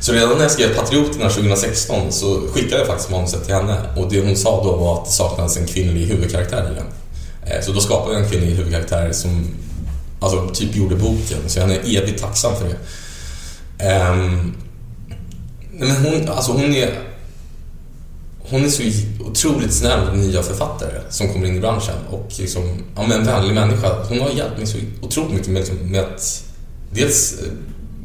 Så 0.00 0.12
redan 0.12 0.34
när 0.34 0.42
jag 0.42 0.50
skrev 0.50 0.74
Patrioterna 0.74 1.30
2016 1.30 2.12
så 2.12 2.40
skickade 2.52 2.78
jag 2.78 2.86
faktiskt 2.86 3.10
manuset 3.10 3.44
till 3.44 3.54
henne 3.54 3.76
och 3.96 4.10
det 4.10 4.20
hon 4.20 4.36
sa 4.36 4.64
då 4.64 4.76
var 4.76 4.98
att 4.98 5.04
det 5.04 5.10
saknades 5.10 5.56
en 5.56 5.66
kvinnlig 5.66 6.06
huvudkaraktär 6.06 6.70
i 6.72 6.74
den. 6.74 6.86
Eh, 7.50 7.62
så 7.62 7.72
då 7.72 7.80
skapade 7.80 8.14
jag 8.14 8.22
en 8.22 8.30
kvinnlig 8.30 8.54
huvudkaraktär 8.56 9.12
som 9.12 9.48
alltså, 10.20 10.48
typ 10.54 10.76
gjorde 10.76 10.96
boken, 10.96 11.38
så 11.46 11.58
jag 11.58 11.70
är 11.70 11.96
evigt 11.96 12.22
tacksam 12.22 12.52
för 12.56 12.68
det. 12.68 12.76
Um, 14.10 14.54
men 15.72 15.90
hon, 15.90 16.28
alltså 16.28 16.52
hon 16.52 16.74
är 16.74 16.98
hon 18.50 18.64
är 18.64 18.68
så 18.68 18.82
otroligt 19.20 19.72
snäll 19.72 20.06
mot 20.06 20.16
nya 20.16 20.42
författare 20.42 21.00
som 21.10 21.28
kommer 21.28 21.46
in 21.46 21.56
i 21.56 21.60
branschen 21.60 21.94
och 22.10 22.32
liksom, 22.38 22.62
ja, 22.96 23.02
men 23.02 23.20
en 23.20 23.26
vänlig 23.26 23.54
människa. 23.54 24.04
Hon 24.08 24.20
har 24.20 24.30
hjälpt 24.30 24.58
mig 24.58 24.66
så 24.66 24.78
otroligt 25.00 25.32
mycket 25.32 25.48
med, 25.48 25.60
liksom, 25.60 25.76
med 25.76 26.00
att 26.00 26.44
dels 26.92 27.38
eh, 27.42 27.52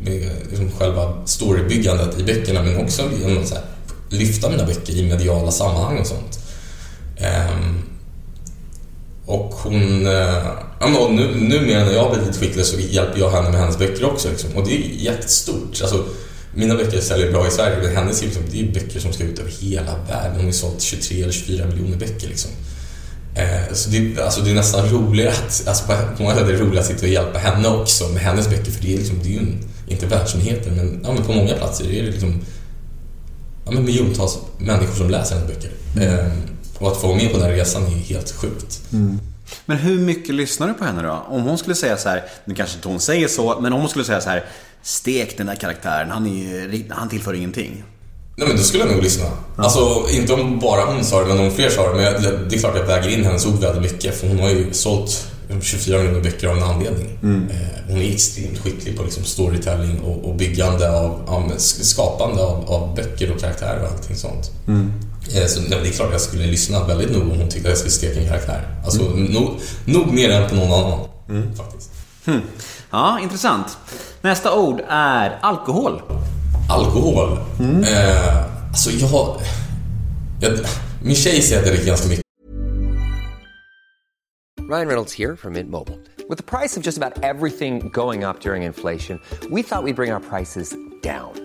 med 0.01 0.31
liksom, 0.49 0.71
själva 0.71 1.25
storybyggandet 1.25 2.19
i 2.19 2.23
böckerna 2.23 2.63
men 2.63 2.83
också 2.83 3.01
genom 3.21 3.41
att 3.41 3.47
så 3.47 3.55
här, 3.55 3.63
lyfta 4.09 4.49
mina 4.49 4.65
böcker 4.65 4.93
i 4.93 5.09
mediala 5.09 5.51
sammanhang 5.51 5.97
och 5.97 6.07
sånt. 6.07 6.39
Um, 7.19 7.94
och 9.25 9.53
hon... 9.53 10.07
eh, 10.07 10.45
Ja, 10.79 11.09
nu, 11.11 11.35
numera 11.35 11.85
när 11.85 11.93
jag 11.93 12.03
har 12.03 12.09
blivit 12.09 12.27
lite 12.27 12.39
skicklig 12.39 12.65
så 12.65 12.79
hjälper 12.79 13.19
jag 13.19 13.29
henne 13.31 13.49
med 13.49 13.59
hennes 13.59 13.77
böcker 13.77 14.05
också. 14.05 14.29
Liksom. 14.29 14.49
Och 14.55 14.67
det 14.67 14.75
är 14.75 14.79
jättestort. 14.79 15.81
Alltså, 15.81 16.05
mina 16.53 16.75
böcker 16.75 17.01
säljer 17.01 17.31
bra 17.31 17.47
i 17.47 17.51
Sverige 17.51 17.77
men 17.83 17.95
hennes 17.95 18.21
är 18.21 18.25
liksom, 18.25 18.43
det 18.51 18.59
är 18.59 18.71
böcker 18.73 18.99
som 18.99 19.13
ska 19.13 19.23
ut 19.23 19.39
över 19.39 19.51
hela 19.51 19.95
världen. 20.09 20.35
Hon 20.35 20.45
har 20.45 20.51
sålt 20.51 20.81
23 20.81 21.21
eller 21.21 21.31
24 21.33 21.65
miljoner 21.65 21.97
böcker. 21.97 22.27
Liksom. 22.27 22.51
Eh, 23.35 23.73
så 23.73 23.89
det, 23.89 24.21
alltså, 24.21 24.41
det 24.41 24.51
är 24.51 24.55
nästan 24.55 24.89
roligare 24.89 25.31
att, 25.31 25.67
alltså, 25.67 25.83
på 26.17 26.23
många 26.23 26.35
sätt 26.35 26.43
är 26.47 26.51
det 26.53 26.59
roligare 26.59 26.79
att 26.79 26.85
sitta 26.85 27.05
och 27.05 27.11
hjälpa 27.11 27.39
henne 27.39 27.67
också 27.67 28.07
med 28.07 28.21
hennes 28.21 28.49
böcker. 28.49 28.71
För 28.71 28.81
det 28.83 28.93
är, 28.93 28.97
liksom, 28.97 29.19
det 29.23 29.29
är 29.29 29.31
ju 29.31 29.39
en, 29.39 29.57
inte 29.87 30.05
världsnyheter 30.05 30.71
men, 30.71 30.99
ja, 31.03 31.11
men 31.11 31.23
på 31.23 31.33
många 31.33 31.53
platser 31.53 31.85
är 31.85 32.03
det 32.03 32.11
liksom 32.11 32.41
ja, 33.65 33.71
men 33.71 33.85
miljontals 33.85 34.37
människor 34.57 34.95
som 34.95 35.09
läser 35.09 35.35
hennes 35.35 35.51
böcker. 35.51 35.71
Eh, 36.01 36.31
och 36.79 36.91
att 36.91 36.97
få 37.01 37.07
vara 37.07 37.17
med 37.17 37.31
på 37.31 37.37
den 37.37 37.45
här 37.49 37.53
resan 37.55 37.83
är 37.83 37.89
helt 37.89 38.31
sjukt. 38.31 38.79
Men 39.65 39.77
hur 39.77 39.99
mycket 39.99 40.35
lyssnar 40.35 40.67
du 40.67 40.73
på 40.73 40.83
henne 40.85 41.01
då? 41.03 41.25
Om 41.29 41.41
hon 41.41 41.57
skulle 41.57 41.75
säga 41.75 41.97
så 41.97 42.09
här, 42.09 42.23
nu 42.45 42.55
kanske 42.55 42.75
inte 42.75 42.87
hon 42.87 42.99
säger 42.99 43.27
så, 43.27 43.59
men 43.61 43.73
om 43.73 43.79
hon 43.79 43.89
skulle 43.89 44.05
säga 44.05 44.21
så 44.21 44.29
här, 44.29 44.45
stek 44.83 45.37
den 45.37 45.47
där 45.47 45.55
karaktären, 45.55 46.11
han, 46.11 46.27
är, 46.27 46.83
han 46.93 47.09
tillför 47.09 47.33
ingenting. 47.33 47.83
Nej 48.37 48.47
men 48.47 48.57
då 48.57 48.63
skulle 48.63 48.83
jag 48.83 48.91
nog 48.93 49.03
lyssna. 49.03 49.25
Alltså 49.57 50.05
inte 50.11 50.33
om 50.33 50.59
bara 50.59 50.85
hon 50.85 51.03
sa 51.05 51.21
det, 51.21 51.27
men 51.33 51.39
om 51.45 51.51
fler 51.51 51.69
sa 51.69 51.89
det. 51.89 51.95
Men 51.95 52.03
jag- 52.03 52.21
det, 52.49 52.55
är 52.55 52.59
klart 52.59 52.75
jag 52.77 52.83
väger 52.85 53.09
in 53.09 53.25
hennes 53.25 53.45
ord 53.45 53.59
väldigt 53.59 53.91
mycket. 53.91 54.15
För 54.19 54.27
hon 54.27 54.39
har 54.39 54.49
ju 54.49 54.73
sålt 54.73 55.27
24 55.61 55.97
miljoner 55.97 56.21
böcker 56.21 56.47
av 56.47 56.57
en 56.57 56.63
anledning. 56.63 57.17
Eh, 57.51 57.57
hon 57.87 57.97
är 58.01 58.11
extremt 58.13 58.59
skicklig 58.59 58.97
på 58.97 59.03
liksom 59.03 59.23
storytelling 59.23 59.99
och, 59.99 60.29
och 60.29 60.35
byggande 60.35 60.91
av, 60.99 61.53
skapande 61.57 62.43
av, 62.43 62.65
av 62.71 62.95
böcker 62.95 63.31
och 63.31 63.39
karaktärer 63.41 63.83
och 63.83 63.91
allting 63.91 64.15
sånt. 64.15 64.51
Eh, 64.67 64.73
så 65.25 65.59
nej, 65.59 65.69
men 65.69 65.83
det 65.83 65.89
är 65.89 65.91
klart 65.91 66.11
jag 66.11 66.21
skulle 66.21 66.45
lyssna 66.45 66.83
väldigt 66.83 67.11
nog 67.11 67.21
om 67.21 67.29
hon 67.29 67.49
tyckte 67.49 67.59
att 67.59 67.69
jag 67.69 67.77
skulle 67.77 67.91
steka 67.91 68.19
en 68.19 68.27
karaktär. 68.27 68.67
Alltså 68.85 69.03
nog, 69.03 69.59
nog 69.85 70.13
mer 70.13 70.29
än 70.29 70.49
på 70.49 70.55
någon 70.55 70.71
annan. 70.71 71.07
Faktiskt. 71.57 71.91
Ja, 72.91 73.19
intressant. 73.19 73.77
Nästa 74.21 74.55
ord 74.59 74.81
är 74.89 75.39
alkohol. 75.41 76.01
Alkohol. 76.69 77.37
Eh, 77.59 78.43
alltså 78.69 78.91
jag, 78.91 79.41
jag... 80.41 80.59
Min 81.03 81.15
tjej 81.15 81.41
säger 81.41 81.61
att 81.61 81.67
jag 81.67 81.75
dricker 81.75 81.87
ganska 81.87 82.07
mycket. 82.07 82.25
Ryan 84.69 84.87
Reynolds 84.87 85.13
here 85.13 85.35
from 85.35 85.53
Mint 85.53 85.69
Mobile. 85.69 85.99
With 86.29 86.37
the 86.37 86.43
price 86.43 86.75
of 86.79 86.85
just 86.85 86.97
about 86.97 87.23
everything 87.23 87.89
going 87.93 88.23
up 88.23 88.39
during 88.39 88.63
inflation, 88.63 89.19
we 89.51 89.61
thought 89.61 89.83
we'd 89.83 89.95
bring 89.95 90.11
our 90.11 90.19
prices 90.19 90.75
down. 91.03 91.44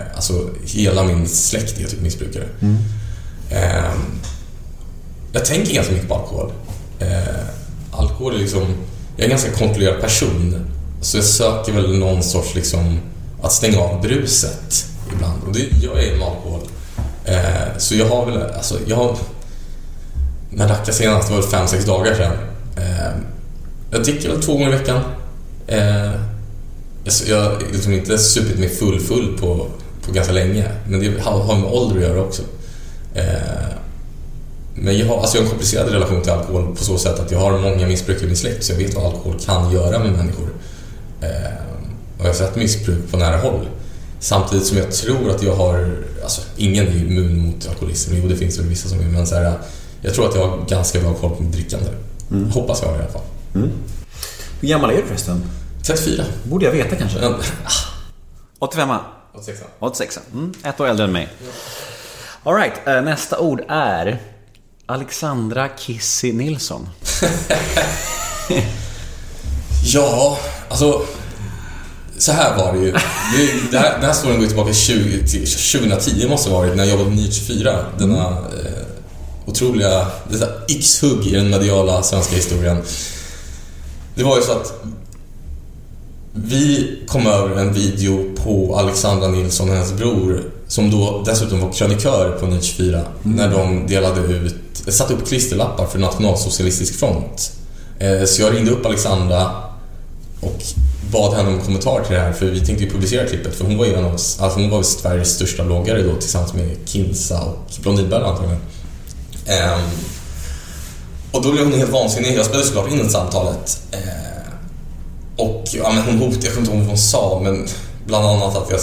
alltså 0.21 0.49
hela 0.65 1.03
min 1.03 1.27
släkt 1.27 1.79
är 1.79 1.87
typ 1.87 2.01
missbrukare. 2.01 2.45
Eh, 3.49 3.93
jag 5.33 5.45
tänker 5.45 5.73
ganska 5.73 5.93
mycket 5.93 6.09
på 6.09 6.15
alkohol. 6.15 6.51
Eh, 6.99 7.45
alkohol 7.91 8.35
är 8.35 8.39
liksom, 8.39 8.61
jag 9.15 9.19
är 9.19 9.23
en 9.23 9.29
ganska 9.29 9.51
kontrollerad 9.51 10.01
person. 10.01 10.65
Så 11.01 11.17
jag 11.17 11.23
söker 11.23 11.73
väl 11.73 11.97
någon 11.97 12.23
sorts 12.23 12.55
liksom, 12.55 12.99
att 13.41 13.51
stänga 13.51 13.79
av 13.79 14.01
bruset 14.01 14.85
ibland. 15.13 15.43
Och 15.47 15.53
det 15.53 15.59
gör 15.59 15.95
jag 15.95 16.05
genom 16.05 16.21
alkohol. 16.21 16.61
Eh, 17.25 17.77
så 17.77 17.95
jag 17.95 18.09
har 18.09 18.25
väl, 18.25 18.41
alltså 18.41 18.79
jag 18.87 18.95
har, 18.95 19.17
när 20.49 20.67
jag 20.67 20.67
drack 20.67 20.93
senast, 20.93 21.29
det 21.29 21.35
var 21.35 21.41
fem, 21.41 21.67
sex 21.67 21.85
dagar 21.85 22.15
sedan. 22.15 22.33
Eh, 22.77 23.13
jag 23.91 24.03
dricker 24.03 24.29
väl 24.29 24.41
två 24.41 24.53
gånger 24.53 24.67
i 24.67 24.77
veckan. 24.77 25.01
Eh, 25.67 26.11
jag, 27.27 27.43
har 27.43 27.59
liksom 27.71 27.93
inte 27.93 28.17
supit 28.17 28.59
mig 28.59 28.69
full 28.69 28.99
full 28.99 29.37
på 29.37 29.67
ganska 30.13 30.33
länge. 30.33 30.65
Men 30.87 30.99
det 30.99 31.21
har, 31.21 31.55
med 31.55 31.71
ålder 31.71 31.95
att 31.95 32.01
göra 32.01 32.21
också. 32.21 32.41
Eh, 33.13 33.23
men 34.73 34.97
jag 34.97 35.07
har, 35.07 35.17
alltså 35.17 35.37
jag 35.37 35.41
har 35.41 35.45
en 35.45 35.49
komplicerad 35.49 35.89
relation 35.89 36.21
till 36.21 36.31
alkohol 36.31 36.75
på 36.75 36.83
så 36.83 36.97
sätt 36.97 37.19
att 37.19 37.31
jag 37.31 37.39
har 37.39 37.59
många 37.59 37.87
missbrukare 37.87 38.23
i 38.23 38.27
min 38.27 38.37
släkt 38.37 38.63
så 38.63 38.71
jag 38.71 38.77
vet 38.77 38.95
vad 38.95 39.05
alkohol 39.05 39.39
kan 39.39 39.71
göra 39.71 39.99
med 39.99 40.11
människor. 40.11 40.49
Eh, 41.21 41.29
och 42.17 42.25
jag 42.25 42.29
har 42.29 42.33
sett 42.33 42.55
missbruk 42.55 43.11
på 43.11 43.17
nära 43.17 43.37
håll. 43.37 43.67
Samtidigt 44.19 44.65
som 44.67 44.77
jag 44.77 44.91
tror 44.91 45.29
att 45.29 45.43
jag 45.43 45.55
har, 45.55 45.97
alltså 46.23 46.41
ingen 46.57 46.87
är 46.87 46.95
immun 46.95 47.39
mot 47.39 47.69
alkoholism, 47.69 48.13
jo 48.15 48.27
det 48.27 48.35
finns 48.35 48.59
väl 48.59 48.65
vissa 48.65 48.89
som 48.89 48.99
är, 48.99 49.03
men 49.03 49.27
så 49.27 49.35
här, 49.35 49.57
jag 50.01 50.13
tror 50.13 50.29
att 50.29 50.35
jag 50.35 50.47
har 50.47 50.65
ganska 50.67 50.99
bra 50.99 51.13
koll 51.13 51.35
på 51.35 51.43
mitt 51.43 51.51
drickande. 51.51 51.89
Hoppas 52.53 52.81
jag 52.81 52.91
i 52.91 52.95
alla 52.95 53.07
fall. 53.07 53.21
Hur 54.61 54.67
gammal 54.67 54.89
är 54.89 54.95
du 54.95 55.03
förresten? 55.07 55.43
34. 55.83 56.23
Borde 56.43 56.65
jag 56.65 56.71
veta 56.71 56.95
kanske? 56.95 57.19
Men, 57.19 57.33
85 58.59 58.89
86. 59.33 59.63
86 59.79 60.19
mm, 60.33 60.53
Ett 60.63 60.79
år 60.79 60.87
äldre 60.87 61.05
än 61.05 61.11
mig. 61.11 61.29
Alright, 62.43 62.73
eh, 62.85 63.01
nästa 63.01 63.39
ord 63.39 63.63
är 63.67 64.19
Alexandra 64.85 65.67
Kissy 65.67 66.33
Nilsson. 66.33 66.89
Ja, 69.83 70.37
alltså... 70.69 71.01
Så 72.17 72.31
här 72.31 72.57
var 72.57 72.73
det 72.73 72.79
ju. 72.79 72.91
Det, 72.91 73.71
det 73.71 73.77
här, 73.77 73.91
den 73.93 74.03
här 74.05 74.13
storyn 74.13 74.39
går 74.39 74.47
tillbaka 74.47 74.73
20, 74.73 75.27
till 75.27 75.47
2010 75.47 76.27
måste 76.29 76.49
det 76.49 76.55
ha 76.55 76.61
varit, 76.61 76.75
när 76.75 76.83
jag 76.83 76.91
jobbade 76.91 77.09
på 77.09 77.15
Nytt 77.15 77.33
24. 77.33 77.85
Denna 77.97 78.27
eh, 78.27 79.45
otroliga... 79.45 80.07
Detta 80.29 80.47
yxhugg 80.69 81.27
i 81.27 81.35
den 81.35 81.49
mediala 81.49 82.03
svenska 82.03 82.35
historien. 82.35 82.81
Det 84.15 84.23
var 84.23 84.37
ju 84.37 84.43
så 84.43 84.51
att 84.51 84.83
vi 86.33 86.99
kom 87.07 87.27
över 87.27 87.55
en 87.61 87.73
video 87.73 88.35
på 88.43 88.75
Alexandra 88.77 89.27
Nilsson 89.27 89.69
och 89.69 89.75
hennes 89.75 89.93
bror 89.93 90.43
som 90.67 90.91
då 90.91 91.23
dessutom 91.25 91.59
var 91.59 91.73
krönikör 91.73 92.37
på 92.39 92.45
Nytt 92.45 92.63
24 92.63 93.01
när 93.23 93.51
de 93.51 93.87
delade 93.87 94.21
ut, 94.21 94.55
satte 94.87 95.13
upp 95.13 95.27
klisterlappar 95.27 95.85
för 95.85 95.99
Nationalsocialistisk 95.99 96.99
front. 96.99 97.51
Eh, 97.99 98.23
Så 98.25 98.41
jag 98.41 98.55
ringde 98.55 98.71
upp 98.71 98.85
Alexandra 98.85 99.51
och 100.39 100.63
bad 101.11 101.33
henne 101.33 101.49
om 101.49 101.55
en 101.55 101.61
kommentar 101.61 102.03
till 102.03 102.15
det 102.15 102.21
här 102.21 102.31
för 102.33 102.45
vi 102.45 102.65
tänkte 102.65 102.83
ju 102.83 102.89
publicera 102.89 103.27
klippet 103.27 103.55
för 103.55 103.65
hon 103.65 103.77
var 103.77 103.85
ju 103.85 103.93
en 103.93 104.05
av 104.05 104.13
oss, 104.13 104.37
alltså 104.39 104.59
hon 104.59 104.69
var 104.69 104.83
Sveriges 104.83 105.29
största 105.35 105.63
bloggare 105.63 106.03
då 106.03 106.15
tillsammans 106.15 106.53
med 106.53 106.77
Kinsa 106.85 107.41
och 107.41 107.71
Blondinbella 107.81 108.25
antagligen. 108.25 108.61
Ehm, 109.45 109.81
och 111.31 111.41
då 111.41 111.51
blev 111.51 111.63
hon 111.63 111.73
helt 111.73 111.91
vansinnig. 111.91 112.37
Jag 112.37 112.45
spelade 112.45 112.65
såklart 112.67 112.91
in 112.91 113.09
samtalet. 113.09 113.81
Eh, 113.91 114.40
och 115.41 115.67
ja, 115.73 115.91
men 115.93 116.03
hon 116.03 116.17
hotade, 116.19 116.45
jag 116.45 116.53
kommer 116.53 116.67
inte 116.67 116.71
ihåg 116.71 116.79
vad 116.79 116.87
hon 116.87 116.97
sa, 116.97 117.41
men 117.43 117.67
bland 118.05 118.25
annat 118.25 118.55
att, 118.55 118.71
jag, 118.71 118.79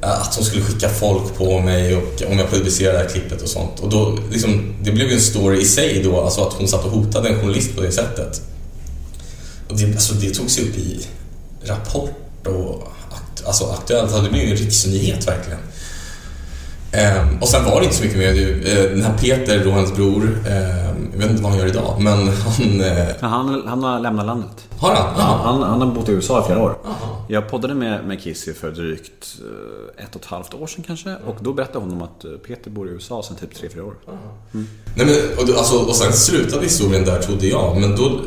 att 0.00 0.34
hon 0.34 0.44
skulle 0.44 0.62
skicka 0.62 0.88
folk 0.88 1.36
på 1.36 1.60
mig 1.60 1.96
och 1.96 2.22
om 2.30 2.38
jag 2.38 2.50
publicerade 2.50 2.98
det 2.98 3.04
här 3.04 3.10
klippet 3.10 3.42
och 3.42 3.48
sånt. 3.48 3.80
Och 3.80 3.88
då, 3.88 4.18
liksom, 4.30 4.74
det 4.82 4.92
blev 4.92 5.08
ju 5.08 5.14
en 5.14 5.20
story 5.20 5.60
i 5.60 5.64
sig 5.64 6.02
då, 6.02 6.20
alltså 6.20 6.40
att 6.40 6.52
hon 6.52 6.68
satt 6.68 6.84
och 6.84 6.90
hotade 6.90 7.28
en 7.28 7.40
journalist 7.40 7.76
på 7.76 7.82
det 7.82 7.92
sättet. 7.92 8.40
Och 9.68 9.76
det, 9.76 9.86
alltså, 9.86 10.14
det 10.14 10.30
togs 10.30 10.58
upp 10.58 10.76
i 10.76 11.06
Rapport 11.64 12.46
och 12.46 12.88
alltså, 13.44 13.64
Aktuellt, 13.64 14.02
alltså, 14.02 14.22
det 14.22 14.30
blev 14.30 14.44
ju 14.44 14.50
en 14.50 14.56
riksnyhet 14.56 15.28
verkligen. 15.28 15.60
Ehm, 16.92 17.38
och 17.40 17.48
sen 17.48 17.64
var 17.64 17.80
det 17.80 17.84
inte 17.84 17.96
så 17.96 18.02
mycket 18.04 18.18
mer. 18.18 18.28
Eh, 18.68 18.90
Den 18.90 19.02
här 19.02 19.18
Peter, 19.18 19.64
då 19.64 19.70
hennes 19.70 19.94
bror, 19.94 20.22
ehm, 20.48 21.08
jag 21.12 21.18
vet 21.18 21.30
inte 21.30 21.42
vad 21.42 21.52
han 21.52 21.60
gör 21.60 21.66
idag, 21.66 21.94
men 22.00 22.12
han... 22.28 22.80
eh, 22.80 23.06
Han, 23.20 23.62
han 23.66 23.82
har 23.82 24.00
lämnat 24.00 24.26
landet. 24.26 24.68
Har 24.78 24.94
han? 24.94 25.14
Ja, 25.18 25.40
han, 25.44 25.62
han 25.62 25.80
har 25.80 25.86
bott 25.94 26.08
i 26.08 26.12
USA 26.12 26.40
i 26.42 26.46
flera 26.46 26.62
år. 26.62 26.78
Jag 27.28 27.50
poddade 27.50 27.74
med, 27.74 28.04
med 28.04 28.22
Kissy 28.22 28.54
för 28.54 28.70
drygt 28.70 29.26
eh, 29.98 30.04
ett 30.04 30.14
och 30.16 30.20
ett 30.20 30.26
halvt 30.26 30.54
år 30.54 30.66
sedan 30.66 30.84
kanske. 30.86 31.16
Och 31.26 31.36
då 31.40 31.52
berättade 31.52 31.78
hon 31.78 31.92
om 31.92 32.02
att 32.02 32.24
Peter 32.46 32.70
bor 32.70 32.88
i 32.88 32.90
USA 32.92 33.22
sedan 33.22 33.36
typ 33.36 33.54
tre 33.54 33.68
fyra 33.74 33.84
år. 33.84 33.94
Nej, 34.52 34.66
men, 35.06 35.16
och, 35.38 35.58
alltså, 35.58 35.76
och 35.78 35.94
sen 35.94 36.12
slutade 36.12 36.62
historien 36.62 37.04
där 37.04 37.22
trodde 37.22 37.46
jag, 37.46 37.76
men 37.80 37.96
då 37.96 38.20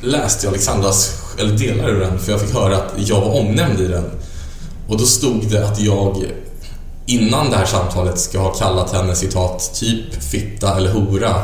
läste 0.00 0.46
jag 0.46 0.50
Alexandras, 0.50 1.22
eller 1.38 1.52
delar 1.58 1.88
ur 1.88 2.00
den, 2.00 2.18
för 2.18 2.32
jag 2.32 2.40
fick 2.40 2.54
höra 2.54 2.76
att 2.76 2.92
jag 2.96 3.20
var 3.20 3.40
omnämnd 3.40 3.80
i 3.80 3.88
den. 3.88 4.04
Och 4.88 4.98
då 4.98 5.04
stod 5.04 5.50
det 5.50 5.64
att 5.68 5.80
jag 5.80 6.24
innan 7.08 7.50
det 7.50 7.56
här 7.56 7.66
samtalet 7.66 8.18
ska 8.18 8.38
ha 8.38 8.54
kallat 8.54 8.92
henne 8.92 9.14
citat 9.14 9.70
typ 9.74 10.22
fitta 10.22 10.76
eller 10.76 10.92
hora 10.92 11.34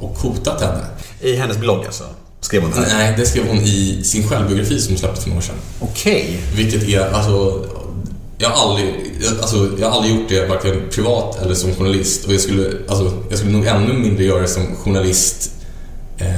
och 0.00 0.18
hotat 0.18 0.60
henne. 0.60 0.84
I 1.20 1.36
hennes 1.36 1.58
blogg 1.58 1.84
alltså? 1.86 2.04
Skrev 2.40 2.62
hon 2.62 2.70
det 2.70 2.80
här? 2.80 2.98
Nej, 2.98 3.14
det 3.16 3.26
skrev 3.26 3.48
hon 3.48 3.56
i 3.56 4.00
sin 4.04 4.28
självbiografi 4.28 4.80
som 4.80 4.92
hon 4.92 4.98
släppte 4.98 5.20
för 5.20 5.28
några 5.28 5.38
år 5.38 5.42
sedan. 5.42 5.56
Okej. 5.80 6.40
Vilket 6.56 6.88
är, 6.88 7.12
alltså... 7.12 7.64
Jag 8.38 8.50
har 8.50 8.68
aldrig, 8.68 8.94
alltså, 9.40 9.70
jag 9.78 9.88
har 9.88 9.96
aldrig 9.96 10.14
gjort 10.14 10.28
det 10.28 10.46
varken 10.46 10.82
privat 10.90 11.42
eller 11.42 11.54
som 11.54 11.74
journalist. 11.74 12.24
Och 12.26 12.32
jag 12.32 12.40
skulle, 12.40 12.70
alltså, 12.88 13.12
jag 13.28 13.38
skulle 13.38 13.52
nog 13.52 13.66
ännu 13.66 13.92
mindre 13.92 14.24
göra 14.24 14.40
det 14.40 14.48
som 14.48 14.76
journalist 14.76 15.50
eh, 16.18 16.28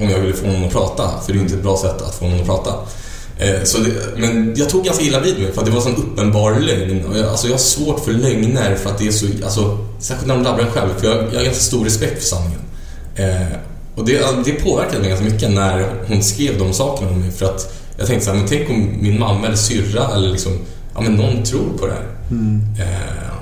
om 0.00 0.10
jag 0.10 0.18
ville 0.18 0.34
få 0.34 0.46
någon 0.46 0.64
att 0.64 0.72
prata. 0.72 1.10
För 1.26 1.32
det 1.32 1.38
är 1.38 1.40
inte 1.40 1.54
ett 1.54 1.62
bra 1.62 1.76
sätt 1.76 2.02
att 2.02 2.14
få 2.14 2.28
någon 2.28 2.40
att 2.40 2.46
prata. 2.46 2.74
Eh, 3.38 3.62
så 3.64 3.78
det, 3.78 3.90
men 4.16 4.54
jag 4.56 4.68
tog 4.68 4.84
ganska 4.84 5.04
illa 5.04 5.20
vid 5.20 5.38
mig 5.38 5.52
för 5.52 5.60
att 5.60 5.66
det 5.66 5.72
var 5.72 5.78
en 5.78 5.96
sån 5.96 5.96
uppenbar 5.96 6.60
lögn. 6.60 7.04
Och 7.04 7.18
jag, 7.18 7.26
alltså, 7.28 7.46
jag 7.46 7.54
har 7.54 7.58
svårt 7.58 8.00
för 8.00 8.12
lögner 8.12 8.74
för 8.74 8.90
att 8.90 8.98
det 8.98 9.06
är 9.06 9.12
så, 9.12 9.26
alltså, 9.44 9.78
särskilt 9.98 10.26
när 10.28 10.34
de 10.34 10.44
drabbar 10.44 10.60
en 10.60 10.70
själv. 10.70 10.90
För 10.98 11.06
jag, 11.06 11.16
jag 11.16 11.38
har 11.38 11.44
ganska 11.44 11.62
stor 11.62 11.84
respekt 11.84 12.14
för 12.22 12.36
sanningen. 12.36 12.60
Eh, 13.16 13.56
och 13.94 14.04
det, 14.04 14.44
det 14.44 14.52
påverkade 14.52 14.98
mig 14.98 15.08
ganska 15.08 15.24
mycket 15.24 15.50
när 15.50 15.86
hon 16.08 16.22
skrev 16.22 16.58
de 16.58 16.72
sakerna 16.72 17.10
om 17.10 17.20
mig. 17.20 17.30
För 17.30 17.46
att 17.46 17.74
jag 17.98 18.06
tänkte 18.06 18.24
så 18.24 18.30
här, 18.32 18.38
men 18.38 18.48
tänk 18.48 18.70
om 18.70 18.92
min 19.00 19.18
mamma 19.18 19.46
eller 19.46 19.56
syrra 19.56 20.14
eller 20.14 20.28
liksom, 20.28 20.52
ja 20.94 21.00
men 21.00 21.14
någon 21.14 21.42
tror 21.42 21.78
på 21.78 21.86
det 21.86 21.92
här. 21.92 22.08
Eh, 22.80 23.34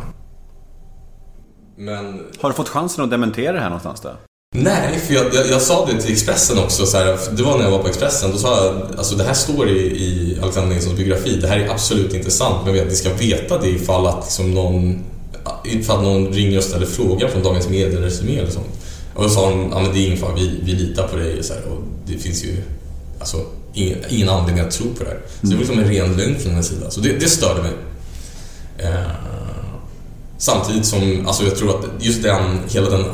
men 1.77 2.21
Har 2.41 2.49
du 2.49 2.55
fått 2.55 2.69
chansen 2.69 3.05
att 3.05 3.11
dementera 3.11 3.53
det 3.53 3.61
här 3.61 3.69
någonstans 3.69 4.01
då? 4.01 4.11
Nej, 4.55 4.99
för 4.99 5.15
jag, 5.15 5.35
jag, 5.35 5.49
jag 5.51 5.63
sa 5.63 5.87
det 5.87 6.03
till 6.03 6.13
Expressen 6.13 6.59
också. 6.59 6.87
Så 6.87 6.97
här, 6.97 7.19
det 7.37 7.43
var 7.43 7.59
när 7.59 7.65
jag 7.65 7.71
var 7.71 7.79
på 7.79 7.89
Expressen. 7.89 8.31
Då 8.31 8.39
sa 8.39 8.65
jag 8.65 8.99
alltså 8.99 9.15
det 9.15 9.25
här 9.25 9.35
står 9.35 9.69
i, 9.69 9.81
i 9.81 10.39
Alexander 10.43 10.75
Nilssons 10.75 10.97
biografi. 10.97 11.39
Det 11.41 11.49
här 11.49 11.59
är 11.59 11.69
absolut 11.69 12.15
inte 12.15 12.31
sant. 12.31 12.57
Men 12.65 12.75
ni 12.75 12.95
ska 12.95 13.15
veta 13.15 13.59
det 13.59 13.69
ifall 13.69 14.07
att 14.07 14.25
liksom 14.25 14.55
någon, 14.55 15.05
ifall 15.65 16.03
någon 16.03 16.33
ringer 16.33 16.59
och 16.59 16.65
ställer 16.65 16.87
frågan 16.87 17.31
från 17.31 17.43
Dagens 17.43 17.69
Medier 17.69 17.89
eller 17.89 18.01
Resumé 18.01 18.39
eller 18.39 18.51
sånt. 18.51 18.67
Och 19.15 19.23
då 19.23 19.29
sa 19.29 19.51
de, 19.51 19.69
ja 19.73 19.81
men 19.81 19.93
det 19.93 19.99
är 19.99 20.07
ingen 20.07 20.19
fara, 20.19 20.35
vi, 20.35 20.61
vi 20.63 20.73
litar 20.73 21.09
på 21.09 21.17
dig. 21.17 21.43
Så 21.43 21.55
här, 21.55 21.63
och 21.63 21.83
det 22.07 22.19
finns 22.19 22.45
ju 22.45 22.57
alltså, 23.19 23.37
ingen, 23.75 23.99
ingen 24.09 24.29
anledning 24.29 24.65
att 24.65 24.71
tro 24.71 24.87
på 24.95 25.05
det 25.05 25.11
här. 25.11 25.21
Så 25.41 25.47
det 25.47 25.55
var 25.55 25.59
liksom 25.59 25.79
en 25.79 25.89
ren 25.89 26.17
lögn 26.17 26.39
från 26.39 26.51
hennes 26.51 26.69
sida. 26.69 26.91
Så 26.91 27.01
det, 27.01 27.13
det 27.13 27.29
störde 27.29 27.63
mig. 27.63 27.73
Eh, 28.79 29.11
samtidigt 30.39 30.87
som, 30.87 31.27
alltså 31.27 31.45
jag 31.45 31.57
tror 31.57 31.71
att 31.71 31.85
just 32.05 32.23
den, 32.23 32.59
hela 32.69 32.91
den 32.91 33.05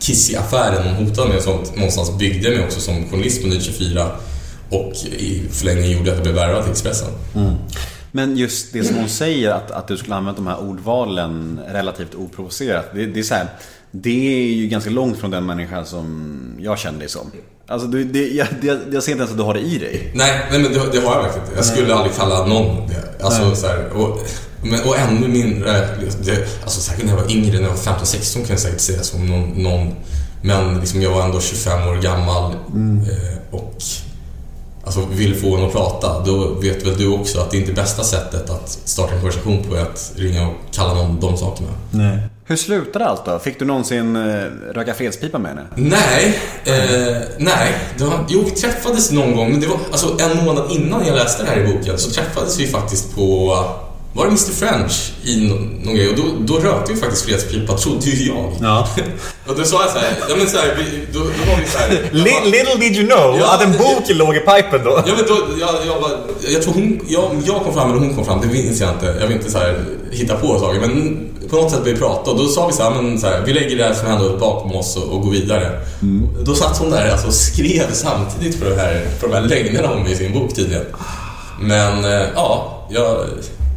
Kissy-affären 0.00 0.94
hon 0.96 1.06
hotade 1.06 1.28
med 1.28 1.36
och 1.36 1.42
sånt 1.42 1.76
någonstans 1.76 2.18
byggde 2.18 2.50
mig 2.50 2.64
också 2.64 2.80
som 2.80 3.08
journalist 3.10 3.42
på 3.42 3.48
Nytt 3.48 3.62
24 3.62 4.10
och 4.70 4.92
i 5.04 5.42
förlängningen 5.50 5.98
gjorde 5.98 6.10
att 6.10 6.16
jag 6.16 6.22
blev 6.22 6.34
värvad 6.34 6.62
till 6.62 6.72
Expressen. 6.72 7.08
Men 8.12 8.36
just 8.36 8.72
det 8.72 8.84
som 8.84 8.96
hon 8.96 9.08
säger, 9.08 9.50
att, 9.50 9.70
att 9.70 9.88
du 9.88 9.96
skulle 9.96 10.14
använda 10.14 10.36
de 10.36 10.46
här 10.46 10.60
ordvalen 10.60 11.60
relativt 11.68 12.14
oprovocerat. 12.14 12.86
Det, 12.94 13.06
det 13.06 13.20
är 13.20 13.24
så 13.24 13.34
här, 13.34 13.46
det 13.90 14.44
är 14.50 14.52
ju 14.52 14.68
ganska 14.68 14.90
långt 14.90 15.18
från 15.18 15.30
den 15.30 15.46
människa 15.46 15.84
som 15.84 16.56
jag 16.60 16.78
känner 16.78 16.98
dig 16.98 17.08
som. 17.08 17.30
Alltså, 17.66 17.88
det, 17.88 18.04
det, 18.04 18.28
jag, 18.28 18.46
jag, 18.62 18.78
jag 18.92 19.02
ser 19.02 19.12
inte 19.12 19.22
ens 19.22 19.30
att 19.30 19.36
du 19.36 19.42
har 19.42 19.54
det 19.54 19.60
i 19.60 19.78
dig. 19.78 20.12
Nej, 20.14 20.46
nej 20.50 20.60
men 20.62 20.72
det, 20.72 20.78
det 20.92 21.06
har 21.06 21.14
jag 21.14 21.22
verkligen 21.22 21.46
inte. 21.46 21.56
Jag 21.56 21.64
skulle 21.64 21.94
aldrig 21.94 22.16
kalla 22.16 22.46
någon 22.46 22.88
det. 22.88 23.24
Alltså, 23.24 23.54
så 23.54 23.66
här, 23.66 23.88
och, 23.88 24.20
men, 24.62 24.80
och 24.80 24.98
ännu 24.98 25.28
mindre, 25.28 25.88
det, 26.24 26.62
alltså 26.62 26.80
säkert 26.80 27.04
när 27.04 27.12
jag 27.12 27.22
var 27.22 27.30
yngre, 27.32 27.56
när 27.56 27.68
jag 27.68 27.70
var 27.70 27.76
15-16 27.76 28.34
kan 28.34 28.46
jag 28.48 28.58
säkert 28.58 28.80
säga 28.80 29.02
som 29.02 29.26
någon, 29.26 29.62
någon 29.62 29.94
men 30.42 30.80
liksom, 30.80 31.02
jag 31.02 31.10
var 31.10 31.22
ändå 31.22 31.40
25 31.40 31.88
år 31.88 31.96
gammal 31.96 32.52
eh, 32.52 33.38
och 33.50 33.74
alltså, 34.84 35.06
vill 35.10 35.34
få 35.34 35.56
en 35.56 35.64
att 35.64 35.72
prata. 35.72 36.22
Då 36.24 36.48
vet 36.48 36.86
väl 36.86 36.98
du 36.98 37.08
också 37.08 37.40
att 37.40 37.50
det 37.50 37.56
är 37.56 37.60
inte 37.60 37.72
bästa 37.72 38.04
sättet 38.04 38.50
att 38.50 38.68
starta 38.84 39.12
en 39.14 39.20
konversation 39.20 39.64
på 39.64 39.76
är 39.76 39.82
att 39.82 40.12
ringa 40.16 40.48
och 40.48 40.54
kalla 40.72 40.94
någon 40.94 41.20
de 41.20 41.36
sakerna. 41.36 41.68
Nej. 41.90 42.18
Hur 42.44 42.56
slutade 42.56 43.06
allt 43.06 43.24
då? 43.24 43.38
Fick 43.38 43.58
du 43.58 43.64
någonsin 43.64 44.16
eh, 44.16 44.22
röka 44.74 44.94
fredspipa 44.94 45.38
med 45.38 45.50
henne? 45.50 45.66
Nej, 45.74 46.40
eh, 46.64 47.22
nej. 47.38 47.74
Var, 47.98 48.24
jo, 48.28 48.42
vi 48.44 48.50
träffades 48.50 49.12
någon 49.12 49.36
gång, 49.36 49.50
men 49.50 49.60
det 49.60 49.66
var 49.66 49.78
alltså 49.90 50.16
en 50.20 50.44
månad 50.44 50.70
innan 50.70 51.06
jag 51.06 51.14
läste 51.14 51.42
det 51.42 51.48
här 51.48 51.60
i 51.60 51.72
boken 51.72 51.98
så 51.98 52.10
träffades 52.10 52.60
vi 52.60 52.66
faktiskt 52.66 53.14
på, 53.14 53.54
var 54.12 54.24
det 54.24 54.30
Mr 54.30 54.52
French 54.52 55.12
i 55.24 55.48
någon, 55.48 55.94
grej 55.94 56.08
och 56.08 56.16
då, 56.16 56.22
då 56.40 56.58
rökte 56.58 56.92
vi 56.92 57.00
faktiskt 57.00 57.24
fredspipa, 57.24 57.76
trodde 57.76 58.06
ju 58.06 58.26
jag. 58.28 58.52
Ja. 58.60 58.88
Och 59.46 59.56
då 59.56 59.64
sa 59.64 59.82
jag 59.82 59.90
så 59.90 59.98
här, 59.98 60.16
ja 60.28 60.36
men 60.36 60.46
så 60.46 60.56
här, 60.58 60.74
vi, 60.78 61.06
då, 61.12 61.18
då 61.18 61.24
var 61.24 61.56
vi 61.60 61.68
så 61.68 61.78
här, 61.78 61.90
jag 62.12 62.24
bara- 62.24 62.44
Little 62.44 62.74
did 62.80 62.96
you 62.96 63.06
know 63.08 63.38
Ja, 63.40 63.54
att 63.54 63.62
en 63.62 63.72
bok 63.72 64.04
låg 64.08 64.36
i 64.36 64.38
pipen 64.40 64.84
då. 64.84 65.02
Ja 65.06 65.12
men 65.16 65.24
då, 65.28 65.36
jag, 65.60 65.74
jag, 65.86 66.02
bara, 66.02 66.10
jag 66.52 66.62
tror 66.62 66.74
hon, 66.74 67.00
jag, 67.08 67.30
jag 67.46 67.62
kom 67.64 67.74
fram 67.74 67.90
eller 67.90 68.00
hon 68.00 68.14
kom 68.14 68.24
fram, 68.24 68.40
det 68.40 68.46
minns 68.46 68.80
jag 68.80 68.90
inte. 68.90 69.06
Jag 69.20 69.26
vill 69.26 69.36
inte 69.36 69.50
så 69.50 69.58
här 69.58 69.84
hitta 70.12 70.36
på 70.36 70.58
saker 70.58 70.80
men 70.80 71.24
på 71.50 71.56
något 71.56 71.70
sätt 71.70 71.80
började 71.80 72.00
vi 72.00 72.06
prata 72.06 72.30
och 72.30 72.38
då 72.38 72.46
sa 72.48 72.66
vi 72.66 72.72
så 72.72 72.82
här, 72.82 72.90
men 73.02 73.20
så 73.20 73.26
här, 73.26 73.42
vi 73.46 73.52
lägger 73.52 73.76
det 73.76 73.84
här 73.84 73.94
som 73.94 74.06
hände 74.06 74.36
bakom 74.38 74.72
oss 74.76 74.96
och, 74.96 75.12
och 75.12 75.22
går 75.22 75.30
vidare. 75.30 75.80
Då 76.44 76.54
satt 76.54 76.78
hon 76.78 76.90
där 76.90 77.10
alltså, 77.10 77.26
och 77.26 77.34
skrev 77.34 77.92
samtidigt 77.92 78.60
på, 78.62 78.68
det 78.68 78.76
här, 78.76 79.06
på 79.20 79.26
de 79.26 79.32
här 79.34 79.42
lögnerna 79.42 79.90
om 79.90 80.06
i 80.06 80.16
sin 80.16 80.32
bok 80.32 80.54
tydligen. 80.54 80.84
Men 81.60 82.04
eh, 82.04 82.26
ja, 82.34 82.86
jag, 82.90 83.16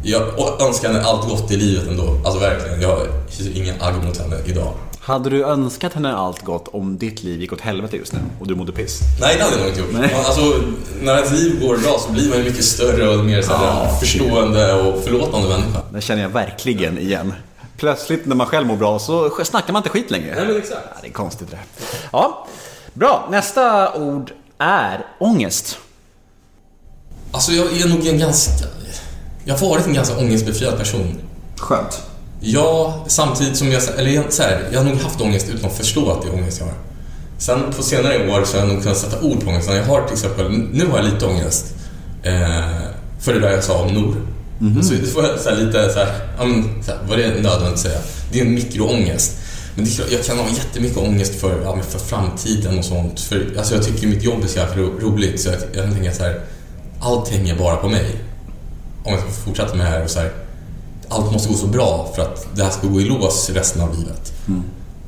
jag 0.02 0.22
önskar 0.62 0.88
henne 0.88 1.04
allt 1.04 1.28
gott 1.28 1.50
i 1.50 1.56
livet 1.56 1.88
ändå. 1.88 2.16
Alltså 2.24 2.40
verkligen, 2.40 2.80
jag 2.80 3.06
hyser 3.28 3.56
ingen 3.60 3.82
agg 3.82 4.04
mot 4.04 4.18
henne 4.18 4.36
idag. 4.46 4.72
Hade 5.00 5.30
du 5.30 5.44
önskat 5.44 5.92
henne 5.92 6.14
allt 6.14 6.42
gott 6.44 6.68
om 6.68 6.98
ditt 6.98 7.22
liv 7.22 7.40
gick 7.40 7.52
åt 7.52 7.60
helvete 7.60 7.96
just 7.96 8.12
nu 8.12 8.18
och 8.40 8.46
du 8.46 8.54
mådde 8.54 8.72
piss? 8.72 9.00
Nej, 9.20 9.36
det 9.36 9.42
hade 9.44 9.56
jag 9.56 9.60
nog 9.60 9.68
inte 9.70 9.80
gjort. 9.80 9.92
Nej. 9.92 10.14
Alltså, 10.14 10.62
när 11.02 11.16
ens 11.16 11.32
liv 11.32 11.60
går 11.60 11.76
bra 11.76 11.98
så 12.06 12.12
blir 12.12 12.28
man 12.28 12.38
ju 12.38 12.44
mycket 12.44 12.64
större 12.64 13.08
och 13.08 13.24
mer 13.24 13.42
så 13.42 13.52
här, 13.52 13.66
Ja, 13.66 13.96
förstående 14.00 14.74
och 14.74 15.04
förlåtande 15.04 15.48
människa. 15.48 15.80
Det 15.92 16.00
känner 16.00 16.22
jag 16.22 16.28
verkligen 16.28 16.98
igen. 16.98 17.34
Plötsligt 17.76 18.26
när 18.26 18.36
man 18.36 18.46
själv 18.46 18.66
mår 18.66 18.76
bra 18.76 18.98
så 18.98 19.44
snackar 19.44 19.72
man 19.72 19.80
inte 19.80 19.90
skit 19.90 20.10
längre. 20.10 20.34
Nej, 20.34 20.46
men 20.46 20.56
exakt. 20.56 20.80
Ja, 20.94 20.96
det 21.02 21.08
är 21.08 21.12
konstigt 21.12 21.50
det. 21.50 21.58
Ja, 22.12 22.46
bra. 22.94 23.28
Nästa 23.30 23.94
ord 23.94 24.32
är 24.58 25.06
ångest. 25.20 25.78
Alltså, 27.32 27.52
jag 27.52 27.80
är 27.80 27.88
nog 27.88 28.06
en 28.06 28.18
ganska... 28.18 28.52
Jag 29.44 29.56
har 29.56 29.68
varit 29.68 29.86
en 29.86 29.94
ganska 29.94 30.16
ångestbefriad 30.16 30.78
person. 30.78 31.16
Skönt. 31.56 32.02
Ja, 32.40 33.04
samtidigt 33.06 33.56
som 33.56 33.72
jag... 33.72 33.82
Eller 33.98 34.10
jag- 34.10 34.32
så 34.32 34.42
här, 34.42 34.68
jag 34.72 34.80
har 34.80 34.84
nog 34.90 34.98
haft 35.00 35.20
ångest 35.20 35.46
utan 35.54 35.70
att 35.70 35.76
förstå 35.76 36.10
att 36.10 36.22
det 36.22 36.28
är 36.28 36.34
ångest 36.34 36.58
jag 36.60 36.66
har. 36.66 36.74
Sen 37.38 37.60
på 37.76 37.82
senare 37.82 38.30
år 38.32 38.44
så 38.44 38.56
har 38.58 38.64
jag 38.66 38.74
nog 38.74 38.82
kunnat 38.82 38.98
sätta 38.98 39.20
ord 39.20 39.44
på 39.44 39.50
ångesten. 39.50 39.76
Jag 39.76 39.84
har 39.84 40.02
till 40.02 40.12
exempel... 40.12 40.50
Nu 40.52 40.86
har 40.86 40.96
jag 40.98 41.04
lite 41.04 41.26
ångest. 41.26 41.66
Eh, 42.22 42.32
för 43.20 43.34
det 43.34 43.40
där 43.40 43.50
jag 43.50 43.64
sa 43.64 43.82
om 43.82 43.94
Nor. 43.94 44.14
Så 44.82 44.94
det 44.94 45.06
får 45.06 45.24
jag 45.24 45.40
så 45.40 45.50
lite 45.54 45.92
så 45.92 45.98
här, 45.98 46.12
ja, 46.38 46.44
men, 46.44 46.82
så 46.84 46.90
här, 46.90 46.98
vad 47.08 47.18
det 47.18 47.24
är 47.24 47.28
nödvändigt 47.28 47.72
att 47.72 47.78
säga. 47.78 47.98
Det 48.32 48.40
är 48.40 48.44
en 48.44 48.54
mikroångest. 48.54 49.36
Men 49.74 49.84
det 49.84 49.90
är 49.90 49.94
klart, 49.94 50.10
jag 50.10 50.24
kan 50.24 50.38
ha 50.38 50.46
jättemycket 50.48 50.98
ångest 50.98 51.34
för, 51.40 51.60
ja, 51.64 51.78
för 51.88 51.98
framtiden 51.98 52.78
och 52.78 52.84
sånt. 52.84 53.20
För, 53.20 53.46
alltså, 53.58 53.74
jag 53.74 53.84
tycker 53.84 54.06
mitt 54.06 54.22
jobb 54.22 54.42
är 54.44 54.48
så 54.48 54.58
jäkla 54.58 54.82
ro, 54.82 54.90
roligt 55.00 55.40
så 55.40 55.48
jag, 55.48 55.84
jag 55.84 55.92
tänka 55.94 56.12
så 56.12 56.22
här, 56.22 56.40
allt 57.00 57.28
hänger 57.28 57.56
bara 57.58 57.76
på 57.76 57.88
mig. 57.88 58.06
Om 59.04 59.12
jag 59.12 59.20
ska 59.20 59.30
fortsätta 59.30 59.74
med 59.74 59.86
det 59.86 59.90
här 59.90 60.04
och 60.04 60.10
så 60.10 60.20
här, 60.20 60.32
allt 61.08 61.32
måste 61.32 61.48
gå 61.48 61.54
så 61.54 61.66
bra 61.66 62.12
för 62.14 62.22
att 62.22 62.46
det 62.56 62.62
här 62.62 62.70
ska 62.70 62.86
gå 62.86 63.00
i 63.00 63.04
lås 63.04 63.50
resten 63.50 63.82
av 63.82 63.98
livet. 63.98 64.32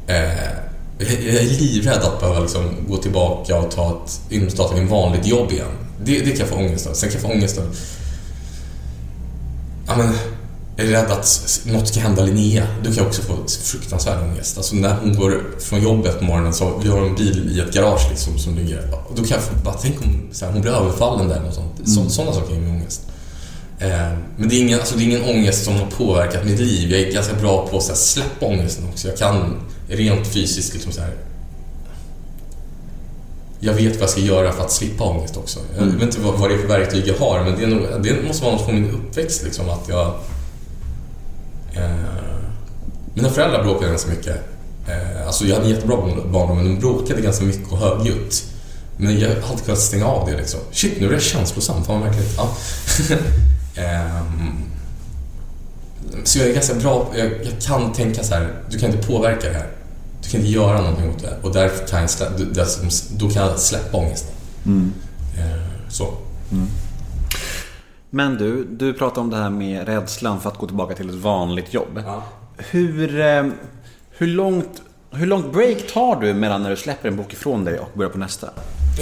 Eh, 0.06 0.64
jag 0.98 1.42
är 1.42 1.60
livrädd 1.60 2.02
att 2.02 2.20
behöva 2.20 2.40
liksom 2.40 2.76
gå 2.88 2.96
tillbaka 2.96 3.58
och 3.58 3.70
ta 3.70 4.02
ett, 4.30 4.52
starta 4.52 4.76
en 4.76 4.88
vanligt 4.88 5.26
jobb 5.26 5.52
igen. 5.52 5.66
Det, 6.04 6.18
det 6.20 6.30
kan 6.30 6.38
jag 6.38 6.48
få 6.48 6.56
ångest 6.56 6.86
av. 6.86 6.92
Sen 6.92 7.10
kan 7.10 7.20
jag 7.20 7.30
få 7.30 7.36
ångest 7.36 7.58
av... 7.58 7.76
Ja, 9.86 9.96
men, 9.96 10.14
jag 10.76 10.86
är 10.86 10.90
rädd 10.90 11.10
att 11.10 11.60
något 11.64 11.88
ska 11.88 12.00
hända 12.00 12.22
Linnea. 12.22 12.66
Då 12.82 12.84
kan 12.84 12.94
jag 12.96 13.06
också 13.06 13.22
få 13.22 13.36
fruktansvärd 13.62 14.22
ångest. 14.22 14.56
Alltså 14.56 14.76
när 14.76 14.96
hon 14.96 15.16
går 15.16 15.60
från 15.60 15.82
jobbet 15.82 16.18
på 16.18 16.24
morgonen 16.24 16.54
så 16.54 16.78
vi 16.82 16.88
har 16.88 17.06
en 17.06 17.14
bil 17.14 17.56
i 17.56 17.60
ett 17.60 17.74
garage 17.74 18.10
liksom 18.10 18.38
som 18.38 18.54
ligger... 18.54 18.94
Och 19.08 19.14
då 19.14 19.22
kan 19.22 19.30
jag 19.30 19.42
få, 19.42 19.54
bara 19.64 19.74
tänk 19.74 20.04
om 20.04 20.28
så 20.32 20.44
här, 20.44 20.52
hon 20.52 20.62
blir 20.62 20.72
överfallen 20.72 21.28
där 21.28 21.50
sånt. 21.50 21.88
Så, 21.88 22.10
Sådana 22.10 22.32
saker 22.32 22.54
ger 22.54 22.60
mig 22.60 22.70
ångest. 22.70 23.02
Eh, 23.78 24.12
men 24.36 24.48
det 24.48 24.56
är, 24.56 24.60
ingen, 24.60 24.80
alltså 24.80 24.96
det 24.96 25.02
är 25.02 25.04
ingen 25.04 25.24
ångest 25.24 25.64
som 25.64 25.74
har 25.74 25.86
påverkat 25.86 26.44
mitt 26.44 26.60
liv. 26.60 26.90
Jag 26.90 27.00
är 27.00 27.12
ganska 27.12 27.34
bra 27.34 27.68
på 27.68 27.76
att 27.76 27.96
släppa 27.96 28.46
ångesten 28.46 28.88
också. 28.88 29.08
Jag 29.08 29.16
kan 29.16 29.60
rent 29.88 30.26
fysiskt 30.26 30.74
liksom 30.74 30.92
så 30.92 31.00
här. 31.00 31.14
Jag 33.60 33.74
vet 33.74 33.92
vad 33.92 34.02
jag 34.02 34.10
ska 34.10 34.20
göra 34.20 34.52
för 34.52 34.64
att 34.64 34.72
slippa 34.72 35.04
ångest 35.04 35.36
också. 35.36 35.60
Jag 35.78 35.84
vet 35.84 36.02
inte 36.02 36.20
vad, 36.20 36.34
vad 36.34 36.50
det 36.50 36.54
är 36.54 36.58
för 36.58 36.68
verktyg 36.68 37.06
jag 37.06 37.18
har 37.18 37.44
men 37.44 37.60
det, 37.60 37.66
nog, 37.66 38.02
det 38.02 38.26
måste 38.26 38.44
vara 38.44 38.54
något 38.56 38.64
från 38.64 38.74
min 38.74 38.90
uppväxt 38.90 39.44
liksom 39.44 39.70
att 39.70 39.88
jag... 39.88 40.06
Eh, 41.74 41.90
mina 43.14 43.30
föräldrar 43.30 43.62
bråkade 43.62 43.90
ganska 43.90 44.10
mycket. 44.10 44.36
Eh, 44.88 45.26
alltså 45.26 45.44
jag 45.44 45.54
hade 45.54 45.66
en 45.66 45.74
jättebra 45.74 45.96
barndom 46.32 46.56
men 46.56 46.66
de 46.66 46.80
bråkade 46.80 47.20
ganska 47.20 47.44
mycket 47.44 47.72
och 47.72 47.78
högljutt. 47.78 48.44
Men 48.96 49.20
jag 49.20 49.28
har 49.28 49.50
alltid 49.50 49.64
kunnat 49.64 49.80
stänga 49.80 50.06
av 50.06 50.30
det 50.30 50.36
liksom. 50.36 50.60
Shit, 50.72 51.00
nu 51.00 51.08
är 51.08 51.12
jag 51.12 51.22
känslosam. 51.22 51.84
Fan 51.84 52.00
märkligt. 52.00 52.34
Ja. 52.36 52.56
Ehm, 53.76 54.58
så 56.24 56.38
jag 56.38 56.48
är 56.48 56.54
ganska 56.54 56.74
bra, 56.74 57.12
jag, 57.16 57.26
jag 57.26 57.60
kan 57.66 57.92
tänka 57.92 58.22
så 58.22 58.34
här, 58.34 58.52
du 58.70 58.78
kan 58.78 58.90
inte 58.90 59.06
påverka 59.06 59.48
det 59.48 59.54
här. 59.54 59.68
Du 60.22 60.28
kan 60.30 60.40
inte 60.40 60.52
göra 60.52 60.80
någonting 60.80 61.10
åt 61.10 61.22
det. 61.22 61.36
Och 61.42 61.52
därför 61.52 61.86
kan 61.86 62.00
jag, 62.00 62.10
slä, 62.10 62.26
det- 62.38 63.18
då 63.18 63.30
kan 63.30 63.42
jag 63.46 63.58
släppa 63.58 63.96
ångesten. 63.98 64.30
Eh, 65.38 65.88
så. 65.88 66.14
Men 68.10 68.36
du, 68.38 68.64
du 68.64 68.92
pratar 68.92 69.20
om 69.20 69.30
det 69.30 69.36
här 69.36 69.50
med 69.50 69.86
rädslan 69.88 70.40
för 70.40 70.50
att 70.50 70.58
gå 70.58 70.66
tillbaka 70.66 70.94
till 70.94 71.08
ett 71.08 71.14
vanligt 71.14 71.74
jobb. 71.74 71.98
Hur, 72.56 73.20
eh, 73.20 73.46
hur, 74.10 74.26
långt, 74.26 74.82
hur 75.10 75.26
långt 75.26 75.52
break 75.52 75.92
tar 75.92 76.20
du 76.20 76.34
mellan 76.34 76.62
när 76.62 76.70
du 76.70 76.76
släpper 76.76 77.08
en 77.08 77.16
bok 77.16 77.32
ifrån 77.32 77.64
dig 77.64 77.78
och 77.78 77.88
börjar 77.94 78.10
på 78.10 78.18
nästa? 78.18 78.48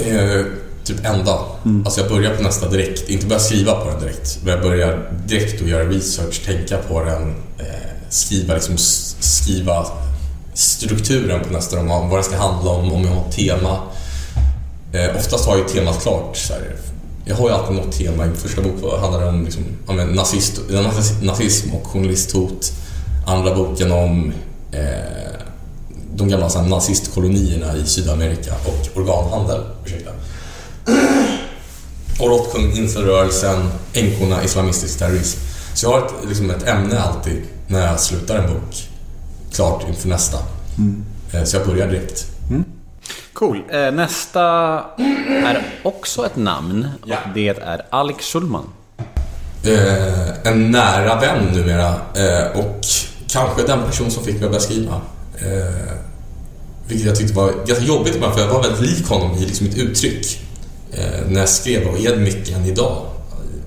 Eh, 0.06 0.46
typ 0.84 1.04
en 1.06 1.24
dag. 1.24 1.44
Alltså 1.84 2.00
jag 2.00 2.10
börjar 2.10 2.36
på 2.36 2.42
nästa 2.42 2.68
direkt. 2.68 3.08
Inte 3.08 3.26
börja 3.26 3.40
skriva 3.40 3.72
på 3.74 3.90
den 3.90 4.00
direkt. 4.00 4.38
Men 4.44 4.52
jag 4.54 4.62
börjar 4.62 5.12
direkt 5.26 5.62
att 5.62 5.68
göra 5.68 5.84
research, 5.88 6.44
tänka 6.46 6.76
på 6.78 7.04
den, 7.04 7.28
eh, 7.58 7.64
skriva, 8.08 8.54
liksom, 8.54 8.74
skriva 9.20 9.86
strukturen 10.54 11.40
på 11.44 11.52
nästa 11.52 11.76
roman. 11.76 12.08
Vad 12.08 12.18
den 12.18 12.24
ska 12.24 12.36
handla 12.36 12.70
om, 12.70 12.92
om 12.92 13.04
jag 13.04 13.10
har 13.14 13.28
ett 13.28 13.36
tema. 13.36 13.78
Eh, 14.92 15.16
oftast 15.18 15.44
har 15.46 15.56
jag 15.56 15.68
temat 15.68 16.02
klart. 16.02 16.36
Så 16.36 16.52
här. 16.52 16.76
Jag 17.24 17.36
har 17.36 17.48
ju 17.48 17.54
alltid 17.54 17.76
något 17.76 17.92
tema. 17.92 18.24
I 18.24 18.28
min 18.28 18.36
första 18.36 18.62
bok 18.62 19.00
handlade 19.00 19.24
det 19.24 19.30
om 19.30 19.44
liksom, 19.44 19.62
men 19.86 20.08
nazist, 20.08 20.60
nazis- 20.68 21.22
nazism 21.24 21.70
och 21.74 21.86
journalisthot. 21.86 22.72
Andra 23.26 23.54
boken 23.54 23.92
om 23.92 24.32
eh, 24.72 24.80
de 26.14 26.28
gamla 26.28 26.48
så 26.48 26.58
här, 26.58 26.68
nazistkolonierna 26.68 27.76
i 27.76 27.86
Sydamerika 27.86 28.54
och 28.64 29.00
organhandel. 29.00 29.60
Ursäkta. 29.86 30.10
Och 32.20 32.28
Rotkung-inselrörelsen, 32.28 33.68
änkorna, 33.92 34.44
islamistisk 34.44 34.98
terrorism. 34.98 35.38
Så 35.74 35.86
jag 35.86 35.90
har 35.92 36.06
ett, 36.06 36.12
liksom 36.28 36.50
ett 36.50 36.68
ämne 36.68 37.00
alltid 37.00 37.42
när 37.68 37.86
jag 37.86 38.00
slutar 38.00 38.38
en 38.38 38.46
bok. 38.54 38.88
Klart 39.54 39.88
inför 39.88 40.08
nästa. 40.08 40.38
Eh, 41.32 41.44
Så 41.44 41.56
jag 41.56 41.66
börjar 41.66 41.86
direkt. 41.88 42.26
Cool. 43.32 43.62
Eh, 43.70 43.90
nästa 43.92 44.42
är 45.46 45.66
också 45.82 46.26
ett 46.26 46.36
namn. 46.36 46.88
Ja. 47.04 47.16
Och 47.16 47.34
det 47.34 47.48
är 47.48 47.82
Alex 47.90 48.24
Schulman. 48.32 48.64
Eh, 49.64 50.46
en 50.46 50.70
nära 50.70 51.20
vän 51.20 51.44
numera 51.52 51.88
eh, 52.14 52.58
och 52.58 52.80
kanske 53.28 53.62
den 53.66 53.82
person 53.82 54.10
som 54.10 54.24
fick 54.24 54.34
mig 54.34 54.44
att 54.44 54.50
börja 54.50 54.60
skriva. 54.62 55.00
Eh, 55.38 55.92
vilket 56.86 57.06
jag 57.06 57.16
tyckte 57.16 57.34
var 57.34 57.52
ganska 57.66 57.84
jobbigt 57.84 58.14
ibland 58.14 58.34
för 58.34 58.40
jag 58.40 58.48
var 58.48 58.62
väldigt 58.62 58.80
lik 58.80 59.08
honom 59.08 59.36
i 59.36 59.44
liksom 59.46 59.66
ett 59.66 59.76
uttryck 59.78 60.40
eh, 60.92 61.28
när 61.28 61.40
jag 61.40 61.48
skrev 61.48 61.88
och 61.88 61.98
är 62.00 62.16
mycket 62.16 62.56
än 62.56 62.64
idag. 62.64 63.06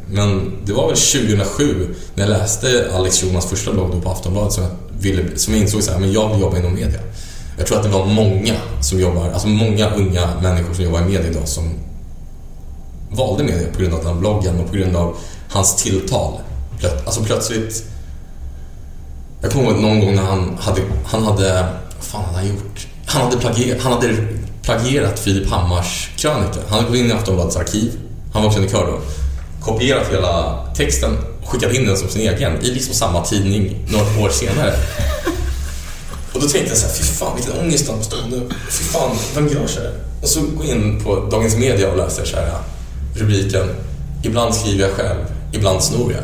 Men 0.07 0.51
det 0.65 0.73
var 0.73 0.87
väl 0.87 0.97
2007 0.97 1.95
när 2.15 2.23
jag 2.23 2.29
läste 2.29 2.91
Alex 2.93 3.21
Schulmans 3.21 3.45
första 3.45 3.73
blogg 3.73 3.91
då 3.91 4.01
på 4.01 4.09
Aftonbladet 4.09 4.53
som 4.53 4.63
jag, 4.63 4.71
ville, 4.99 5.37
som 5.37 5.53
jag 5.53 5.63
insåg 5.63 5.83
så 5.83 5.91
här, 5.91 5.99
men 5.99 6.11
jag 6.11 6.29
vill 6.29 6.41
jobba 6.41 6.57
inom 6.57 6.73
media. 6.73 6.99
Jag 7.57 7.67
tror 7.67 7.77
att 7.77 7.83
det 7.83 7.89
var 7.89 8.05
många 8.05 8.53
som 8.81 8.99
jobbar, 8.99 9.29
alltså 9.29 9.47
många 9.47 9.89
unga 9.89 10.41
människor 10.41 10.73
som 10.73 10.83
jobbar 10.83 11.01
i 11.01 11.05
media 11.05 11.27
idag 11.27 11.47
som 11.47 11.73
valde 13.09 13.43
media 13.43 13.67
på 13.73 13.79
grund 13.79 13.93
av 13.93 14.03
den 14.03 14.19
bloggen 14.19 14.59
och 14.59 14.67
på 14.67 14.75
grund 14.75 14.95
av 14.95 15.17
hans 15.49 15.83
tilltal. 15.83 16.33
Plöt, 16.79 17.05
alltså 17.05 17.23
plötsligt... 17.23 17.83
Jag 19.41 19.51
kommer 19.51 19.71
ihåg 19.71 19.81
någon 19.81 19.99
gång 19.99 20.15
när 20.15 20.23
han 20.23 20.57
hade... 20.59 20.81
Han 21.05 21.23
hade... 21.23 21.65
Vad 21.95 22.03
fan 22.03 22.25
hade 22.25 22.37
han 22.37 22.47
gjort? 22.47 22.87
Han 23.05 23.21
hade, 23.21 23.37
plagierat... 23.37 23.81
han 23.81 23.93
hade 23.93 24.07
plagierat 24.65 25.19
Filip 25.19 25.49
Hammars 25.49 26.09
krönika. 26.17 26.59
Han 26.69 26.79
hade 26.79 26.87
gått 26.89 26.97
in 26.97 27.09
i 27.09 27.13
Aftonbladets 27.13 27.55
arkiv. 27.55 27.91
Han 28.33 28.43
var 28.43 28.51
krönikör 28.51 28.85
då. 28.85 29.01
Kopierat 29.65 30.07
hela 30.11 30.65
texten 30.75 31.17
och 31.41 31.49
skickat 31.49 31.73
in 31.73 31.85
den 31.85 31.97
som 31.97 32.09
sin 32.09 32.21
egen 32.21 32.61
i 32.61 32.71
liksom 32.71 32.93
samma 32.93 33.25
tidning 33.25 33.87
några 33.89 34.25
år 34.25 34.29
senare. 34.29 34.73
Och 36.33 36.41
då 36.41 36.47
tänkte 36.47 36.69
jag 36.69 36.77
så 36.77 36.87
här, 36.87 36.93
fy 36.93 37.03
fan 37.03 37.35
vilken 37.35 37.59
ångest 37.59 37.87
han 37.87 37.97
måste 37.97 38.15
ha 38.15 38.27
nu. 38.27 38.49
Fy 38.69 38.83
fan, 38.83 39.17
vem 39.35 39.47
gör 39.47 39.67
så 39.67 39.79
här? 39.79 39.93
Och 40.21 40.27
så 40.27 40.41
går 40.41 40.65
jag 40.65 40.77
in 40.77 41.03
på 41.03 41.27
Dagens 41.31 41.55
Media 41.57 41.91
och 41.91 41.97
läser 41.97 42.25
så 42.25 42.35
här 42.35 42.51
rubriken 43.15 43.69
Ibland 44.25 44.55
skriver 44.55 44.83
jag 44.87 44.91
själv, 44.91 45.19
ibland 45.51 45.83
snor 45.83 46.13
jag. 46.13 46.23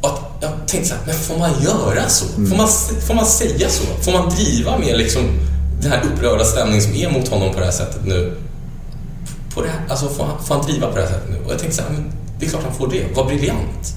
Och 0.00 0.08
att 0.08 0.20
jag 0.40 0.50
tänkte 0.66 0.88
så 0.88 0.94
här, 0.94 1.02
men 1.06 1.14
får 1.14 1.38
man 1.38 1.50
göra 1.62 2.08
så? 2.08 2.24
Får, 2.26 2.56
man, 2.56 2.68
får 3.06 3.14
man 3.14 3.26
säga 3.26 3.68
så? 3.68 3.84
Får 4.02 4.12
man 4.12 4.30
driva 4.30 4.78
med 4.78 4.98
liksom 4.98 5.22
den 5.80 5.92
här 5.92 6.02
upprörda 6.04 6.44
stämningen 6.44 6.82
som 6.82 6.94
är 6.94 7.10
mot 7.10 7.28
honom 7.28 7.52
på 7.52 7.58
det 7.58 7.64
här 7.64 7.72
sättet 7.72 8.04
nu? 8.04 8.36
På 9.54 9.62
det 9.62 9.68
här, 9.68 9.80
alltså 9.88 10.08
får 10.08 10.24
han, 10.24 10.44
får 10.44 10.54
han 10.54 10.66
driva 10.66 10.86
på 10.86 10.96
det 10.96 11.02
här 11.02 11.08
sättet 11.08 11.30
nu? 11.30 11.44
Och 11.44 11.52
jag 11.52 11.58
tänkte 11.58 11.76
så 11.76 11.82
här, 11.82 11.90
men 11.90 12.12
det 12.38 12.46
är 12.46 12.50
klart 12.50 12.62
han 12.64 12.74
får 12.74 12.88
det. 12.88 13.06
Vad 13.14 13.26
briljant. 13.26 13.94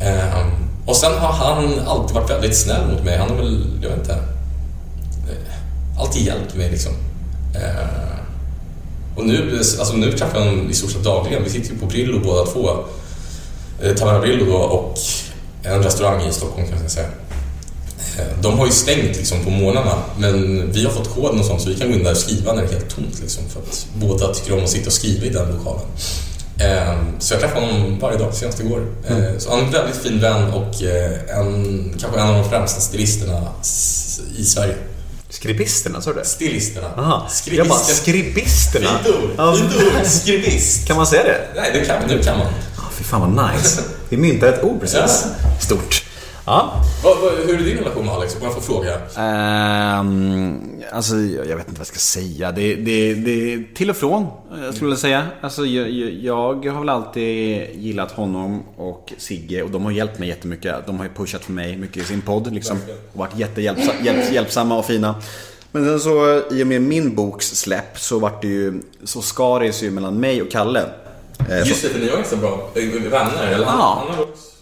Ehm, 0.00 0.50
och 0.86 0.96
sen 0.96 1.12
har 1.12 1.32
han 1.32 1.78
alltid 1.86 2.14
varit 2.14 2.30
väldigt 2.30 2.56
snäll 2.56 2.86
mot 2.86 3.04
mig. 3.04 3.18
Han 3.18 3.28
har 3.28 3.36
väl, 3.36 3.66
jag 3.82 3.90
vet 3.90 3.98
inte, 3.98 4.12
eh, 4.12 6.00
alltid 6.00 6.22
hjälpt 6.22 6.54
mig 6.54 6.70
liksom. 6.70 6.92
Ehm, 7.54 8.14
och 9.16 9.26
nu, 9.26 9.58
alltså 9.58 9.96
nu 9.96 10.12
träffar 10.12 10.38
jag 10.38 10.46
honom 10.46 10.70
i 10.70 10.74
stort 10.74 10.90
sett 10.90 11.04
dagligen. 11.04 11.44
Vi 11.44 11.50
sitter 11.50 11.72
ju 11.72 11.78
på 11.78 11.86
Brillo 11.86 12.20
båda 12.24 12.46
två. 12.46 12.70
Eh, 13.82 13.94
Taverna 13.94 14.20
Brillo 14.20 14.44
då 14.44 14.56
och 14.56 14.98
en 15.62 15.82
restaurang 15.82 16.22
i 16.22 16.32
Stockholm 16.32 16.68
kan 16.68 16.82
jag 16.82 16.90
säga. 16.90 17.08
Eh, 18.18 18.24
De 18.42 18.58
har 18.58 18.66
ju 18.66 18.72
stängt 18.72 19.16
liksom 19.16 19.44
på 19.44 19.50
morgnarna 19.50 19.94
men 20.18 20.72
vi 20.72 20.84
har 20.84 20.92
fått 20.92 21.14
koden 21.14 21.40
och 21.40 21.46
sånt 21.46 21.62
så 21.62 21.68
vi 21.68 21.74
kan 21.74 21.88
gå 21.88 21.94
in 21.94 22.04
där 22.04 22.10
och 22.10 22.16
skriva 22.16 22.52
när 22.52 22.62
det 22.62 22.68
är 22.68 22.72
helt 22.72 22.94
tomt 22.96 23.20
liksom 23.20 23.42
för 23.48 23.60
att 23.60 23.86
båda 23.94 24.34
tycker 24.34 24.58
om 24.58 24.64
att 24.64 24.70
sitta 24.70 24.86
och 24.86 24.92
skriva 24.92 25.26
i 25.26 25.28
den 25.28 25.48
lokalen. 25.52 25.82
Eh, 26.58 26.94
Så 27.18 27.34
jag 27.34 27.40
träffar 27.40 27.60
honom 27.60 27.98
varje 28.00 28.18
dag, 28.18 28.34
senast 28.34 28.60
igår. 28.60 28.86
Eh, 29.08 29.16
Så 29.38 29.50
han 29.50 29.58
är 29.58 29.64
en 29.64 29.70
väldigt 29.70 29.96
fin 29.96 30.20
vän 30.20 30.52
och 30.52 30.82
en, 31.40 31.94
kanske 32.00 32.20
en 32.20 32.28
av 32.28 32.34
de 32.42 32.50
främsta 32.50 32.80
stilisterna 32.80 33.40
i 34.38 34.44
Sverige. 34.44 34.74
Skribisterna, 35.30 36.00
sa 36.00 36.12
du 36.12 36.18
det? 36.18 36.24
Stilisterna. 36.26 36.88
Aha. 36.98 37.26
Skribister. 37.30 37.58
Jag 37.58 37.68
bara, 37.68 37.78
skribisterna? 37.78 38.88
Fint 39.04 39.16
ord. 39.16 39.30
Ja. 39.36 39.56
Skribist. 40.04 40.86
Kan 40.86 40.96
man 40.96 41.06
säga 41.06 41.22
det? 41.22 41.40
Nej, 41.56 41.70
det 41.74 41.84
kan, 41.86 42.08
det 42.08 42.24
kan 42.24 42.38
man. 42.38 42.46
Ja, 42.76 42.82
fy 42.92 43.04
fan 43.04 43.20
vad 43.36 43.54
nice. 43.54 43.82
Vi 44.08 44.16
myntar 44.16 44.46
ett 44.46 44.64
ord 44.64 44.80
precis. 44.80 45.24
Stort. 45.60 46.03
Ja. 46.46 46.82
Hur 47.46 47.60
är 47.60 47.64
din 47.64 47.78
relation 47.78 48.04
med 48.06 48.14
Alex? 48.14 48.36
Om 48.36 48.42
jag 48.42 48.54
får 48.54 48.60
fråga. 48.60 49.00
Ehm, 49.16 50.60
alltså, 50.92 51.16
jag 51.16 51.56
vet 51.56 51.68
inte 51.68 51.70
vad 51.70 51.78
jag 51.78 51.86
ska 51.86 51.98
säga. 51.98 52.52
Det, 52.52 52.74
det, 52.74 53.14
det 53.14 53.64
till 53.74 53.90
och 53.90 53.96
från, 53.96 54.22
eh, 54.22 54.72
skulle 54.72 54.90
jag 54.90 54.98
säga. 54.98 55.26
Alltså, 55.40 55.66
jag, 55.66 55.88
jag, 56.22 56.66
har 56.66 56.80
väl 56.80 56.88
alltid 56.88 57.68
gillat 57.74 58.12
honom 58.12 58.62
och 58.76 59.12
Sigge 59.18 59.62
och 59.62 59.70
de 59.70 59.84
har 59.84 59.92
hjälpt 59.92 60.18
mig 60.18 60.28
jättemycket. 60.28 60.86
De 60.86 60.98
har 60.98 61.04
ju 61.04 61.10
pushat 61.10 61.44
för 61.44 61.52
mig 61.52 61.76
mycket 61.76 61.96
i 61.96 62.04
sin 62.04 62.22
podd 62.22 62.54
liksom. 62.54 62.78
Och 63.12 63.18
varit 63.18 63.38
jättehjälpsamma 63.38 64.00
hjälp, 64.02 64.32
hjälpsamma 64.32 64.78
och 64.78 64.84
fina. 64.84 65.14
Men 65.72 65.84
sen 65.84 66.00
så, 66.00 66.42
i 66.50 66.62
och 66.62 66.66
med 66.66 66.82
min 66.82 67.14
boks 67.14 67.46
släpp 67.46 67.98
så 67.98 68.18
vart 68.18 68.42
det 68.42 68.48
ju, 68.48 68.82
så 69.04 69.22
skar 69.22 69.60
det 69.60 69.72
sig 69.72 69.88
ju 69.88 69.94
mellan 69.94 70.20
mig 70.20 70.42
och 70.42 70.50
Kalle. 70.50 70.84
Eh, 71.50 71.68
Just 71.68 71.82
det, 71.82 71.88
för 71.88 71.98
ni 71.98 72.08
var 72.08 72.16
ganska 72.16 72.36
bra 72.36 72.70
vänner. 73.10 73.46
Eller? 73.46 73.66
Ja. 73.66 74.04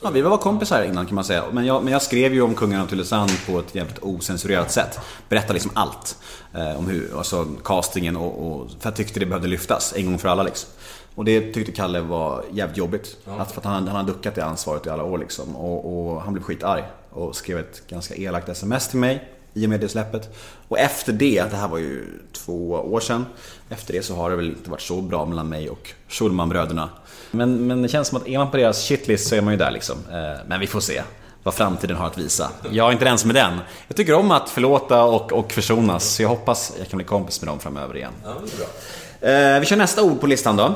Ja, 0.04 0.10
vi 0.10 0.20
var 0.20 0.36
kompisar 0.36 0.82
innan 0.82 1.06
kan 1.06 1.14
man 1.14 1.24
säga. 1.24 1.44
Men 1.52 1.66
jag, 1.66 1.84
men 1.84 1.92
jag 1.92 2.02
skrev 2.02 2.34
ju 2.34 2.42
om 2.42 2.54
kungen 2.54 2.80
av 2.80 2.86
Tylösand 2.86 3.30
på 3.46 3.58
ett 3.58 3.74
jävligt 3.74 3.98
osensurerat 4.02 4.72
sätt. 4.72 4.98
Berättade 5.28 5.52
liksom 5.52 5.70
allt. 5.74 6.16
Eh, 6.54 6.78
om 6.78 6.88
hur, 6.88 7.18
alltså 7.18 7.46
castingen 7.64 8.16
och, 8.16 8.46
och... 8.46 8.70
För 8.70 8.88
jag 8.88 8.96
tyckte 8.96 9.20
det 9.20 9.26
behövde 9.26 9.48
lyftas 9.48 9.94
en 9.96 10.06
gång 10.06 10.18
för 10.18 10.28
alla 10.28 10.42
liksom. 10.42 10.70
Och 11.14 11.24
det 11.24 11.52
tyckte 11.52 11.72
Kalle 11.72 12.00
var 12.00 12.44
jävligt 12.52 12.76
jobbigt. 12.78 13.16
Att, 13.38 13.52
för 13.52 13.60
att 13.60 13.64
han, 13.64 13.88
han 13.88 13.96
har 13.96 14.12
duckat 14.12 14.34
det 14.34 14.44
ansvaret 14.44 14.86
i 14.86 14.90
alla 14.90 15.04
år 15.04 15.18
liksom. 15.18 15.56
Och, 15.56 16.06
och 16.12 16.22
han 16.22 16.32
blev 16.32 16.42
skitarg. 16.42 16.84
Och 17.10 17.36
skrev 17.36 17.58
ett 17.58 17.82
ganska 17.88 18.14
elakt 18.14 18.48
sms 18.48 18.88
till 18.88 18.98
mig. 18.98 19.28
I 19.54 19.66
och 19.66 19.70
med 19.70 19.80
det 19.80 19.88
släppet. 19.88 20.34
Och 20.68 20.78
efter 20.78 21.12
det, 21.12 21.42
det 21.50 21.56
här 21.56 21.68
var 21.68 21.78
ju 21.78 22.04
två 22.32 22.70
år 22.72 23.00
sedan. 23.00 23.26
Efter 23.70 23.92
det 23.92 24.02
så 24.02 24.14
har 24.14 24.30
det 24.30 24.36
väl 24.36 24.46
inte 24.48 24.70
varit 24.70 24.80
så 24.80 25.00
bra 25.00 25.24
mellan 25.26 25.48
mig 25.48 25.70
och 25.70 25.90
Schulmanbröderna. 26.08 26.88
Men, 27.30 27.66
men 27.66 27.82
det 27.82 27.88
känns 27.88 28.08
som 28.08 28.18
att 28.18 28.28
är 28.28 28.38
man 28.38 28.50
på 28.50 28.56
deras 28.56 28.82
shitlist 28.88 29.28
så 29.28 29.34
är 29.34 29.40
man 29.40 29.52
ju 29.52 29.58
där 29.58 29.70
liksom. 29.70 29.96
Eh, 30.12 30.40
Men 30.46 30.60
vi 30.60 30.66
får 30.66 30.80
se 30.80 31.02
vad 31.42 31.54
framtiden 31.54 31.96
har 31.96 32.06
att 32.06 32.18
visa. 32.18 32.50
Jag 32.70 32.88
är 32.88 32.92
inte 32.92 33.04
den 33.04 33.18
som 33.18 33.30
är 33.30 33.34
den. 33.34 33.58
Jag 33.88 33.96
tycker 33.96 34.14
om 34.14 34.30
att 34.30 34.50
förlåta 34.50 35.04
och, 35.04 35.32
och 35.32 35.52
försonas. 35.52 36.04
Så 36.04 36.22
jag 36.22 36.28
hoppas 36.28 36.72
jag 36.78 36.88
kan 36.88 36.96
bli 36.96 37.06
kompis 37.06 37.40
med 37.40 37.48
dem 37.48 37.58
framöver 37.60 37.96
igen. 37.96 38.12
Ja, 38.24 38.30
bra. 38.58 39.30
Eh, 39.30 39.60
Vi 39.60 39.66
kör 39.66 39.76
nästa 39.76 40.02
ord 40.02 40.20
på 40.20 40.26
listan 40.26 40.56
då. 40.56 40.74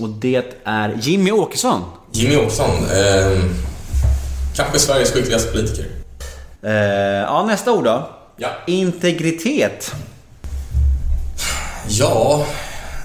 Och 0.00 0.08
det 0.08 0.60
är 0.64 0.98
Jimmy 1.00 1.30
Åkesson. 1.32 1.80
Jimmy 2.12 2.36
Åkesson. 2.36 2.70
Eh, 2.70 3.42
kanske 4.56 4.78
Sveriges 4.78 5.12
skickligaste 5.12 5.52
politiker. 5.52 5.86
Eh, 6.62 6.72
Ja, 7.22 7.44
nästa 7.46 7.72
ord 7.72 7.84
då. 7.84 8.08
Ja. 8.36 8.48
Integritet. 8.66 9.92
Ja, 11.88 12.46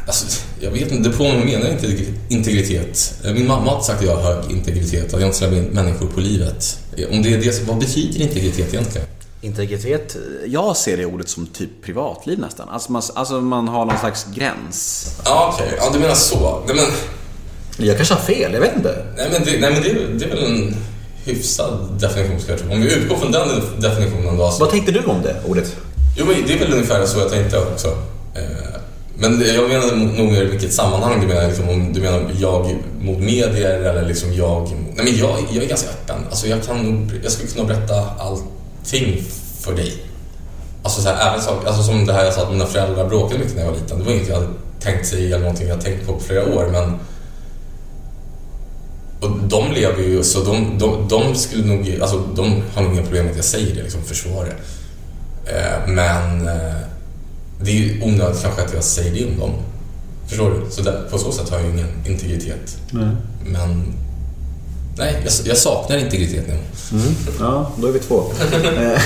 alltså, 0.07 0.41
jag 0.59 0.71
vet 0.71 0.91
inte. 0.91 1.09
Det 1.09 1.17
på 1.17 1.23
vad 1.23 1.35
menar 1.45 1.69
inte 1.69 2.05
integritet. 2.29 3.13
Eh, 3.25 3.33
Min 3.33 3.47
mamma 3.47 3.71
har 3.71 3.81
sagt 3.81 3.99
att 3.99 4.05
jag 4.05 4.15
har 4.15 4.33
hög 4.33 4.51
integritet, 4.51 5.05
att 5.13 5.19
jag 5.19 5.27
inte 5.27 5.37
släpper 5.37 5.57
in 5.57 5.63
människor 5.63 6.07
på 6.07 6.19
livet. 6.19 6.79
Eh, 6.97 7.09
Om 7.11 7.21
det 7.23 7.33
är 7.33 7.37
det, 7.37 7.63
vad 7.67 7.77
betyder 7.77 8.21
integritet 8.21 8.73
egentligen? 8.73 9.07
Integritet, 9.41 10.15
jag 10.45 10.77
ser 10.77 10.97
det 10.97 11.05
ordet 11.05 11.29
som 11.29 11.47
typ 11.47 11.69
privatliv 11.85 12.39
nästan. 12.39 12.69
Alltså 12.69 12.91
man, 12.91 13.01
alltså 13.15 13.41
man 13.41 13.67
har 13.67 13.85
någon 13.85 13.97
slags 13.99 14.25
gräns. 14.35 15.07
Ja, 15.25 15.53
okej. 15.55 15.73
Ja, 15.77 15.89
du 15.93 15.99
menar 15.99 16.15
så. 16.15 16.63
Nej, 16.67 16.75
men, 16.75 17.87
Jag 17.87 17.95
kanske 17.97 18.13
har 18.13 18.21
fel, 18.21 18.53
jag 18.53 18.61
vet 18.61 18.75
inte. 18.75 19.05
nej, 19.17 19.27
men, 19.31 19.43
det, 19.45 19.51
nej, 19.59 19.71
men 19.73 19.81
det, 19.83 20.17
det 20.17 20.25
är 20.25 20.29
väl 20.29 20.45
en 20.45 20.75
hyfsad 21.25 21.77
definition, 21.99 22.39
skulle 22.39 22.57
jag 22.57 22.65
tro. 22.65 22.73
Om 22.73 22.81
vi 22.81 22.93
utgår 22.95 23.15
från 23.15 23.31
den 23.31 23.49
definitionen 23.79 24.37
då. 24.37 24.51
Så, 24.51 24.59
Vad 24.59 24.69
tänkte 24.69 24.91
du 24.91 24.99
om 24.99 25.21
det 25.21 25.35
ordet? 25.47 25.75
jo, 26.17 26.25
men 26.25 26.35
det 26.47 26.53
är 26.53 26.59
väl 26.59 26.73
ungefär 26.73 27.05
så 27.05 27.19
jag 27.19 27.29
tänkte 27.29 27.57
också. 27.59 27.87
Eh, 28.35 28.41
Men 29.15 29.43
jag 29.55 29.69
menar 29.69 29.95
nog 29.95 30.31
mer 30.31 30.45
vilket 30.45 30.73
sammanhang 30.73 31.21
du 31.21 31.27
menar. 31.27 31.47
Liksom, 31.47 31.69
om 31.69 31.93
du 31.93 32.01
menar 32.01 32.31
jag 32.39 32.75
mot 33.01 33.19
medier 33.19 33.79
eller 33.79 34.05
liksom 34.05 34.33
jag... 34.33 34.69
Nej, 34.95 35.05
men 35.05 35.17
jag, 35.17 35.37
jag 35.51 35.63
är 35.63 35.67
ganska 35.67 35.89
öppen. 35.89 36.15
Alltså, 36.29 36.47
jag, 36.47 36.63
kan, 36.65 37.11
jag 37.23 37.31
skulle 37.31 37.49
kunna 37.51 37.67
berätta 37.67 37.93
allting 38.19 39.23
för 39.59 39.73
dig. 39.73 39.93
Alltså, 40.83 41.01
så 41.01 41.09
här, 41.09 41.39
saker, 41.39 41.67
alltså 41.67 41.83
som 41.83 42.05
det 42.05 42.13
här 42.13 42.23
jag 42.25 42.33
sa 42.33 42.41
att 42.43 42.51
mina 42.51 42.65
föräldrar 42.65 43.09
bråkade 43.09 43.39
mycket 43.39 43.55
när 43.55 43.63
jag 43.63 43.71
var 43.71 43.77
liten. 43.79 43.99
Det 43.99 44.05
var 44.05 44.11
inget 44.11 44.27
jag 44.27 44.35
hade 44.35 44.47
tänkt 44.79 45.07
sig 45.07 45.25
eller 45.25 45.39
någonting 45.39 45.67
jag 45.67 45.81
tänkt 45.81 46.07
på 46.07 46.13
på 46.13 46.19
flera 46.19 46.45
år. 46.55 46.69
Men 46.71 46.99
de 49.51 49.71
lever 49.71 50.03
ju 50.03 50.23
så 50.23 50.43
de, 50.43 50.77
de, 50.79 51.07
de 51.07 51.35
skulle 51.35 51.65
nog, 51.65 51.99
alltså 52.01 52.17
de 52.35 52.63
har 52.73 52.83
nog 52.83 52.93
inga 52.93 53.01
problem 53.01 53.23
med 53.23 53.31
att 53.31 53.37
jag 53.37 53.45
säger 53.45 53.75
det, 53.75 53.81
liksom 53.83 54.03
försvara 54.03 54.45
det. 54.45 54.55
Eh, 55.51 55.87
men 55.87 56.47
eh, 56.47 56.75
det 57.61 57.71
är 57.71 57.75
ju 57.75 58.01
onödigt 58.01 58.41
kanske 58.41 58.61
att 58.61 58.73
jag 58.73 58.83
säger 58.83 59.13
det 59.13 59.25
om 59.25 59.39
dem. 59.39 59.51
Förstår 60.27 60.51
du? 60.51 60.71
Så 60.71 60.81
där, 60.81 61.07
på 61.11 61.17
så 61.17 61.31
sätt 61.31 61.49
har 61.49 61.57
jag 61.57 61.67
ju 61.67 61.73
ingen 61.73 61.89
integritet. 62.05 62.77
Men 63.45 63.93
nej, 64.97 65.21
jag, 65.23 65.33
jag 65.45 65.57
saknar 65.57 65.97
integritet 65.97 66.47
nu. 66.47 66.57
Ja, 67.39 67.71
då 67.77 67.87
är 67.87 67.91
vi 67.91 67.99
två. 67.99 68.23
Eh, 68.63 69.01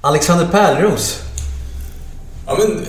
Alexander 0.00 0.46
Pärleros. 0.46 1.22
Ja, 2.46 2.58
men 2.58 2.86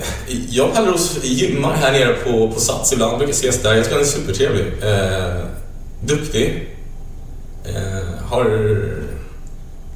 jag 0.48 0.68
och 0.68 0.74
Pärleros 0.74 1.18
gymmar 1.22 1.74
här 1.74 1.92
nere 1.92 2.12
på, 2.12 2.52
på 2.52 2.60
Sats 2.60 2.92
ibland, 2.92 3.18
brukar 3.18 3.34
ses 3.34 3.62
där. 3.62 3.74
Jag 3.74 3.84
tycker 3.84 3.96
han 3.96 4.04
är 4.04 4.08
supertrevlig. 4.08 4.66
Eh, 4.82 5.44
duktig. 6.04 6.76
Eh, 7.64 8.24
har 8.26 8.44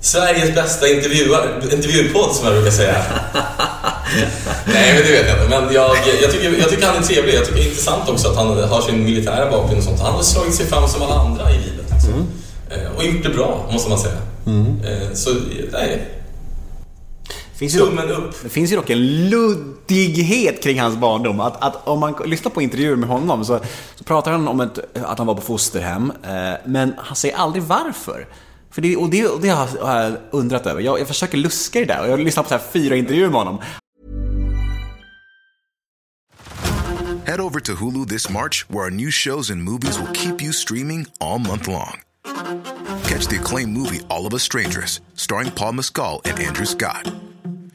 Sveriges 0.01 0.55
bästa 0.55 0.89
intervjupodd 0.89 2.35
som 2.35 2.47
jag 2.47 2.55
brukar 2.55 2.71
säga. 2.71 2.97
Nej, 4.67 4.95
men 4.95 5.03
det 5.03 5.11
vet 5.13 5.29
jag 5.29 5.37
inte. 5.37 5.49
Men 5.49 5.75
jag, 5.75 5.97
jag, 6.23 6.31
tycker, 6.33 6.59
jag 6.59 6.69
tycker 6.69 6.87
han 6.87 6.97
är 6.97 7.03
trevlig. 7.03 7.35
Jag 7.35 7.45
tycker 7.45 7.59
det 7.59 7.65
är 7.65 7.69
intressant 7.69 8.09
också 8.09 8.29
att 8.29 8.37
han 8.37 8.47
har 8.63 8.81
sin 8.81 9.05
militära 9.05 9.51
bakgrund 9.51 9.79
och 9.79 9.85
sånt. 9.85 10.01
Han 10.01 10.15
har 10.15 10.23
slagit 10.23 10.55
sig 10.55 10.67
fram 10.67 10.89
som 10.89 11.03
alla 11.03 11.15
andra 11.15 11.51
i 11.51 11.55
livet. 11.55 11.87
Liksom. 11.93 12.27
Eh, 12.71 12.97
och 12.97 13.05
gjort 13.05 13.23
det 13.23 13.29
bra, 13.29 13.69
måste 13.73 13.89
man 13.91 13.99
säga. 13.99 14.15
Eh, 14.85 15.13
så, 15.15 15.31
nej. 15.73 16.09
Finns 17.55 17.75
ju 17.75 17.79
dock, 17.79 17.89
Tummen 17.89 18.11
upp. 18.11 18.35
det 18.43 18.49
finns 18.49 18.73
ju 18.73 18.77
dock 18.77 18.91
en 18.91 19.31
luddighet 19.89 20.63
kring 20.63 20.81
hans 20.81 20.97
barndom. 20.97 21.41
Att, 21.41 21.63
att 21.63 21.89
om 21.89 22.01
man 22.01 22.15
lyssnar 22.25 22.51
på 22.51 22.63
intervjuer 22.63 22.97
med 22.97 23.09
honom 23.09 23.45
så, 23.45 23.61
så 23.95 24.05
pratar 24.05 24.33
han 24.33 24.49
om 24.49 24.61
ett, 24.61 24.97
att 25.05 25.19
han 25.19 25.27
var 25.27 25.35
på 25.35 25.41
fosterhem. 25.41 26.13
Eh, 26.23 26.55
men 26.65 26.95
han 26.99 27.17
säger 27.17 27.37
aldrig 27.37 27.63
varför. 27.63 28.27
För 28.71 28.83
det, 28.83 28.97
och, 28.97 29.11
det, 29.11 29.27
och 29.27 29.41
det 29.41 29.49
har 29.49 29.87
har 29.87 30.03
jag 30.03 30.17
undrat 30.31 30.67
över. 30.67 30.81
Jag, 30.81 31.01
jag 31.01 31.09
försöker 31.09 31.39
luska 31.39 31.81
i 31.81 31.85
det 31.85 31.95
där 31.95 32.01
och 32.01 32.07
jag 32.07 32.13
har 32.13 32.19
lyssnat 32.19 32.45
på 32.45 32.49
så 32.49 32.55
här 32.55 32.65
fyra 32.73 32.97
intervjuer 32.97 33.29
med 33.29 33.39
honom. 33.39 33.59
Head 37.27 37.41
over 37.41 37.61
to 37.61 37.73
Hulu 37.73 38.07
this 38.07 38.29
March, 38.29 38.67
where 38.69 38.85
our 38.85 38.91
new 38.91 39.11
shows 39.11 39.51
and 39.51 39.63
movies 39.63 39.99
will 39.99 40.13
keep 40.13 40.43
you 40.43 40.53
streaming 40.53 41.07
all 41.21 41.39
month 41.39 41.69
long. 41.69 42.01
Catch 43.09 43.29
the 43.29 43.37
acclaimed 43.37 43.73
movie 43.73 44.01
All 44.11 44.27
of 44.27 44.35
Us 44.35 44.43
Strangers, 44.43 45.01
starring 45.15 45.51
Paul 45.51 45.73
Mescal 45.73 46.21
and 46.25 46.39
Andrew 46.39 46.67
Scott. 46.67 47.11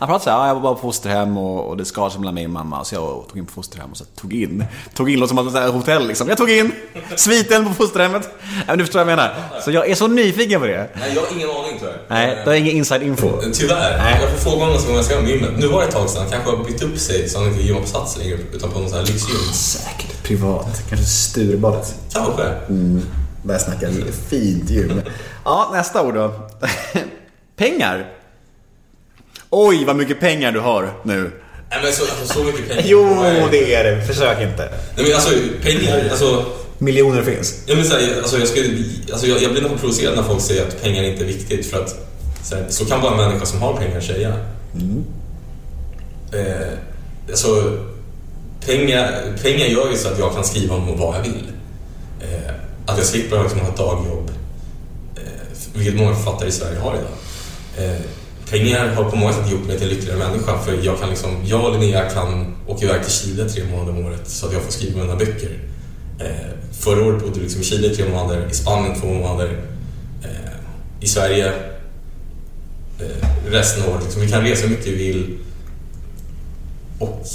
Han 0.00 0.08
pratade 0.08 0.24
så 0.24 0.30
här, 0.30 0.38
ja, 0.38 0.46
jag 0.46 0.54
var 0.54 0.62
bara 0.62 0.74
på 0.74 0.80
fosterhem 0.80 1.36
och, 1.36 1.68
och 1.68 1.76
det 1.76 1.96
mellan 2.18 2.34
mig 2.34 2.44
och 2.44 2.50
mamma. 2.50 2.84
Så 2.84 2.94
jag 2.94 3.24
tog 3.28 3.38
in 3.38 3.46
på 3.46 3.52
fosterhem 3.52 3.90
och 3.90 3.96
så 3.96 4.04
tog 4.04 4.32
in. 4.32 4.64
Tog 4.94 5.10
in 5.10 5.20
låter 5.20 5.34
som 5.34 5.56
ett 5.56 5.72
hotell 5.72 6.06
liksom. 6.06 6.28
Jag 6.28 6.38
tog 6.38 6.50
in 6.50 6.72
sviten 7.16 7.68
på 7.68 7.74
fosterhemmet. 7.74 8.30
Ja, 8.40 8.64
men 8.66 8.78
du 8.78 8.84
förstår 8.84 9.04
vad 9.04 9.12
jag 9.12 9.16
menar. 9.16 9.34
Så 9.64 9.70
jag 9.70 9.90
är 9.90 9.94
så 9.94 10.06
nyfiken 10.06 10.60
på 10.60 10.66
det. 10.66 10.88
Nej, 10.94 11.12
jag 11.14 11.22
har 11.22 11.28
ingen 11.34 11.50
aning 11.50 11.78
tyvärr. 11.78 12.02
Nej, 12.08 12.40
det 12.44 12.50
har 12.50 12.56
ingen 12.56 12.76
inside 12.76 13.02
info. 13.02 13.28
Tyvärr. 13.52 13.98
Nej. 13.98 14.18
Jag 14.20 14.30
får 14.30 14.50
fråga 14.50 14.64
honom 14.64 14.74
nästa 14.74 14.88
gång 14.88 14.96
jag 14.96 15.04
ska 15.04 15.20
med 15.20 15.30
gymmet. 15.30 15.50
Nu 15.58 15.66
var 15.66 15.80
det 15.80 15.86
ett 15.86 15.94
tag 15.94 16.10
sedan. 16.10 16.26
Kanske 16.30 16.50
har 16.50 16.64
bytt 16.64 16.82
upp 16.82 16.98
sig 16.98 17.28
så 17.28 17.38
han 17.38 17.48
inte 17.48 17.62
gymmar 17.62 17.80
på 17.80 17.86
Sats 17.86 18.18
längre 18.18 18.38
utan 18.52 18.70
på 18.70 18.78
någon 18.78 18.88
sån 18.88 18.98
här 18.98 19.06
lyxgym. 19.06 19.52
Säkert 19.52 20.22
privat. 20.22 20.82
Kanske 20.88 21.06
Sturebadet. 21.06 21.94
Kanske. 22.12 22.54
Börjar 23.42 23.58
snacka 23.58 23.88
fint 24.28 24.70
gym. 24.70 25.02
Ja, 25.44 25.70
nästa 25.72 26.02
ord 26.02 26.14
då. 26.14 26.32
Pengar. 27.56 28.19
Oj, 29.50 29.84
vad 29.84 29.96
mycket 29.96 30.20
pengar 30.20 30.52
du 30.52 30.60
har 30.60 30.92
nu. 31.02 31.32
Nej 31.70 31.80
men 31.82 31.92
så, 31.92 32.02
alltså, 32.02 32.34
så 32.34 32.44
mycket 32.44 32.68
pengar. 32.68 32.82
Jo, 32.86 33.14
Nej. 33.22 33.48
det 33.50 33.74
är 33.74 33.84
det. 33.84 34.06
Försök 34.06 34.40
inte. 34.40 34.72
Nej 34.96 35.04
men 35.04 35.14
alltså 35.14 35.30
pengar, 35.62 36.08
alltså. 36.10 36.44
Miljoner 36.78 37.22
finns. 37.22 37.64
Så, 37.66 37.96
här, 37.96 38.18
alltså, 38.18 38.38
jag, 38.38 38.48
skulle, 38.48 38.84
alltså, 39.12 39.26
jag, 39.26 39.42
jag 39.42 39.52
blir 39.52 39.62
nog 39.62 39.80
provocerad 39.80 40.16
när 40.16 40.22
folk 40.22 40.40
säger 40.40 40.66
att 40.68 40.82
pengar 40.82 41.02
inte 41.02 41.24
är 41.24 41.26
viktigt 41.26 41.66
för 41.66 41.82
att 41.82 41.96
så, 42.42 42.54
här, 42.54 42.66
så 42.68 42.84
kan 42.84 43.00
bara 43.00 43.12
en 43.12 43.16
människa 43.16 43.46
som 43.46 43.62
har 43.62 43.76
pengar 43.76 44.00
säga. 44.00 44.34
Eh, 46.32 46.68
alltså, 47.30 47.78
pengar, 48.66 49.22
pengar 49.42 49.66
gör 49.66 49.90
ju 49.90 49.96
så 49.96 50.08
att 50.08 50.18
jag 50.18 50.34
kan 50.34 50.44
skriva 50.44 50.74
om 50.74 50.98
vad 50.98 51.16
jag 51.16 51.22
vill. 51.22 51.48
Eh, 52.20 52.52
att 52.86 52.98
jag 52.98 53.06
slipper 53.06 53.42
liksom 53.42 53.60
ha 53.60 53.68
ett 53.68 53.76
dagjobb. 53.76 54.30
Eh, 55.16 55.22
vilket 55.74 55.94
många 55.94 56.14
författare 56.14 56.48
i 56.48 56.52
Sverige 56.52 56.78
har 56.78 56.94
idag. 56.94 57.12
Eh, 57.86 58.00
pengar 58.50 58.88
har 58.88 59.10
på 59.10 59.16
många 59.16 59.32
sätt 59.32 59.50
gjort 59.50 59.66
mig 59.66 59.78
till 59.78 59.88
en 59.88 59.94
lyckligare 59.94 60.18
människa 60.18 60.58
för 60.58 60.78
jag 60.82 61.00
kan 61.00 61.08
liksom, 61.08 61.30
jag 61.44 61.64
och 61.64 61.80
Linnea 61.80 62.10
kan 62.10 62.54
åka 62.66 62.84
iväg 62.84 63.02
till 63.02 63.12
Chile 63.12 63.48
tre 63.48 63.64
månader 63.64 63.92
om 63.92 64.06
året 64.06 64.28
så 64.28 64.46
att 64.46 64.52
jag 64.52 64.62
får 64.62 64.72
skriva 64.72 65.02
mina 65.02 65.16
böcker. 65.16 65.58
Eh, 66.18 66.50
förra 66.72 67.04
året 67.04 67.22
bodde 67.22 67.34
vi 67.34 67.40
liksom 67.40 67.60
i 67.60 67.64
Chile 67.64 67.94
tre 67.94 68.08
månader, 68.08 68.48
i 68.50 68.54
Spanien 68.54 69.00
två 69.00 69.06
månader, 69.06 69.60
eh, 70.22 70.52
i 71.00 71.06
Sverige 71.06 71.52
eh, 72.98 73.26
resten 73.50 73.82
av 73.82 73.88
året. 73.88 74.04
Liksom, 74.04 74.22
vi 74.22 74.28
kan 74.28 74.42
resa 74.42 74.62
hur 74.62 74.76
mycket 74.76 74.86
vi 74.86 74.96
vill 74.96 75.38
och 76.98 77.26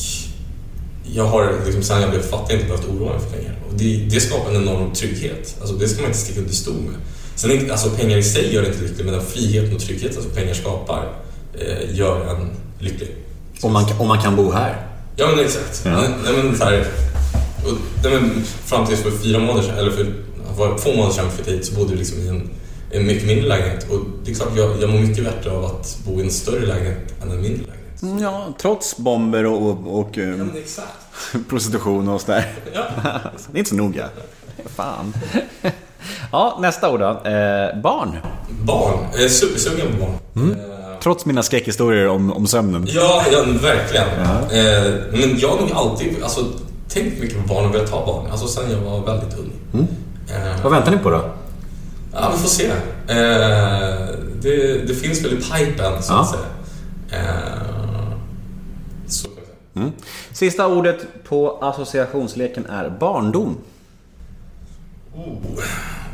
jag 1.13 1.25
har 1.25 1.61
liksom, 1.65 1.83
sen 1.83 2.01
jag 2.01 2.09
blev 2.09 2.21
fattig 2.21 2.53
inte 2.53 2.65
behövt 2.65 2.85
oroa 2.85 3.13
mig 3.13 3.21
för 3.21 3.37
pengar. 3.37 3.55
Och 3.69 3.77
det, 3.77 4.07
det 4.09 4.19
skapar 4.19 4.49
en 4.49 4.55
enorm 4.55 4.93
trygghet. 4.93 5.55
Alltså, 5.59 5.75
det 5.75 5.87
ska 5.87 6.01
man 6.01 6.09
inte 6.09 6.19
sticka 6.19 6.39
under 6.39 6.53
stol 6.53 6.75
med. 6.75 6.95
Sen 7.35 7.71
alltså, 7.71 7.89
pengar 7.89 8.17
i 8.17 8.23
sig 8.23 8.53
gör 8.53 8.65
inte 8.65 8.81
lycklig, 8.83 9.05
men 9.05 9.13
den 9.13 9.25
friheten 9.25 9.75
och 9.75 9.81
tryggheten 9.81 10.21
som 10.23 10.31
pengar 10.31 10.53
skapar 10.53 11.13
eh, 11.59 11.95
gör 11.95 12.29
en 12.35 12.49
lycklig. 12.79 13.15
Om 13.61 13.73
man, 13.73 13.85
kan- 13.85 13.99
om 13.99 14.07
man 14.07 14.21
kan 14.21 14.35
bo 14.35 14.51
här. 14.51 14.87
Ja 15.15 15.27
men 15.35 15.45
exakt. 15.45 15.81
Ja. 15.85 15.91
Nej, 16.23 16.33
men, 16.43 16.57
så 16.57 16.63
här, 16.63 16.87
och, 17.65 17.77
nej, 18.03 18.13
men, 18.21 18.43
fram 18.65 18.85
tills 18.87 19.01
för 19.01 19.11
fyra 19.11 19.39
månader 19.39 19.61
sedan, 19.61 19.77
eller 19.77 19.91
för 19.91 20.13
var 20.57 20.77
två 20.77 20.93
månader 20.93 21.13
sedan 21.13 21.31
flyttade 21.31 21.57
hit 21.57 21.65
så 21.65 21.75
bodde 21.75 21.91
vi 21.91 21.97
liksom 21.97 22.19
i 22.19 22.27
en, 22.27 22.49
en 22.91 23.05
mycket 23.07 23.27
mindre 23.27 23.47
lägenhet. 23.47 23.89
Och 23.91 23.99
det 24.25 24.31
är 24.31 24.35
klart, 24.35 24.49
jag, 24.57 24.81
jag 24.81 24.89
mår 24.89 24.99
mycket 24.99 25.23
bättre 25.23 25.51
av 25.51 25.65
att 25.65 25.97
bo 26.05 26.19
i 26.19 26.23
en 26.23 26.31
större 26.31 26.65
lägenhet 26.65 27.13
än 27.23 27.31
en 27.31 27.41
mindre 27.41 27.61
lägenhet. 27.65 28.01
Mm, 28.01 28.19
Ja, 28.19 28.53
trots 28.61 28.97
bomber 28.97 29.45
och, 29.45 29.69
och, 29.69 29.99
och 29.99 30.17
eh, 30.17 30.27
Men 30.27 30.51
exakt. 30.57 30.87
prostitution 31.49 32.07
och 32.09 32.21
sådär. 32.21 32.53
Ja. 32.73 32.85
Det 33.51 33.57
är 33.57 33.57
inte 33.57 33.69
så 33.69 33.75
noga. 33.75 34.09
Fan. 34.75 35.13
Ja, 36.31 36.57
nästa 36.61 36.91
ord 36.91 36.99
då. 36.99 37.05
Eh, 37.09 37.81
barn. 37.83 38.17
Barn. 38.63 38.97
Jag 39.13 39.23
är 39.23 39.27
supersugen 39.27 39.87
på 39.91 40.05
barn. 40.05 40.51
Eh, 40.51 40.57
Trots 41.03 41.25
mina 41.25 41.43
skräckhistorier 41.43 42.07
om, 42.07 42.33
om 42.33 42.47
sömnen. 42.47 42.87
Ja, 42.89 43.23
ja 43.31 43.43
verkligen. 43.61 44.07
Eh, 44.07 44.93
men 45.11 45.39
jag 45.39 45.49
har 45.49 45.59
nog 45.61 45.71
alltid 45.73 46.23
alltså, 46.23 46.45
tänkt 46.89 47.19
mycket 47.21 47.41
på 47.47 47.53
barn 47.53 47.65
och 47.69 47.75
velat 47.75 47.89
ha 47.89 48.05
barn. 48.05 48.31
Alltså 48.31 48.47
sen 48.47 48.71
jag 48.71 48.77
var 48.77 48.99
väldigt 49.05 49.37
ung. 49.39 49.51
Eh, 50.29 50.63
Vad 50.63 50.71
väntar 50.71 50.91
ni 50.91 50.97
på 50.97 51.09
då? 51.09 51.21
Ja, 52.13 52.31
vi 52.33 52.37
får 52.41 52.49
se. 52.49 52.65
Eh, 53.07 54.07
det, 54.41 54.87
det 54.87 54.93
finns 54.95 55.23
väl 55.25 55.33
i 55.33 55.35
pipen, 55.41 56.03
så 56.03 56.13
att 56.13 56.27
Ja. 56.31 56.35
säga. 57.11 57.21
Eh, 57.23 58.07
så. 59.07 59.27
Mm. 59.75 59.91
Sista 60.31 60.67
ordet 60.67 60.97
på 61.29 61.57
associationsleken 61.61 62.65
är 62.65 62.89
barndom. 62.99 63.57
Oh, 65.17 65.63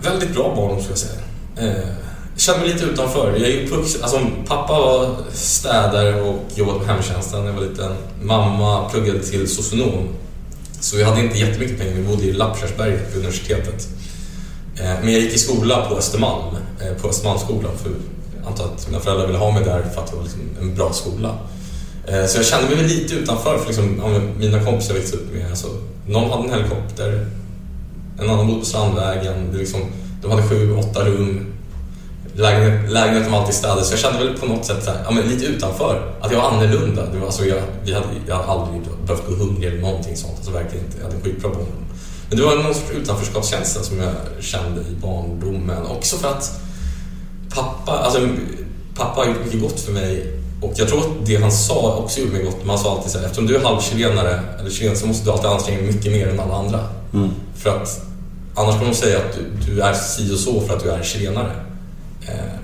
väldigt 0.02 0.34
bra 0.34 0.56
barndom, 0.56 0.82
ska 0.82 0.90
jag 0.92 0.98
säga. 0.98 1.20
Eh, 1.58 1.88
jag 2.34 2.42
känner 2.42 2.60
mig 2.60 2.68
lite 2.74 2.86
utanför. 2.86 3.36
Jag 3.38 3.50
är 3.50 3.64
uppvuxen, 3.64 4.04
alltså, 4.04 4.20
pappa 4.48 4.74
var 4.74 5.16
städare 5.34 6.22
och 6.22 6.40
jobbade 6.56 6.80
på 6.80 6.86
hemtjänsten 6.86 7.40
när 7.40 7.48
jag 7.48 7.54
var 7.54 7.62
liten. 7.62 7.92
Mamma 8.22 8.90
pluggade 8.90 9.20
till 9.20 9.48
socionom. 9.48 10.08
Så 10.80 10.98
vi 10.98 11.04
hade 11.04 11.22
inte 11.22 11.38
jättemycket 11.38 11.80
pengar. 11.80 11.94
Vi 11.94 12.04
bodde 12.04 12.24
i 12.24 12.34
Lappkärrsberget 12.34 13.12
på 13.14 13.18
universitetet. 13.20 13.88
Eh, 14.80 14.84
Men 15.04 15.14
jag 15.14 15.22
gick 15.22 15.34
i 15.34 15.38
skola 15.38 15.86
på 15.90 15.96
Östermalm, 15.96 16.56
eh, 16.82 17.02
på 17.02 17.08
Östermalmsskolan. 17.08 17.72
För 17.84 17.90
jag 18.40 18.48
antar 18.48 18.66
att 18.66 18.88
mina 18.88 19.00
föräldrar 19.00 19.28
ville 19.28 19.40
ha 19.40 19.52
mig 19.52 19.64
där 19.64 19.84
för 19.94 20.02
att 20.02 20.12
det 20.12 20.16
var 20.16 20.24
liksom 20.24 20.42
en 20.62 20.76
bra 20.76 20.94
skola. 20.94 21.38
Eh, 22.08 22.26
så 22.26 22.38
jag 22.38 22.46
kände 22.46 22.76
mig 22.76 22.88
lite 22.88 23.16
utanför 23.16 23.58
för 23.58 23.68
liksom, 23.68 24.00
mina 24.40 24.64
kompisar 24.66 24.94
växte 24.94 25.18
upp 25.18 25.34
med, 25.34 25.50
alltså, 25.50 25.68
någon 26.08 26.32
hade 26.32 26.44
en 26.44 26.50
helikopter, 26.54 27.28
en 28.22 28.30
annan 28.30 28.48
bodde 28.48 28.60
på 28.60 28.66
Strandvägen. 28.66 29.52
Det 29.52 29.58
liksom, 29.58 29.82
de 30.22 30.32
hade 30.32 30.44
sju, 30.44 30.76
åtta 30.76 31.06
rum. 31.06 31.46
Lägenhet, 32.36 32.92
lägenheten 32.92 33.32
var 33.32 33.40
alltid 33.40 33.56
städad. 33.56 33.86
Så 33.86 33.94
jag 33.94 34.00
kände 34.00 34.26
väl 34.26 34.38
på 34.38 34.46
något 34.46 34.66
sätt 34.66 34.84
så 34.84 34.92
här, 34.92 35.02
ja, 35.06 35.12
men 35.12 35.24
lite 35.24 35.46
utanför. 35.46 36.14
Att 36.22 36.32
jag 36.32 36.40
var 36.42 36.50
annorlunda. 36.50 37.06
Det 37.06 37.20
var, 37.20 37.26
alltså, 37.26 37.46
jag, 37.46 37.62
vi 37.84 37.94
hade, 37.94 38.06
jag 38.28 38.36
hade 38.36 38.48
aldrig 38.48 38.82
behövt 39.06 39.28
gå 39.28 39.34
hungrig 39.34 39.68
eller 39.68 39.82
någonting 39.82 40.16
sånt. 40.18 40.34
Alltså, 40.38 40.52
verkligen 40.52 40.86
inte. 40.86 40.98
Jag 40.98 41.06
hade 41.06 41.22
skitbra 41.22 41.50
barndom. 41.50 41.86
Men 42.30 42.38
det 42.38 42.46
var 42.46 42.56
någon 42.56 42.74
sorts 42.74 42.92
utanförskapskänsla 42.92 43.84
som 43.84 43.98
jag 44.00 44.14
kände 44.40 44.82
i 44.82 44.96
barndomen. 45.02 45.86
Också 45.86 46.18
för 46.18 46.28
att 46.28 46.62
pappa, 47.56 47.92
alltså, 47.92 48.28
pappa 48.96 49.22
har 49.22 49.28
gjort 49.28 49.46
mycket 49.46 49.62
gott 49.62 49.80
för 49.80 49.92
mig. 49.92 50.34
Och 50.62 50.74
jag 50.76 50.88
tror 50.88 51.00
att 51.00 51.26
det 51.26 51.36
han 51.36 51.52
sa 51.52 51.96
också 51.96 52.20
gjorde 52.20 52.32
mig 52.32 52.44
gott. 52.44 52.58
Men 52.60 52.70
han 52.70 52.80
sa 52.80 52.92
alltid 52.92 53.12
så 53.12 53.18
här, 53.18 53.26
eftersom 53.26 53.48
du 53.48 53.56
är 53.56 53.64
halvchilenare 53.64 54.40
eller 54.60 54.70
chilen 54.70 54.98
så 54.98 55.08
måste 55.08 55.26
du 55.26 55.32
alltid 55.32 55.46
anstränga 55.46 55.78
dig 55.78 55.88
mycket 55.88 56.12
mer 56.12 56.28
än 56.28 56.40
alla 56.40 56.56
andra. 56.56 56.80
För 57.56 57.70
att 57.70 58.02
annars 58.56 58.76
kommer 58.76 58.92
de 58.92 58.98
säga 58.98 59.18
att 59.18 59.34
du, 59.66 59.72
du 59.74 59.82
är 59.82 59.94
si 59.94 60.34
och 60.34 60.40
så 60.40 60.62
för 60.62 60.74
att 60.76 60.84
du 60.84 60.92
är 60.92 61.04
chilenare. 61.04 61.52
Eh, 62.22 62.56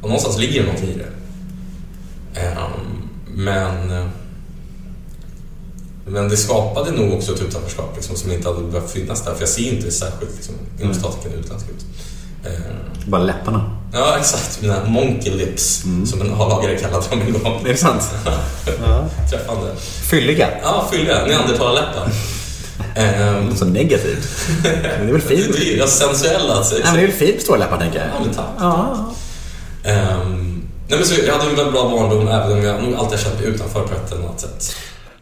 och 0.00 0.08
någonstans 0.08 0.38
ligger 0.38 0.60
det 0.60 0.66
någonting 0.66 0.88
i 0.90 0.98
det. 0.98 1.08
Eh, 2.40 2.58
men, 3.26 4.08
men 6.06 6.28
det 6.28 6.36
skapade 6.36 6.90
nog 6.90 7.12
också 7.12 7.34
ett 7.34 7.42
utanförskap 7.42 7.92
liksom, 7.96 8.16
som 8.16 8.32
inte 8.32 8.48
hade 8.48 8.62
behövt 8.62 8.90
finnas 8.90 9.24
där. 9.24 9.34
För 9.34 9.40
jag 9.40 9.48
ser 9.48 9.72
inte 9.72 9.90
särskilt 9.90 10.34
liksom, 10.36 10.54
inom 10.80 10.94
statiken 10.94 11.32
utländsk 11.32 11.66
ut. 11.68 11.84
Eh, 12.44 12.50
Bara 13.06 13.22
läpparna. 13.22 13.76
Ja, 13.92 14.16
exakt. 14.18 14.62
Mina 14.62 14.84
monkey 14.84 15.34
lips, 15.34 15.84
som 16.06 16.20
en 16.20 16.34
A-lagare 16.34 16.76
kallade 16.78 17.08
dem 17.10 17.20
en 17.20 17.32
gång. 17.32 17.60
Är 17.64 17.68
det 17.68 17.76
sant? 17.76 18.02
Träffande. 19.30 19.76
Fylliga. 20.10 20.48
Ja, 20.62 20.88
fylliga. 20.92 21.26
Neandertalarläppar. 21.26 22.08
Ehm, 22.94 23.56
Så 23.56 23.64
negativt. 23.64 24.28
Men 24.62 24.72
det 25.06 25.08
är 25.08 25.12
väl 25.12 25.20
fint? 25.20 25.52
det 25.52 25.58
är 25.58 25.76
ju 25.82 25.86
sensuella. 25.86 26.54
Alltså. 26.54 26.74
Nej, 26.74 26.82
men 26.84 26.94
det 26.94 27.00
är 27.00 27.06
väl 27.06 27.16
fint 27.16 27.32
med 27.34 27.42
stora 27.42 27.58
läppar 27.58 27.78
tänker 27.78 27.98
jag. 27.98 28.08
Ja, 28.08 28.24
men 28.24 28.34
tack. 28.34 28.46
Ja. 28.58 29.12
Ehm, 29.84 30.62
nej, 30.88 30.98
men 30.98 31.04
så 31.08 31.14
jag 31.26 31.32
hade 31.38 31.50
en 31.50 31.56
väldigt 31.56 31.74
bra 31.74 31.88
barndom 31.88 32.28
även 32.28 32.52
om 32.52 32.64
jag 32.64 32.82
nog 32.82 32.94
alltid 32.94 33.18
har 33.18 33.24
känt 33.24 33.40
mig 33.40 33.48
utanför 33.48 33.80
på 33.82 33.94
ett 33.94 34.12
eller 34.12 34.22
annat 34.24 34.40
sätt. 34.40 34.76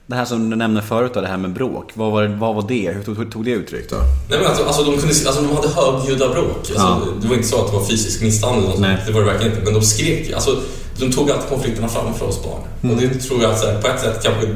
Det 0.07 0.17
här 0.17 0.25
som 0.25 0.51
du 0.51 0.57
nämnde 0.57 0.83
förut 0.83 1.11
då, 1.15 1.21
det 1.21 1.27
här 1.29 1.37
med 1.37 1.53
bråk. 1.53 1.91
Vad 1.95 2.13
var, 2.13 2.27
vad 2.27 2.55
var 2.55 2.65
det? 2.69 2.91
Hur 2.95 3.03
tog, 3.03 3.33
tog 3.33 3.45
det 3.45 3.51
uttryck 3.51 3.91
då? 3.91 3.97
Nej, 4.31 4.39
men 4.39 4.49
alltså, 4.49 4.65
alltså, 4.65 4.83
de, 4.83 4.91
kunde, 4.99 5.15
alltså, 5.27 5.43
de 5.43 5.57
hade 5.57 5.69
högljudda 5.69 6.29
bråk. 6.29 6.57
Alltså, 6.59 6.75
Ja. 6.77 7.01
Det 7.23 7.29
var 7.29 7.35
inte 7.37 7.49
så 7.49 7.61
att 7.65 7.67
det 7.73 7.79
var 7.79 7.85
fysisk 7.85 8.23
misshandel, 8.23 8.81
det 9.07 9.13
var 9.13 9.21
det 9.21 9.27
verkligen 9.27 9.53
inte. 9.53 9.65
Men 9.65 9.75
de 9.75 9.83
skrek. 9.83 10.33
Alltså, 10.33 10.59
de 10.99 11.13
tog 11.13 11.31
alltid 11.31 11.49
konflikterna 11.49 11.89
framför 11.89 12.27
oss 12.27 12.43
barn. 12.45 12.91
Och 12.93 12.97
det 13.01 13.09
tror 13.15 13.43
jag 13.43 13.51
att 13.53 13.65
här, 13.65 13.81
på 13.83 13.89
ett 13.89 14.01
sätt 14.01 14.23
kanske... 14.23 14.47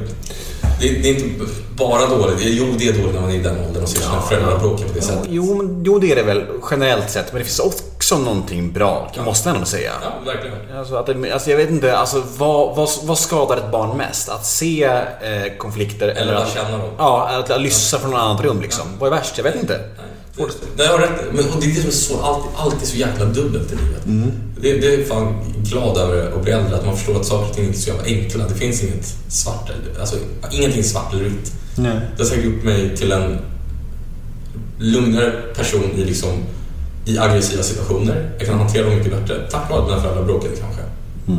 Det, 0.81 0.89
det 0.89 1.11
är 1.11 1.15
inte 1.15 1.45
bara 1.77 2.07
dåligt. 2.07 2.39
Jo, 2.41 2.67
det 2.79 2.89
är 2.89 2.93
dåligt 2.93 3.15
när 3.15 3.21
man 3.21 3.31
är 3.31 3.35
i 3.35 3.39
den 3.43 3.67
åldern 3.67 3.83
och 3.83 3.89
ser 3.89 4.01
sina 4.01 4.21
föräldrar 4.21 4.59
bråka 4.59 4.85
på 4.85 4.93
det 4.95 5.03
sättet. 5.03 5.27
Jo, 5.29 5.55
men- 5.55 5.83
jo, 5.85 5.99
det 5.99 6.13
är 6.13 6.17
det 6.17 6.23
väl 6.23 6.45
generellt 6.71 7.11
sett. 7.11 7.33
Men 7.33 7.39
det 7.39 7.45
finns 7.45 7.59
också 7.61 8.19
någonting 8.19 8.73
bra, 8.73 9.11
måste 9.25 9.49
jag 9.49 9.55
ändå 9.55 9.67
säga. 9.67 9.93
Ja, 10.03 10.33
verkligen. 10.33 10.57
Alltså, 10.79 10.97
att 10.97 11.33
alltså 11.33 11.51
jag 11.51 11.57
vet 11.57 11.71
inte, 11.71 11.97
alltså, 11.97 12.23
vad, 12.37 12.77
vad, 12.77 12.89
vad 13.03 13.19
skadar 13.19 13.57
ett 13.57 13.71
barn 13.73 13.97
mest? 13.97 14.29
Att 14.29 14.47
se 14.47 14.85
eh, 14.85 15.57
konflikter 15.59 16.09
eller, 16.09 16.35
att 16.35 16.43
att, 16.43 16.55
känna 16.55 16.79
dem. 16.79 16.91
Ja, 16.99 17.29
att, 17.29 17.51
att 17.51 17.61
lyssna 17.61 17.99
från 17.99 18.11
något 18.11 18.21
annat 18.21 18.41
rum 18.45 18.61
liksom. 18.61 18.85
Vad 18.99 19.13
är 19.13 19.17
värst? 19.17 19.33
Jag 19.37 19.45
vet 19.45 19.55
inte. 19.61 19.81
Nej, 20.77 20.87
jag 20.87 20.93
har 20.93 20.99
rätt. 20.99 21.11
Men, 21.33 21.45
det 21.61 21.67
är 21.67 21.71
det 21.75 21.81
som 21.81 21.89
är 21.89 21.93
så, 21.93 22.21
alltid, 22.23 22.51
alltid 22.57 22.89
så 22.89 22.97
jäkla 22.97 23.25
dubbelt 23.25 23.73
i 23.73 23.77
livet. 23.77 24.07
Mm. 24.07 24.33
Det, 24.65 24.79
det 24.79 24.95
är 24.95 25.05
fan 25.05 25.35
glad 25.63 25.99
över 25.99 26.37
att 26.37 26.43
bli 26.43 26.53
äldre, 26.53 26.77
att 26.77 26.87
man 26.87 26.97
förstår 26.97 27.21
att 27.21 27.27
saker 27.27 27.49
och 27.49 27.57
ting 27.57 27.65
inte 27.65 27.79
är 27.79 27.81
så 27.81 27.89
jävla 27.89 28.05
enkla. 28.05 28.49
Det 28.49 28.55
finns 28.55 28.83
inget 28.83 29.17
svart 29.29 29.71
alltså 30.01 30.17
ingenting 30.53 30.85
svart 30.85 31.13
eller 31.13 31.25
vitt. 31.25 31.53
Nej. 31.77 32.01
Det 32.17 32.23
har 32.23 32.29
säkert 32.29 32.45
gjort 32.45 32.65
mig 32.65 32.97
till 32.97 33.13
en 33.13 33.39
lugnare 34.79 35.31
person 35.57 35.91
i, 35.97 36.05
liksom, 36.05 36.31
i 37.07 37.19
aggressiva 37.19 37.63
situationer. 37.63 38.31
Jag 38.39 38.49
kan 38.49 38.59
hantera 38.59 38.87
dem 38.87 38.97
mycket 38.99 39.13
bättre. 39.13 39.35
Tack 39.51 39.71
vare 39.71 39.83
att 39.83 39.89
mina 39.89 40.01
föräldrar 40.01 40.25
bråkade 40.25 40.55
kanske. 40.57 40.83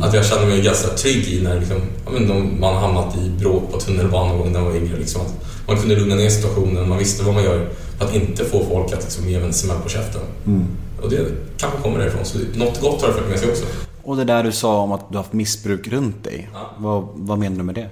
Att 0.06 0.14
jag 0.14 0.26
kände 0.26 0.46
mig 0.46 0.62
ganska 0.62 0.88
trygg 0.88 1.28
i 1.28 1.42
när 1.42 1.60
liksom, 1.60 1.80
men 2.12 2.60
man 2.60 2.76
hamnat 2.76 3.16
i 3.16 3.30
bråk 3.30 3.72
på 3.72 3.80
tunnelbanan 3.80 4.28
någon 4.28 4.38
gång 4.38 4.52
när 4.52 4.60
man 4.60 4.68
var 4.68 4.76
yngre. 4.76 4.98
Liksom, 4.98 5.20
att 5.20 5.68
man 5.68 5.76
kunde 5.76 5.96
lugna 5.96 6.14
ner 6.14 6.30
situationen, 6.30 6.88
man 6.88 6.98
visste 6.98 7.24
vad 7.24 7.34
man 7.34 7.44
gör 7.44 7.68
för 7.98 8.04
att 8.04 8.14
inte 8.14 8.44
få 8.44 8.64
folk 8.68 8.92
att 8.92 9.02
liksom, 9.02 9.28
ge 9.28 9.34
en 9.34 9.52
smäll 9.52 9.78
på 9.82 9.88
käften. 9.88 10.20
Och 11.02 11.10
det 11.10 11.26
kanske 11.56 11.78
kommer 11.82 11.98
därifrån. 11.98 12.24
Så 12.24 12.38
något 12.54 12.80
gott 12.80 13.00
har 13.02 13.08
det 13.08 13.14
fört 13.14 13.28
med 13.28 13.38
sig 13.38 13.50
också. 13.50 13.64
Och 14.02 14.16
det 14.16 14.24
där 14.24 14.42
du 14.42 14.52
sa 14.52 14.78
om 14.80 14.92
att 14.92 15.00
du 15.10 15.16
har 15.16 15.22
haft 15.22 15.32
missbruk 15.32 15.88
runt 15.88 16.24
dig. 16.24 16.48
Ja. 16.54 16.70
Vad, 16.78 17.08
vad 17.14 17.38
menar 17.38 17.56
du 17.56 17.62
med 17.62 17.74
det? 17.74 17.88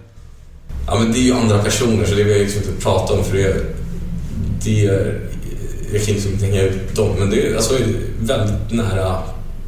Ja, 0.87 0.99
men 0.99 1.13
det 1.13 1.19
är 1.19 1.23
ju 1.23 1.33
andra 1.35 1.63
personer 1.63 2.05
så 2.05 2.15
det 2.15 2.25
vill 2.25 2.33
jag 2.33 2.41
liksom 2.41 2.63
inte 2.63 2.83
prata 2.83 3.15
om 3.15 3.25
för 3.25 3.37
det, 3.37 3.57
det 4.65 4.87
är, 4.87 5.21
jag 5.93 6.03
kan 6.05 6.15
liksom 6.15 6.33
inte 6.33 6.45
hänga 6.47 6.63
ut 6.63 6.95
dem. 6.97 7.11
Men 7.19 7.31
det 7.31 7.49
är 7.51 7.57
alltså 7.57 7.75
väldigt 8.21 8.73
nära 8.73 9.19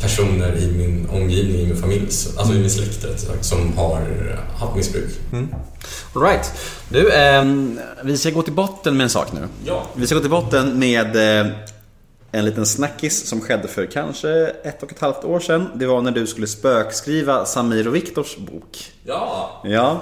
personer 0.00 0.56
i 0.56 0.72
min 0.72 1.08
omgivning, 1.12 1.56
i 1.60 1.66
min 1.66 1.76
familj, 1.76 2.10
så- 2.10 2.38
alltså 2.40 2.54
i 2.54 2.58
min 2.58 2.70
släkt 2.70 3.02
sagt, 3.20 3.44
som 3.44 3.72
har 3.76 4.00
haft 4.58 4.76
missbruk. 4.76 5.10
All 6.14 6.22
right. 6.22 6.52
Du, 6.88 7.12
ehm, 7.12 7.80
vi 8.04 8.16
ska 8.18 8.30
gå 8.30 8.42
till 8.42 8.52
botten 8.52 8.96
med 8.96 9.04
en 9.04 9.10
sak 9.10 9.32
nu. 9.32 9.40
Ja. 9.64 9.82
Vi 9.94 10.06
ska 10.06 10.14
gå 10.14 10.20
till 10.20 10.30
botten 10.30 10.78
med 10.78 11.40
eh, 11.40 11.46
en 12.38 12.44
liten 12.44 12.66
snackis 12.66 13.26
som 13.28 13.40
skedde 13.40 13.68
för 13.68 13.86
kanske 13.86 14.46
ett 14.64 14.82
och 14.82 14.92
ett 14.92 15.00
halvt 15.00 15.24
år 15.24 15.40
sedan. 15.40 15.70
Det 15.74 15.86
var 15.86 16.02
när 16.02 16.10
du 16.10 16.26
skulle 16.26 16.46
spökskriva 16.46 17.44
Samir 17.44 17.88
och 17.88 17.94
Viktors 17.94 18.36
bok. 18.36 18.92
Ja. 19.04 19.60
Ja. 19.64 20.00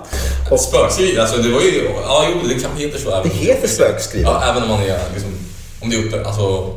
Och 0.51 0.61
spökskriv, 0.61 1.21
alltså 1.21 1.43
det 1.43 1.49
var 1.51 1.61
ju, 1.61 1.85
ja 2.03 2.27
jo 2.33 2.49
det 2.49 2.55
kanske 2.55 2.81
heter 2.87 2.99
så. 2.99 3.23
Det 3.23 3.29
heter 3.29 3.69
spökskriva. 3.69 4.31
Ja, 4.31 4.51
även 4.51 4.63
om 4.63 4.69
man 4.69 4.81
är 4.83 4.99
liksom, 5.15 5.31
om 5.83 5.91
det 5.91 5.97
är 5.97 6.05
uppe, 6.07 6.25
alltså 6.27 6.75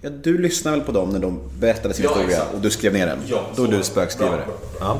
Ja, 0.00 0.10
du 0.22 0.38
lyssnade 0.38 0.76
väl 0.76 0.86
på 0.86 0.92
dem 0.92 1.10
när 1.10 1.18
de 1.18 1.40
berättade 1.58 1.94
sin 1.94 2.04
Ja, 2.04 2.10
historia 2.10 2.36
exakt. 2.36 2.54
och 2.54 2.60
du 2.60 2.70
skrev 2.70 2.92
ner 2.92 3.06
den? 3.06 3.18
Ja, 3.26 3.40
Då 3.56 3.64
är 3.64 3.68
du 3.68 3.82
spökskrivare. 3.82 4.40
Bra, 4.46 4.54
Ja. 4.80 4.98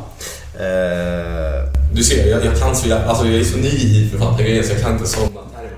Eh, 0.64 1.72
Du 1.94 2.04
ser, 2.04 2.26
jag, 2.30 2.44
jag 2.44 2.58
kan 2.58 2.76
så 2.76 2.88
jävla, 2.88 3.06
alltså 3.08 3.26
jag 3.26 3.40
är 3.40 3.44
så 3.44 3.56
ny 3.56 3.68
i 3.68 4.08
författargrejen 4.12 4.64
så 4.64 4.72
jag 4.72 4.80
kan 4.82 4.92
inte 4.92 5.04
termer. 5.06 5.30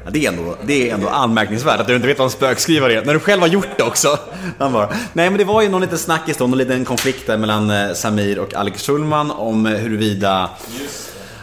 Ja, 0.04 0.10
det, 0.10 0.26
är 0.26 0.28
ändå, 0.28 0.56
det 0.66 0.90
är 0.90 0.94
ändå 0.94 1.08
anmärkningsvärt 1.08 1.80
att 1.80 1.86
du 1.86 1.94
inte 1.96 2.06
vet 2.06 2.18
vad 2.18 2.24
en 2.24 2.30
spökskrivare 2.30 2.94
är, 2.94 3.04
när 3.04 3.14
du 3.14 3.20
själv 3.20 3.40
har 3.40 3.48
gjort 3.48 3.68
det 3.76 3.82
också. 3.82 4.18
Han 4.58 4.72
bara, 4.72 4.88
nej 5.12 5.30
men 5.30 5.38
det 5.38 5.44
var 5.44 5.62
ju 5.62 5.68
någon 5.68 5.80
liten 5.80 5.98
snackis 5.98 6.36
då, 6.36 6.46
någon 6.46 6.58
liten 6.58 6.84
konflikt 6.84 7.26
där 7.26 7.36
mellan 7.36 7.70
eh, 7.70 7.92
Samir 7.92 8.38
och 8.38 8.54
Alex 8.54 8.86
Schulman 8.86 9.30
om 9.30 9.66
eh, 9.66 9.72
huruvida... 9.72 10.50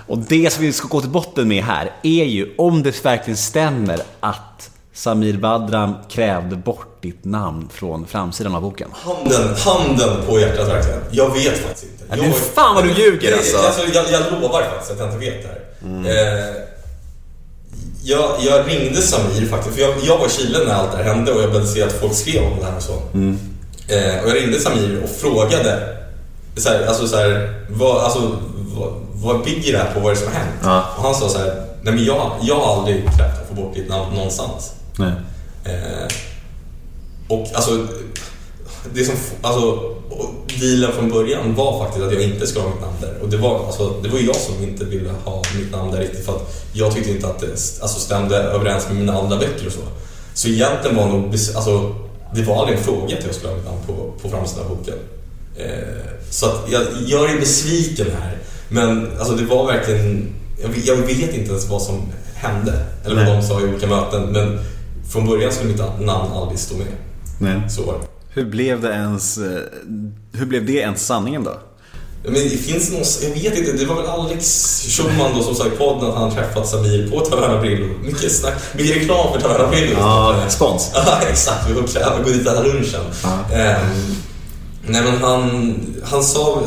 Och 0.08 0.18
det 0.18 0.54
som 0.54 0.64
vi 0.64 0.74
ska 0.74 0.88
gå 0.88 1.02
till 1.02 1.10
botten 1.10 1.48
med 1.48 1.64
här 1.64 1.92
är 2.04 2.24
ju 2.24 2.54
om 2.58 2.84
det 2.84 3.06
verkligen 3.06 3.38
stämmer 3.38 4.00
att 4.20 4.70
Samir 4.94 5.38
Badram 5.38 5.94
krävde 6.10 6.56
bort 6.56 7.02
ditt 7.02 7.26
namn 7.26 7.70
från 7.74 8.08
framsidan 8.08 8.56
av 8.56 8.62
boken. 8.62 8.90
Handen, 8.94 9.56
handen 9.66 10.26
på 10.28 10.40
hjärtat 10.40 10.68
verkligen. 10.68 11.00
Jag 11.12 11.34
vet 11.34 11.58
faktiskt 11.58 11.84
inte. 11.84 12.04
Jag, 12.10 12.26
du, 12.26 12.32
fan 12.34 12.76
vad 12.76 12.84
du 12.84 12.92
ljuger, 12.92 13.34
alltså. 13.34 13.58
alltså 13.58 13.82
jag, 13.94 14.06
jag 14.12 14.42
lovar 14.42 14.64
faktiskt 14.64 14.92
att 14.92 15.00
jag 15.00 15.08
inte 15.08 15.18
vet 15.18 15.44
det 15.44 15.48
här. 15.48 15.58
Eh, 15.88 16.77
jag, 18.04 18.36
jag 18.40 18.68
ringde 18.68 19.02
Samir 19.02 19.48
faktiskt, 19.48 19.76
för 19.76 19.82
jag, 19.82 19.94
jag 20.04 20.18
var 20.18 20.26
i 20.26 20.30
Chile 20.30 20.60
när 20.66 20.74
allt 20.74 20.92
det 20.92 20.98
här 20.98 21.04
hände 21.04 21.32
och 21.32 21.42
jag 21.42 21.50
började 21.50 21.68
se 21.68 21.84
att 21.84 22.00
folk 22.02 22.14
skrev 22.14 22.44
om 22.44 22.60
det 22.60 22.66
här 22.66 22.76
och 22.76 22.84
så. 22.84 22.94
Eh, 23.94 24.24
och 24.24 24.30
jag 24.30 24.36
ringde 24.36 24.60
Samir 24.60 25.04
och 25.04 25.10
frågade 25.10 25.98
så 26.56 26.70
här, 26.70 26.86
alltså 26.86 27.08
så 27.08 27.18
här, 27.18 27.64
vad, 27.70 28.04
alltså, 28.04 28.38
vad, 28.56 28.94
vad 29.14 29.44
bygger 29.44 29.72
det 29.72 29.78
här 29.78 29.94
på? 29.94 30.00
Vad 30.00 30.12
är 30.12 30.16
det 30.16 30.22
som 30.22 30.34
har 30.34 30.40
hänt? 30.40 30.56
Ja. 30.64 30.86
Och 30.98 31.04
han 31.04 31.16
sa 31.16 31.30
så 31.30 31.38
här, 31.38 31.66
nej 31.82 31.94
men 31.94 32.06
jag, 32.06 32.32
jag 32.42 32.56
har 32.56 32.78
aldrig 32.78 33.04
krävt 33.04 33.42
att 33.42 33.48
få 33.48 33.54
bort 33.54 33.76
ditt 33.76 33.90
namn 33.90 34.16
någonstans. 34.16 34.74
Nej. 34.98 35.12
Eh, 35.66 36.08
och 37.28 37.48
alltså, 37.54 37.88
det 38.94 39.06
som, 39.06 39.16
alltså, 39.42 39.68
och 40.10 40.47
dealen 40.60 40.92
från 40.92 41.10
början 41.10 41.56
var 41.56 41.84
faktiskt 41.84 42.06
att 42.06 42.14
jag 42.14 42.22
inte 42.22 42.48
skulle 42.48 42.66
ha 42.66 42.72
mitt 42.72 42.82
namn 42.82 42.96
där. 43.02 43.14
Och 43.22 43.30
det 43.30 43.38
var, 43.38 43.66
alltså, 43.66 43.94
det 44.04 44.10
var 44.10 44.20
jag 44.20 44.36
som 44.36 44.64
inte 44.64 44.86
ville 44.86 45.10
ha 45.24 45.44
mitt 45.58 45.72
namn 45.72 45.92
där 45.92 46.00
riktigt 46.00 46.26
för 46.26 46.36
att 46.36 46.66
jag 46.74 46.94
tyckte 46.96 47.12
inte 47.12 47.28
att 47.28 47.40
det 47.40 47.48
alltså, 47.48 48.00
stämde 48.00 48.38
överens 48.38 48.88
med 48.88 48.98
mina 48.98 49.14
andra 49.14 49.38
böcker 49.38 49.68
och 49.68 49.74
så. 49.74 49.80
Så 50.34 50.48
egentligen 50.48 50.98
var 50.98 51.08
nog, 51.08 51.34
alltså, 51.34 51.96
det 52.36 52.44
var 52.44 52.60
aldrig 52.60 52.78
en 52.78 52.84
fråga 52.84 53.18
att 53.18 53.26
jag 53.26 53.36
skulle 53.36 53.50
ha 53.50 53.58
mitt 53.58 53.66
namn 53.66 53.80
på, 53.88 54.14
på 54.22 54.30
framsidan 54.30 54.66
av 54.66 54.78
boken. 54.78 54.94
Eh, 55.56 55.68
så 56.30 56.46
att 56.46 56.66
jag 56.72 56.84
gör 57.06 57.36
er 57.36 57.40
besviken 57.40 58.08
här. 58.22 58.38
Men 58.70 59.18
alltså, 59.20 59.36
det 59.36 59.46
var 59.46 59.68
verkligen, 59.68 60.36
jag, 60.62 60.72
jag 60.86 60.96
vet 60.96 61.34
inte 61.34 61.50
ens 61.50 61.70
vad 61.70 61.82
som 61.82 62.02
hände. 62.34 62.86
Eller 63.06 63.16
vad 63.16 63.26
Nej. 63.26 63.36
de 63.36 63.48
sa 63.48 63.62
i 63.62 63.64
olika 63.64 63.88
möten. 63.88 64.24
Men 64.32 64.60
från 65.10 65.28
början 65.28 65.52
skulle 65.52 65.70
mitt 65.70 65.80
namn 66.00 66.32
aldrig 66.34 66.60
stå 66.60 66.78
med. 66.78 66.88
Nej. 67.40 67.70
Så 67.70 67.84
var 67.84 67.94
det. 67.94 68.17
Hur 68.38 68.46
blev 68.46 68.82
det 68.82 68.90
ens... 68.94 69.38
eh, 69.38 69.62
Hur 70.34 70.46
blev 70.46 70.66
det 70.66 70.74
ens 70.74 71.06
sanningen 71.06 71.44
då? 71.44 71.58
Men 72.24 72.34
det 72.34 72.50
finns 72.58 72.92
någon, 72.92 73.04
jag 73.22 73.30
vet 73.30 73.58
inte, 73.58 73.72
det 73.72 73.86
var 73.86 73.96
väl 73.96 74.06
Alex 74.06 74.46
Schulman 74.90 75.32
då 75.38 75.44
som 75.44 75.56
sa 75.56 75.68
i 75.68 75.70
podden 75.70 76.10
att 76.10 76.16
han 76.18 76.32
träffat 76.32 76.68
Samir 76.70 77.12
på 77.12 77.20
Taverna 77.20 77.62
Brillo. 77.62 77.88
Mycket 78.04 78.32
snack, 78.32 78.54
mycket 78.76 78.96
reklam 78.96 79.34
för 79.34 79.42
Taverna 79.42 79.68
Brillo. 79.70 79.96
Ja, 80.00 80.36
spons. 80.50 80.92
Ja, 80.96 81.20
exakt. 81.30 81.70
Vi 81.70 81.74
får 81.74 81.82
gå 82.24 82.30
dit 82.30 82.48
och 82.48 82.54
äta 82.54 82.64
lunchen. 82.64 83.02
Ehm, 83.54 84.16
nej 84.88 85.02
men 85.04 85.18
han, 85.22 85.76
han 86.04 86.24
sa, 86.24 86.62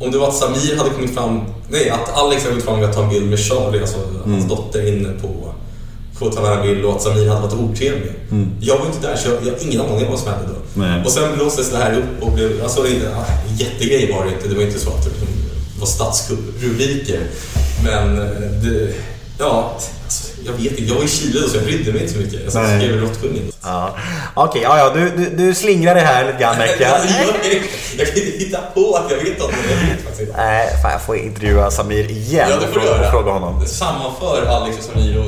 om 0.00 0.10
det 0.10 0.18
var 0.18 0.28
att 0.28 0.36
Samir 0.36 0.76
hade 0.76 0.90
kommit 0.90 1.14
fram, 1.14 1.40
nej 1.70 1.90
att 1.90 2.16
Alex 2.18 2.42
hade 2.42 2.50
kommit 2.52 2.64
fram 2.64 2.80
med 2.80 2.88
att 2.88 2.94
ta 2.96 3.02
en 3.02 3.08
bild 3.08 3.30
med 3.30 3.38
Charlie, 3.38 3.80
alltså 3.80 3.98
hans 4.26 4.48
dotter 4.48 4.96
inne 4.96 5.08
på 5.22 5.45
på 6.18 6.30
Taverna 6.30 6.62
Brillo 6.62 6.88
och 6.88 6.96
att 6.96 7.02
Samir 7.02 7.28
hade 7.28 7.40
varit 7.40 7.54
otrevlig. 7.54 8.12
Jag 8.60 8.78
var 8.78 8.86
inte 8.86 9.08
där 9.08 9.16
så 9.16 9.28
jag, 9.28 9.36
jag 9.44 9.52
har 9.52 9.64
ingen 9.64 9.80
aning 9.80 10.04
om 10.04 10.10
vad 10.10 10.18
som 10.18 10.28
hände 10.32 10.48
då. 10.48 10.80
Nej. 10.80 11.04
Och 11.04 11.10
sen 11.10 11.36
blåstes 11.36 11.70
det 11.70 11.76
här 11.76 11.98
upp 11.98 12.22
och 12.22 12.32
blev, 12.32 12.62
alltså 12.62 12.82
det, 12.82 12.88
jättegrej 13.58 14.12
var 14.12 14.24
det 14.24 14.32
inte. 14.32 14.48
Det 14.48 14.54
var 14.54 14.62
inte 14.62 14.78
så 14.78 14.90
att 14.90 15.04
det 15.04 15.10
var 15.80 15.86
statsrubriker. 15.86 17.20
Men 17.84 18.18
eh, 18.18 18.24
det, 18.62 18.94
ja, 19.38 19.78
jag 20.46 20.52
vet 20.52 20.78
inte. 20.78 20.82
Jag 20.82 20.94
var 20.94 21.04
i 21.04 21.08
Chile 21.08 21.40
då 21.40 21.48
så 21.48 21.56
jag 21.56 21.64
brydde 21.64 21.92
mig 21.92 22.00
inte 22.02 22.12
så 22.12 22.18
mycket. 22.18 22.40
Jag 22.44 22.52
skrev 22.52 23.00
Råttkungen. 23.00 23.52
Ja. 23.62 23.96
Okej, 24.34 24.62
ja, 24.62 24.78
ja, 24.78 24.90
du, 24.94 25.10
du, 25.10 25.30
du 25.30 25.54
slingrar 25.54 25.94
det 25.94 26.00
här 26.00 26.24
lite 26.26 26.38
grann 26.38 26.56
märker 26.58 26.84
jag. 26.84 26.96
Kan 27.02 28.06
inte 28.16 28.20
hitta 28.38 28.58
på 28.74 28.94
att 28.96 29.10
jag 29.10 29.18
vet 29.18 29.38
något, 29.38 29.50
men 29.50 29.70
jag 29.78 29.86
vet 29.96 30.04
faktiskt 30.04 30.20
inte. 30.20 30.36
Nej, 30.36 30.68
fan 30.82 30.92
jag 30.92 31.02
får 31.02 31.16
intervjua 31.16 31.70
Samir 31.70 32.10
igen 32.10 32.48
Ja, 32.50 32.56
det 32.60 32.66
får 32.66 32.80
och 32.80 32.86
göra. 32.86 33.10
fråga 33.10 33.32
honom. 33.32 33.66
Sammanför 33.66 34.46
Alex 34.46 34.78
och 34.78 34.84
Samir 34.84 35.18
och 35.18 35.26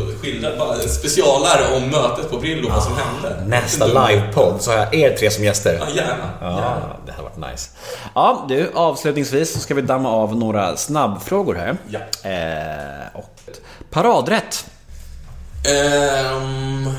bara 0.58 0.74
en 0.74 0.88
specialare 0.88 1.76
om 1.76 1.90
mötet 1.90 2.30
på 2.30 2.36
Brillo, 2.38 2.68
vad 2.70 2.82
som 2.82 2.92
hände. 2.96 3.44
Nästa 3.46 3.86
livepodd 3.86 4.62
så 4.62 4.70
har 4.70 4.78
jag 4.78 4.94
er 4.94 5.16
tre 5.16 5.30
som 5.30 5.44
gäster. 5.44 5.76
Ja, 5.80 5.86
gärna. 5.94 6.10
gärna. 6.40 6.60
Ja, 6.80 6.96
det 7.06 7.12
hade 7.12 7.22
varit 7.24 7.52
nice. 7.52 7.70
Ja, 8.14 8.46
du, 8.48 8.70
avslutningsvis 8.74 9.52
så 9.52 9.58
ska 9.60 9.74
vi 9.74 9.82
damma 9.82 10.10
av 10.10 10.36
några 10.36 10.76
snabbfrågor 10.76 11.54
här. 11.54 11.76
Ja. 11.88 12.30
Eh, 12.30 13.06
och 13.14 13.36
paradrätt. 13.90 14.64
Ehm, 15.64 16.90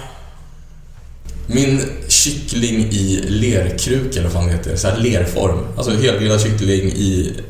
min 1.48 1.82
kyckling 2.08 2.76
i 2.92 3.22
lerkruka 3.30 4.20
eller 4.20 4.30
vad 4.30 4.34
fan 4.34 4.46
det 4.48 4.52
heter. 4.52 4.76
Så 4.76 4.88
här 4.88 4.98
lerform. 4.98 5.60
Alltså 5.78 5.92
helgrillad 5.92 6.42
kyckling 6.42 6.92
i... 6.92 7.42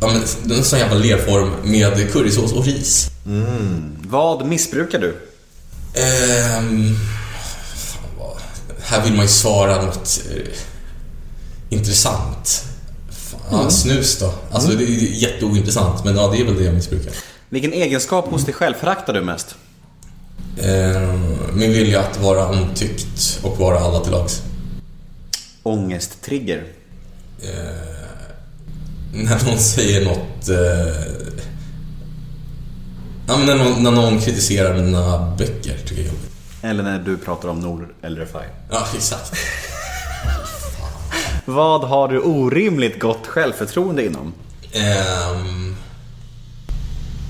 Ja 0.00 0.06
men 0.06 0.56
en 0.58 0.64
sån 0.64 0.78
jävla 0.78 0.96
lerform 0.96 1.50
med 1.64 2.12
currysås 2.12 2.52
och 2.52 2.64
ris. 2.64 3.10
Vad 4.06 4.46
missbrukar 4.46 4.98
du? 4.98 5.16
Fan 7.76 8.08
vad, 8.18 8.36
här 8.82 9.02
vill 9.04 9.12
man 9.12 9.24
ju 9.24 9.28
svara 9.28 9.82
något 9.82 10.20
eh, 10.30 10.52
intressant. 11.70 12.64
Fan, 13.50 13.70
snus 13.70 14.18
då. 14.18 14.34
Alltså 14.50 14.70
det 14.70 14.84
är 14.84 14.88
jätteointressant 15.22 16.04
men 16.04 16.16
ja, 16.16 16.28
det 16.28 16.40
är 16.40 16.44
väl 16.44 16.56
det 16.56 16.64
jag 16.64 16.74
missbrukar. 16.74 17.12
Vilken 17.48 17.72
egenskap 17.72 18.28
hos 18.30 18.44
dig 18.44 18.54
själv 18.54 18.74
föraktar 18.74 19.12
du 19.12 19.20
mest? 19.20 19.54
Ehm, 20.60 21.36
min 21.54 21.72
vilja 21.72 22.00
att 22.00 22.20
vara 22.20 22.46
omtyckt 22.46 23.40
och 23.42 23.58
vara 23.58 23.78
alla 23.78 24.00
till 24.00 24.12
lags. 24.12 24.42
Ångesttrigger. 25.62 26.64
När 29.14 29.44
någon 29.44 29.58
säger 29.58 30.04
något... 30.04 30.48
Eh, 30.48 30.94
ja, 33.28 33.38
när, 33.38 33.56
någon, 33.56 33.82
när 33.82 33.90
någon 33.90 34.20
kritiserar 34.20 34.74
mina 34.74 35.34
böcker 35.38 35.78
tycker 35.78 36.02
jag 36.02 36.04
är 36.04 36.08
jobbigt. 36.08 36.30
Eller 36.62 36.82
när 36.82 36.98
du 36.98 37.16
pratar 37.16 37.48
om 37.48 37.60
Nord 37.60 37.88
eller 38.02 38.20
Refai. 38.20 38.44
Ja, 38.70 38.86
exakt. 38.96 39.32
Vad 41.44 41.84
har 41.84 42.08
du 42.08 42.20
orimligt 42.20 43.00
gott 43.00 43.26
självförtroende 43.26 44.06
inom? 44.06 44.32
Ehm, 44.72 45.76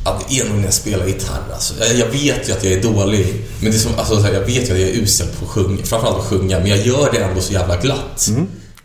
ja, 0.05 0.21
det 0.29 0.41
är 0.41 0.49
nog 0.49 0.57
när 0.57 0.65
jag 0.65 0.75
spelar 0.75 1.07
gitarr. 1.07 1.43
Alltså. 1.53 1.75
Jag, 1.81 1.95
jag 1.95 2.07
vet 2.07 2.49
ju 2.49 2.53
att 2.53 2.65
jag 2.65 2.73
är 2.73 2.83
dålig. 2.83 3.27
Men 3.61 3.71
det 3.71 3.77
är 3.77 3.81
som, 3.81 3.93
alltså, 3.99 4.29
jag 4.29 4.41
vet 4.41 4.69
ju 4.69 4.73
att 4.73 4.81
jag 4.81 4.89
är 4.89 4.93
usel 4.93 5.27
på 5.39 5.45
att 5.45 5.51
sjunga. 5.51 5.83
Framförallt 5.85 6.19
att 6.19 6.27
sjunga. 6.27 6.59
Men 6.59 6.69
jag 6.69 6.79
gör 6.79 7.13
det 7.13 7.19
ändå 7.19 7.41
så 7.41 7.53
jävla 7.53 7.77
glatt. 7.77 8.29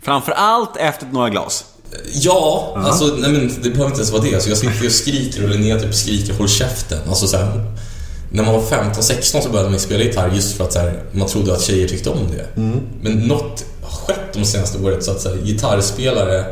Framförallt 0.02 0.76
efter 0.76 1.06
några 1.06 1.30
glas. 1.30 1.64
Ja, 2.12 2.74
alltså 2.76 3.04
nej 3.18 3.32
men 3.32 3.48
det 3.62 3.70
behöver 3.70 3.86
inte 3.86 3.96
ens 3.96 4.10
vara 4.10 4.22
det. 4.22 4.34
Alltså, 4.34 4.48
jag 4.48 4.58
sitter 4.58 4.86
och 4.86 4.92
skriker 4.92 5.42
och 5.44 5.48
Linnea 5.48 5.80
typ 5.80 5.94
skriker 5.94 6.34
håll 6.34 6.48
käften. 6.48 6.98
Alltså, 7.08 7.26
så 7.26 7.36
här, 7.36 7.74
när 8.30 8.42
man 8.44 8.54
var 8.54 8.62
15-16 8.62 9.40
så 9.40 9.48
började 9.48 9.70
man 9.70 9.80
spela 9.80 10.04
gitarr 10.04 10.30
just 10.34 10.56
för 10.56 10.64
att 10.64 10.74
här, 10.74 11.02
man 11.12 11.28
trodde 11.28 11.54
att 11.54 11.62
tjejer 11.62 11.88
tyckte 11.88 12.10
om 12.10 12.30
det. 12.30 12.46
Men 13.02 13.12
något 13.12 13.64
har 13.82 13.90
skett 14.06 14.32
de 14.32 14.44
senaste 14.44 14.78
året 14.78 15.04
så 15.04 15.10
att 15.10 15.20
så 15.20 15.28
här, 15.28 15.36
gitarrspelare 15.36 16.44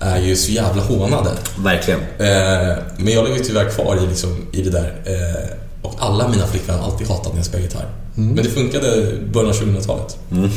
är 0.00 0.18
ju 0.18 0.36
så 0.36 0.52
jävla 0.52 0.82
hånade. 0.82 1.30
Verkligen. 1.58 2.00
Eh, 2.00 2.76
men 2.98 3.12
jag 3.12 3.24
lever 3.24 3.38
tyvärr 3.38 3.70
kvar 3.70 3.96
i, 3.96 4.06
liksom, 4.06 4.46
i 4.52 4.62
det 4.62 4.70
där. 4.70 5.02
Eh, 5.04 5.50
och 5.82 5.94
alla 5.98 6.28
mina 6.28 6.46
flickvänner 6.46 6.80
har 6.80 6.92
alltid 6.92 7.08
hatat 7.08 7.32
när 7.32 7.38
jag 7.38 7.46
spelar 7.46 7.64
gitarr. 7.64 7.88
Men 8.14 8.36
det 8.36 8.44
funkade 8.50 8.96
i 8.96 9.20
början 9.32 9.50
av 9.50 9.56
2000-talet. 9.56 10.18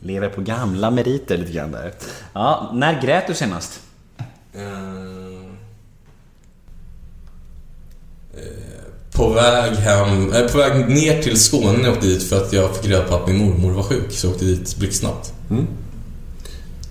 Lever 0.00 0.28
på 0.28 0.40
gamla 0.40 0.90
meriter 0.90 1.38
lite 1.38 1.52
grann 1.52 1.72
där. 1.72 1.92
Ja, 2.32 2.70
när 2.74 3.02
grät 3.02 3.24
du 3.26 3.34
senast? 3.34 3.80
Eh, 4.54 4.62
På 9.12 9.28
väg 9.28 9.72
hem, 9.76 10.32
eh, 10.32 10.46
på 10.46 10.58
väg 10.58 10.88
ner 10.88 11.22
till 11.22 11.40
Skåne 11.40 11.72
när 11.72 11.84
jag 11.84 11.92
åkte 11.92 12.06
dit 12.06 12.22
för 12.28 12.36
att 12.36 12.52
jag 12.52 12.76
fick 12.76 12.90
reda 12.90 13.04
på 13.04 13.14
att 13.16 13.28
min 13.28 13.38
mormor 13.38 13.72
var 13.72 13.82
sjuk 13.82 14.12
så 14.12 14.26
jag 14.26 14.32
åkte 14.34 14.44
dit 14.44 14.76
blixtsnabbt. 14.76 15.32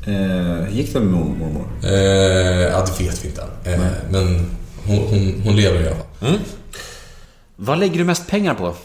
Eh, 0.08 0.76
gick 0.78 0.93
det 0.93 0.99
med 0.99 1.08
mormor? 1.12 1.68
Eh, 1.84 1.91
ja, 2.62 2.86
det 2.86 3.03
vet 3.03 3.24
vi 3.24 3.28
inte 3.28 3.41
än. 3.66 3.74
Eh, 3.74 3.80
men 4.10 4.45
hon, 4.86 4.97
hon, 4.97 5.41
hon 5.45 5.56
lever 5.56 5.82
i 5.84 5.88
alla 5.88 5.95
fall. 5.95 6.39
Vad 7.56 7.80
lägger 7.80 7.97
du 7.97 8.03
mest 8.03 8.28
pengar 8.28 8.53
på? 8.53 8.76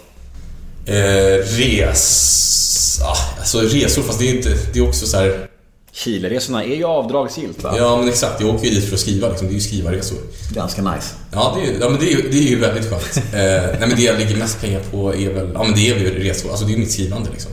Eh, 0.87 1.45
res... 1.59 3.01
Ah, 3.03 3.39
alltså 3.39 3.61
resor, 3.61 4.03
fast 4.03 4.18
det 4.18 4.29
är 4.31 4.35
inte... 4.37 4.57
Det 4.73 4.79
är 4.79 4.89
också 4.89 5.07
så 5.07 5.16
här... 5.16 5.47
Chileresorna 5.93 6.64
är 6.64 6.77
ju 6.77 6.85
avdragsgillt 6.85 7.62
va? 7.62 7.75
Ja, 7.79 7.97
men 7.97 8.09
exakt. 8.09 8.41
Jag 8.41 8.55
åker 8.55 8.66
ju 8.66 8.71
dit 8.75 8.85
för 8.89 8.95
att 8.95 9.01
skriva 9.01 9.29
liksom. 9.29 9.47
Det 9.47 9.53
är 9.53 9.55
ju 9.55 9.61
skrivarresor. 9.61 10.18
Ganska 10.55 10.83
nice. 10.83 11.14
Ja, 11.33 11.57
det 11.61 11.71
är, 11.71 11.81
ja 11.81 11.89
men 11.89 12.01
det 12.01 12.07
är, 12.12 12.16
ju- 12.16 12.29
det 12.31 12.39
är 12.39 12.49
ju 12.51 12.59
väldigt 12.59 12.91
skönt. 12.91 13.16
Eh, 13.16 13.33
nej, 13.33 13.77
men 13.81 13.91
det 13.97 14.03
jag 14.03 14.18
lägger 14.18 14.37
mest 14.37 14.61
pengar 14.61 14.81
på 14.91 15.14
är 15.14 15.31
väl... 15.35 15.51
Ja, 15.55 15.62
men 15.64 15.75
det 15.75 15.91
är 15.91 15.95
väl 15.95 16.12
resor. 16.14 16.51
Alltså, 16.51 16.64
det 16.64 16.71
är 16.71 16.75
ju 16.75 16.79
mitt 16.81 16.93
skrivande 16.93 17.31
liksom. 17.31 17.51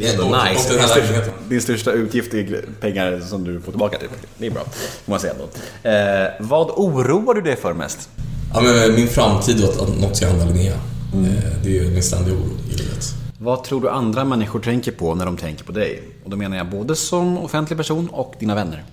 Det 0.00 0.06
är 0.08 0.10
ändå 0.12 0.24
Och- 0.24 0.30
och 0.30 0.44
nice. 0.52 0.68
Din 0.74 0.88
största, 0.88 1.20
din 1.48 1.60
största 1.62 1.92
utgift 1.92 2.34
är 2.34 2.64
pengar 2.80 3.20
som 3.28 3.44
du 3.44 3.60
får 3.60 3.72
tillbaka 3.72 3.98
typ. 3.98 4.10
Det 4.38 4.46
är 4.46 4.50
bra, 4.50 4.64
får 5.04 5.10
man 5.12 5.20
säga 5.20 5.34
då. 5.38 5.88
Eh, 5.88 6.28
vad 6.40 6.70
oroar 6.70 7.34
du 7.34 7.40
dig 7.40 7.56
för 7.56 7.74
mest? 7.74 8.08
Ja, 8.54 8.60
men 8.60 8.94
min 8.94 9.08
framtid 9.08 9.64
och 9.64 9.82
att 9.82 9.98
något 10.00 10.16
ska 10.16 10.26
hända 10.26 10.44
Linnea. 10.44 10.74
Mm. 11.12 11.24
Eh, 11.24 11.32
Det 11.64 11.78
är 11.78 11.82
min 11.84 12.02
ständiga 12.02 12.34
oro 12.34 12.48
i 12.72 12.76
livet. 12.76 13.14
Vad 13.38 13.64
tror 13.64 13.80
du 13.80 13.90
andra 13.90 14.24
människor 14.24 14.60
tänker 14.60 14.92
på 14.92 15.14
när 15.14 15.24
de 15.26 15.36
tänker 15.36 15.64
på 15.64 15.72
dig? 15.72 16.02
Och 16.24 16.30
då 16.30 16.36
menar 16.36 16.56
jag 16.56 16.70
både 16.70 16.96
som 16.96 17.38
offentlig 17.38 17.76
person 17.78 18.08
och 18.08 18.34
dina 18.38 18.54
vänner. 18.54 18.84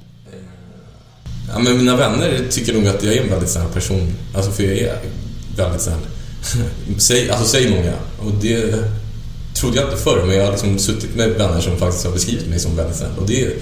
Ja, 1.54 1.60
men 1.60 1.78
mina 1.78 1.96
vänner 1.96 2.44
tycker 2.50 2.74
nog 2.74 2.88
att 2.88 3.04
jag 3.04 3.14
är 3.14 3.22
en 3.24 3.30
väldigt 3.30 3.50
snäll 3.50 3.68
person. 3.74 4.14
Alltså 4.36 4.52
för 4.52 4.64
jag 4.64 4.72
är 4.78 5.00
väldigt 5.58 5.82
snäll. 5.82 6.00
säg, 7.00 7.30
alltså 7.30 7.46
säg 7.46 7.70
många. 7.76 7.94
Och 8.26 8.32
det 8.42 8.74
trodde 9.60 9.78
jag 9.78 9.86
inte 9.86 10.04
förr, 10.04 10.24
men 10.26 10.36
jag 10.36 10.44
har 10.44 10.52
liksom 10.52 10.80
suttit 10.80 11.16
med 11.16 11.30
vänner 11.30 11.62
som 11.62 11.78
faktiskt 11.78 12.06
har 12.06 12.12
beskrivit 12.12 12.48
mig 12.48 12.60
som 12.60 12.76
väldigt 12.76 12.98
snäll. 12.98 13.12
Och 13.20 13.28
det 13.28 13.44
är, 13.44 13.54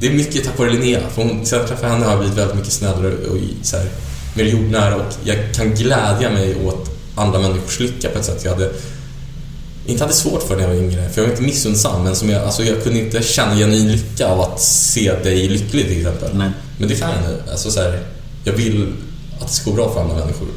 det 0.00 0.06
är 0.06 0.12
mycket 0.12 0.44
tack 0.44 0.58
vare 0.58 0.70
Linnea. 0.70 1.00
För 1.14 1.22
hon, 1.22 1.46
sen 1.46 1.58
jag 1.58 1.68
träffade 1.68 1.92
henne 1.92 2.04
har 2.04 2.12
jag 2.12 2.20
blivit 2.20 2.38
väldigt 2.38 2.56
mycket 2.56 2.72
snällare 2.72 3.14
och 3.14 3.36
så 3.62 3.76
här, 3.76 3.86
mer 4.34 4.44
jordnära 4.44 4.96
och 4.96 5.12
jag 5.24 5.54
kan 5.54 5.74
glädja 5.74 6.30
mig 6.30 6.56
åt 6.64 6.90
andra 7.14 7.38
människors 7.38 7.80
lycka 7.80 8.08
på 8.08 8.18
ett 8.18 8.24
sätt 8.24 8.44
jag 8.44 8.52
hade 8.52 8.70
inte 9.86 10.04
hade 10.04 10.14
svårt 10.14 10.42
för 10.42 10.56
när 10.56 10.62
jag 10.62 10.68
var 10.68 10.76
yngre, 10.76 11.08
för 11.08 11.20
jag 11.20 11.28
var 11.28 11.34
inte 11.34 11.42
missunnsam, 11.42 12.04
men 12.04 12.16
som 12.16 12.30
jag, 12.30 12.42
alltså 12.42 12.62
jag 12.62 12.82
kunde 12.82 12.98
inte 12.98 13.22
känna 13.22 13.56
genuin 13.56 13.92
lycka 13.92 14.26
av 14.26 14.40
att 14.40 14.60
se 14.60 15.12
dig 15.12 15.48
lycklig 15.48 15.86
till 15.86 15.98
exempel. 15.98 16.36
Nej. 16.36 16.50
Men 16.78 16.88
det 16.88 16.94
kan 16.94 17.10
jag 17.10 17.22
nu. 17.22 17.50
Alltså 17.50 17.70
så 17.70 17.80
här, 17.80 18.00
jag 18.44 18.52
vill 18.52 18.92
att 19.40 19.46
det 19.46 19.52
ska 19.52 19.70
gå 19.70 19.76
bra 19.76 19.92
för 19.92 20.00
andra 20.00 20.14
människor. 20.14 20.48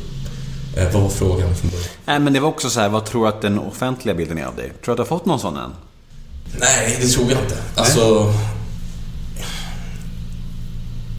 Eh, 0.77 0.93
vad 0.93 1.01
var 1.01 1.09
frågan 1.09 1.55
från 1.55 1.69
början? 1.69 1.85
Nej, 2.05 2.19
men 2.19 2.33
det 2.33 2.39
var 2.39 2.49
också 2.49 2.69
så 2.69 2.79
här, 2.79 2.89
vad 2.89 3.05
tror 3.05 3.23
du 3.23 3.29
att 3.29 3.41
den 3.41 3.59
offentliga 3.59 4.15
bilden 4.15 4.37
är 4.37 4.45
av 4.45 4.55
dig? 4.55 4.65
Tror 4.69 4.75
du 4.85 4.91
att 4.91 4.97
du 4.97 5.13
har 5.13 5.19
fått 5.19 5.25
någon 5.25 5.39
sån 5.39 5.57
än? 5.57 5.71
Nej, 6.59 6.97
det 7.01 7.07
tror 7.07 7.31
jag 7.31 7.41
inte. 7.41 7.57
Alltså... 7.75 8.33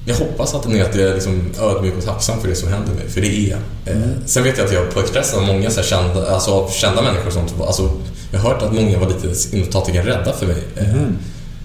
Jag 0.07 0.15
hoppas 0.17 0.55
att 0.55 0.63
den 0.63 0.77
är 0.77 0.85
att 0.85 0.95
jag 0.97 1.09
är 1.09 1.15
liksom 1.15 1.43
ödmjuk 1.61 1.95
och 1.99 2.05
tacksam 2.05 2.41
för 2.41 2.49
det 2.49 2.55
som 2.55 2.69
händer 2.69 2.93
mig, 2.95 3.09
för 3.09 3.21
det 3.21 3.27
är 3.27 3.51
jag. 3.51 3.59
Eh, 3.97 4.03
Sen 4.27 4.43
vet 4.45 4.59
jag 4.59 4.67
att 4.67 4.73
jag 4.73 4.91
på 4.95 5.01
Expressen 5.01 5.39
har 5.45 5.47
många 5.47 5.71
så 5.71 5.83
kända, 5.83 6.35
alltså, 6.35 6.69
kända 6.71 7.03
människor 7.03 7.27
och 7.27 7.33
sånt. 7.33 7.55
Alltså, 7.61 7.91
jag 8.33 8.39
har 8.41 8.51
hört 8.51 8.63
att 8.63 8.73
många 8.75 8.99
var 8.99 9.09
lite 9.09 9.57
inom 9.57 10.05
rädda 10.07 10.33
för 10.33 10.47
mig. 10.47 10.63
Eh, 10.77 10.87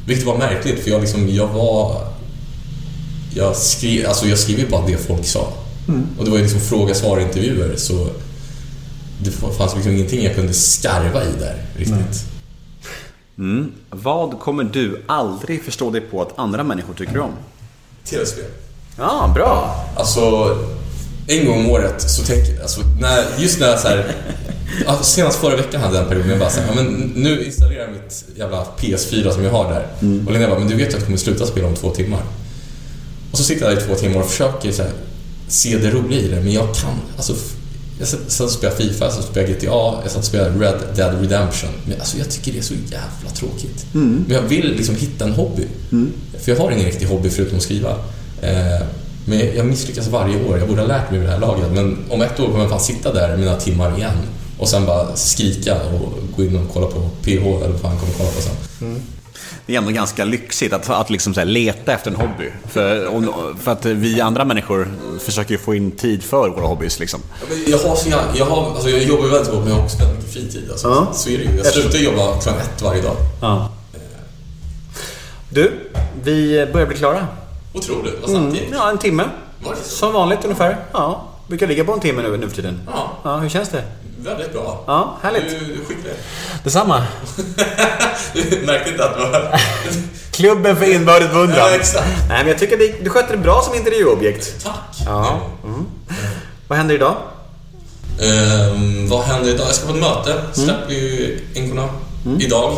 Vilket 0.05 0.25
var 0.25 0.37
märkligt, 0.37 0.83
för 0.83 0.89
jag, 0.89 1.01
liksom, 1.01 1.29
jag 1.29 1.47
var... 1.47 2.07
Jag 3.35 3.55
skrev, 3.55 4.07
alltså 4.07 4.25
jag 4.27 4.39
skrev 4.39 4.59
ju 4.59 4.67
bara 4.67 4.87
det 4.87 4.97
folk 4.97 5.25
sa. 5.25 5.47
Och 6.17 6.25
det 6.25 6.31
var 6.31 6.37
ju 6.37 6.43
liksom 6.43 6.61
fråga-svar-intervjuer, 6.61 7.75
så 7.75 8.09
det 9.23 9.31
fanns 9.31 9.75
liksom 9.75 9.91
ingenting 9.91 10.23
jag 10.23 10.35
kunde 10.35 10.53
skarva 10.53 11.23
i 11.23 11.31
där 11.39 11.55
riktigt. 11.77 12.25
Mm. 13.37 13.71
Vad 13.89 14.39
kommer 14.39 14.63
du 14.63 15.03
aldrig 15.05 15.63
förstå 15.63 15.89
dig 15.89 16.01
på 16.01 16.21
att 16.21 16.39
andra 16.39 16.63
människor 16.63 16.93
tycker 16.93 17.19
om? 17.19 17.31
Tv-spel. 18.03 18.45
Ja, 18.97 19.31
bra. 19.35 19.85
Alltså, 19.97 20.55
en 21.27 21.45
gång 21.45 21.59
om 21.59 21.69
året 21.69 22.01
så 22.01 22.23
tänker 22.23 22.53
jag, 22.53 22.61
alltså, 22.61 22.81
när, 23.01 23.23
just 23.37 23.59
när 23.59 23.67
jag 23.67 23.79
så 23.79 23.87
här, 23.87 24.15
senast 25.01 25.39
förra 25.39 25.55
veckan 25.55 25.81
hade 25.81 25.95
jag 25.95 26.03
en 26.03 26.09
period 26.09 26.25
när 26.25 26.31
jag 26.31 26.39
bara 26.39 26.49
så 26.49 26.59
här, 26.59 26.67
ja, 26.67 26.75
men 26.75 27.11
nu 27.15 27.45
installerar 27.45 27.81
jag 27.81 27.91
mitt 27.91 28.25
jävla 28.35 28.65
PS4 28.77 29.31
som 29.31 29.43
jag 29.43 29.51
har 29.51 29.73
där. 29.73 29.87
Och 30.25 30.31
Linnea 30.31 30.49
bara, 30.49 30.59
men 30.59 30.67
du 30.67 30.75
vet 30.75 30.83
ju 30.83 30.87
att 30.87 30.93
jag 30.93 31.05
kommer 31.05 31.17
sluta 31.17 31.45
spela 31.45 31.67
om 31.67 31.75
två 31.75 31.89
timmar. 31.89 32.21
Och 33.31 33.37
så 33.37 33.43
sitter 33.43 33.65
jag 33.65 33.75
där 33.75 33.83
i 33.83 33.85
två 33.85 33.95
timmar 33.95 34.19
och 34.19 34.29
försöker 34.29 34.71
så 34.71 34.83
här, 34.83 34.91
se 35.47 35.77
det 35.77 35.91
roliga 35.91 36.19
i 36.21 36.27
det, 36.27 36.41
men 36.41 36.51
jag 36.53 36.75
kan, 36.75 36.93
alltså 37.17 37.33
jag 37.99 38.07
satt 38.07 38.19
satt 38.31 38.45
och 38.45 38.51
spelade 38.51 38.77
FIFA, 38.83 39.07
och 39.07 39.13
spelade 39.23 39.53
GTA, 39.53 39.65
jag 40.03 40.05
satt 40.07 40.17
och 40.17 40.23
spelade 40.25 40.65
Red 40.65 40.75
Dead 40.95 41.21
Redemption. 41.21 41.69
Men 41.85 41.99
alltså 41.99 42.17
jag 42.17 42.29
tycker 42.29 42.51
det 42.51 42.57
är 42.57 42.63
så 42.63 42.73
jävla 42.73 43.29
tråkigt. 43.35 43.85
Men 44.27 44.35
jag 44.35 44.41
vill 44.41 44.73
liksom 44.77 44.95
hitta 44.95 45.25
en 45.25 45.31
hobby. 45.31 45.67
För 46.41 46.51
jag 46.51 46.59
har 46.59 46.71
ingen 46.71 46.85
riktig 46.85 47.05
hobby 47.05 47.29
förutom 47.29 47.57
att 47.57 47.63
skriva. 47.63 47.89
Eh, 48.41 48.81
men 49.25 49.39
jag- 49.55 49.65
misslyckas 49.65 50.07
varje 50.07 50.45
år. 50.45 50.57
Jag 50.59 50.67
borde 50.67 50.81
ha 50.81 50.87
lärt 50.87 51.11
mig 51.11 51.19
vid 51.19 51.27
det 51.29 51.33
här 51.33 51.39
laget. 51.41 51.71
Men 51.73 51.97
om 52.09 52.21
ett 52.21 52.39
år 52.39 52.45
kommer 52.45 52.59
jag 52.59 52.69
fan 52.69 52.79
sitta 52.79 53.13
där 53.13 53.37
mina 53.37 53.55
timmar 53.55 53.97
igen. 53.97 54.15
Och 54.59 54.67
sen 54.69 54.85
bara 54.85 55.15
skrika 55.15 55.75
och 55.83 56.13
gå 56.37 56.43
in 56.43 56.55
och 56.55 56.73
kolla 56.73 56.87
på 56.87 57.09
PH 57.23 57.29
eller 57.45 57.67
vad 57.69 57.81
fan 57.81 57.99
kommer 57.99 58.13
kolla 58.17 58.29
på 58.29 58.41
sen. 58.41 59.01
Det 59.65 59.73
är 59.73 59.77
ändå 59.77 59.91
ganska 59.91 60.25
lyxigt 60.25 60.73
att, 60.73 60.89
att 60.89 61.09
liksom 61.09 61.33
så 61.33 61.39
här 61.39 61.47
leta 61.47 61.93
efter 61.93 62.11
en 62.11 62.17
hobby. 62.17 62.51
För, 62.69 63.07
om, 63.07 63.33
för 63.61 63.71
att 63.71 63.85
vi 63.85 64.21
andra 64.21 64.45
människor 64.45 64.87
försöker 65.19 65.51
ju 65.51 65.57
få 65.57 65.75
in 65.75 65.91
tid 65.91 66.23
för 66.23 66.49
våra 66.49 66.65
hobbys. 66.65 66.99
Liksom. 66.99 67.19
Jag 67.67 67.77
har 67.77 67.95
så 67.95 68.09
jag, 68.09 68.19
jag, 68.35 68.45
har, 68.45 68.71
alltså 68.71 68.89
jag 68.89 69.03
jobbar 69.03 69.27
väldigt 69.27 69.53
hårt 69.53 69.59
men 69.59 69.69
jag 69.69 69.75
har 69.75 69.83
också 69.83 69.97
väldigt 69.97 70.17
mycket 70.17 70.33
fritid. 70.33 70.71
Alltså. 70.71 70.87
Ja. 70.87 71.13
Så 71.13 71.29
är 71.29 71.37
det 71.37 71.43
ju. 71.43 71.57
Jag 71.57 71.65
slutar 71.65 71.99
jobba 71.99 72.41
klockan 72.41 72.61
ett 72.61 72.81
varje 72.81 73.01
dag. 73.01 73.15
Ja. 73.41 73.69
Du, 75.49 75.71
vi 76.23 76.67
börjar 76.73 76.87
bli 76.87 76.97
klara. 76.97 77.27
Otroligt, 77.73 78.13
vad 78.21 78.29
snabbt 78.29 78.55
gick. 78.55 78.63
Ja, 78.71 78.89
en 78.89 78.97
timme. 78.97 79.23
Var 79.65 79.71
det 79.71 79.81
så? 79.83 79.89
Som 79.89 80.13
vanligt 80.13 80.39
ungefär. 80.43 80.77
Ja, 80.91 81.27
brukar 81.47 81.67
ligga 81.67 81.83
på 81.83 81.93
en 81.93 81.99
timme 81.99 82.21
nu, 82.21 82.37
nu 82.37 82.49
för 82.49 82.55
tiden. 82.55 82.81
Ja. 82.87 83.11
Ja, 83.23 83.37
hur 83.37 83.49
känns 83.49 83.69
det? 83.69 83.83
Väldigt 84.17 84.53
bra. 84.53 84.83
Ja, 84.87 85.17
härligt. 85.21 85.49
Du, 85.49 85.65
du 85.65 85.73
är 85.73 85.85
skicklig. 85.85 86.13
Detsamma. 86.63 87.03
Du 88.33 88.61
märkte 88.65 88.89
inte 88.89 89.05
att 89.05 89.15
det 89.15 89.21
var... 89.21 89.61
Klubben 90.31 90.75
för 90.75 90.93
inbördes 90.93 91.29
beundran. 91.31 91.57
Ja, 91.57 91.75
exakt. 91.75 92.07
Nej, 92.29 92.37
men 92.39 92.47
jag 92.47 92.59
tycker 92.59 92.77
det- 92.77 93.03
du 93.03 93.09
skötte 93.09 93.31
det 93.31 93.37
bra 93.37 93.61
som 93.61 93.75
intervjuobjekt. 93.75 94.63
Tack. 94.63 94.97
Ja. 95.05 95.41
Mm. 95.63 95.85
Vad 96.67 96.77
händer 96.77 96.95
idag? 96.95 97.15
Ehm, 98.21 99.09
vad 99.09 99.23
händer 99.23 99.49
idag? 99.49 99.67
Jag 99.67 99.75
ska 99.75 99.87
på 99.87 99.93
ett 99.93 99.99
möte. 99.99 100.41
Släpper 100.53 100.93
ju 100.93 101.39
Änkorna 101.55 101.89
idag, 102.39 102.73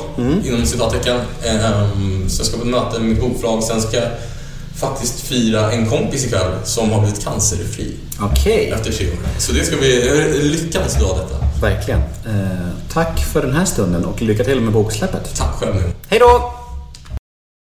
inom 0.45 0.65
citattecken. 0.65 1.21
Ehm, 1.45 2.29
så 2.29 2.39
jag 2.39 2.47
ska 2.47 2.57
på 2.57 2.63
ett 2.63 2.69
möte 2.69 2.99
med 2.99 3.09
mitt 3.09 3.21
bokförlag. 3.21 3.63
Sen 3.63 3.81
ska 3.81 3.97
faktiskt 4.79 5.21
fira 5.21 5.71
en 5.71 5.89
kompis 5.89 6.25
ikväll 6.25 6.51
som 6.63 6.91
har 6.91 7.01
blivit 7.01 7.23
cancerfri 7.23 7.95
Okej. 8.21 8.69
efter 8.69 8.91
tre 8.91 9.07
år. 9.07 9.17
Så 9.37 9.51
det 9.51 9.65
ska 9.65 9.75
en 9.75 10.47
lyckans 10.47 10.95
dag 10.99 11.17
detta. 11.17 11.45
Verkligen. 11.61 11.99
Eh, 11.99 12.67
tack 12.93 13.19
för 13.19 13.41
den 13.41 13.53
här 13.53 13.65
stunden 13.65 14.05
och 14.05 14.21
lycka 14.21 14.43
till 14.43 14.61
med 14.61 14.73
boksläppet. 14.73 15.35
Tack 15.35 15.53
själv. 15.53 15.73
Hej 16.09 16.19
då! 16.19 16.58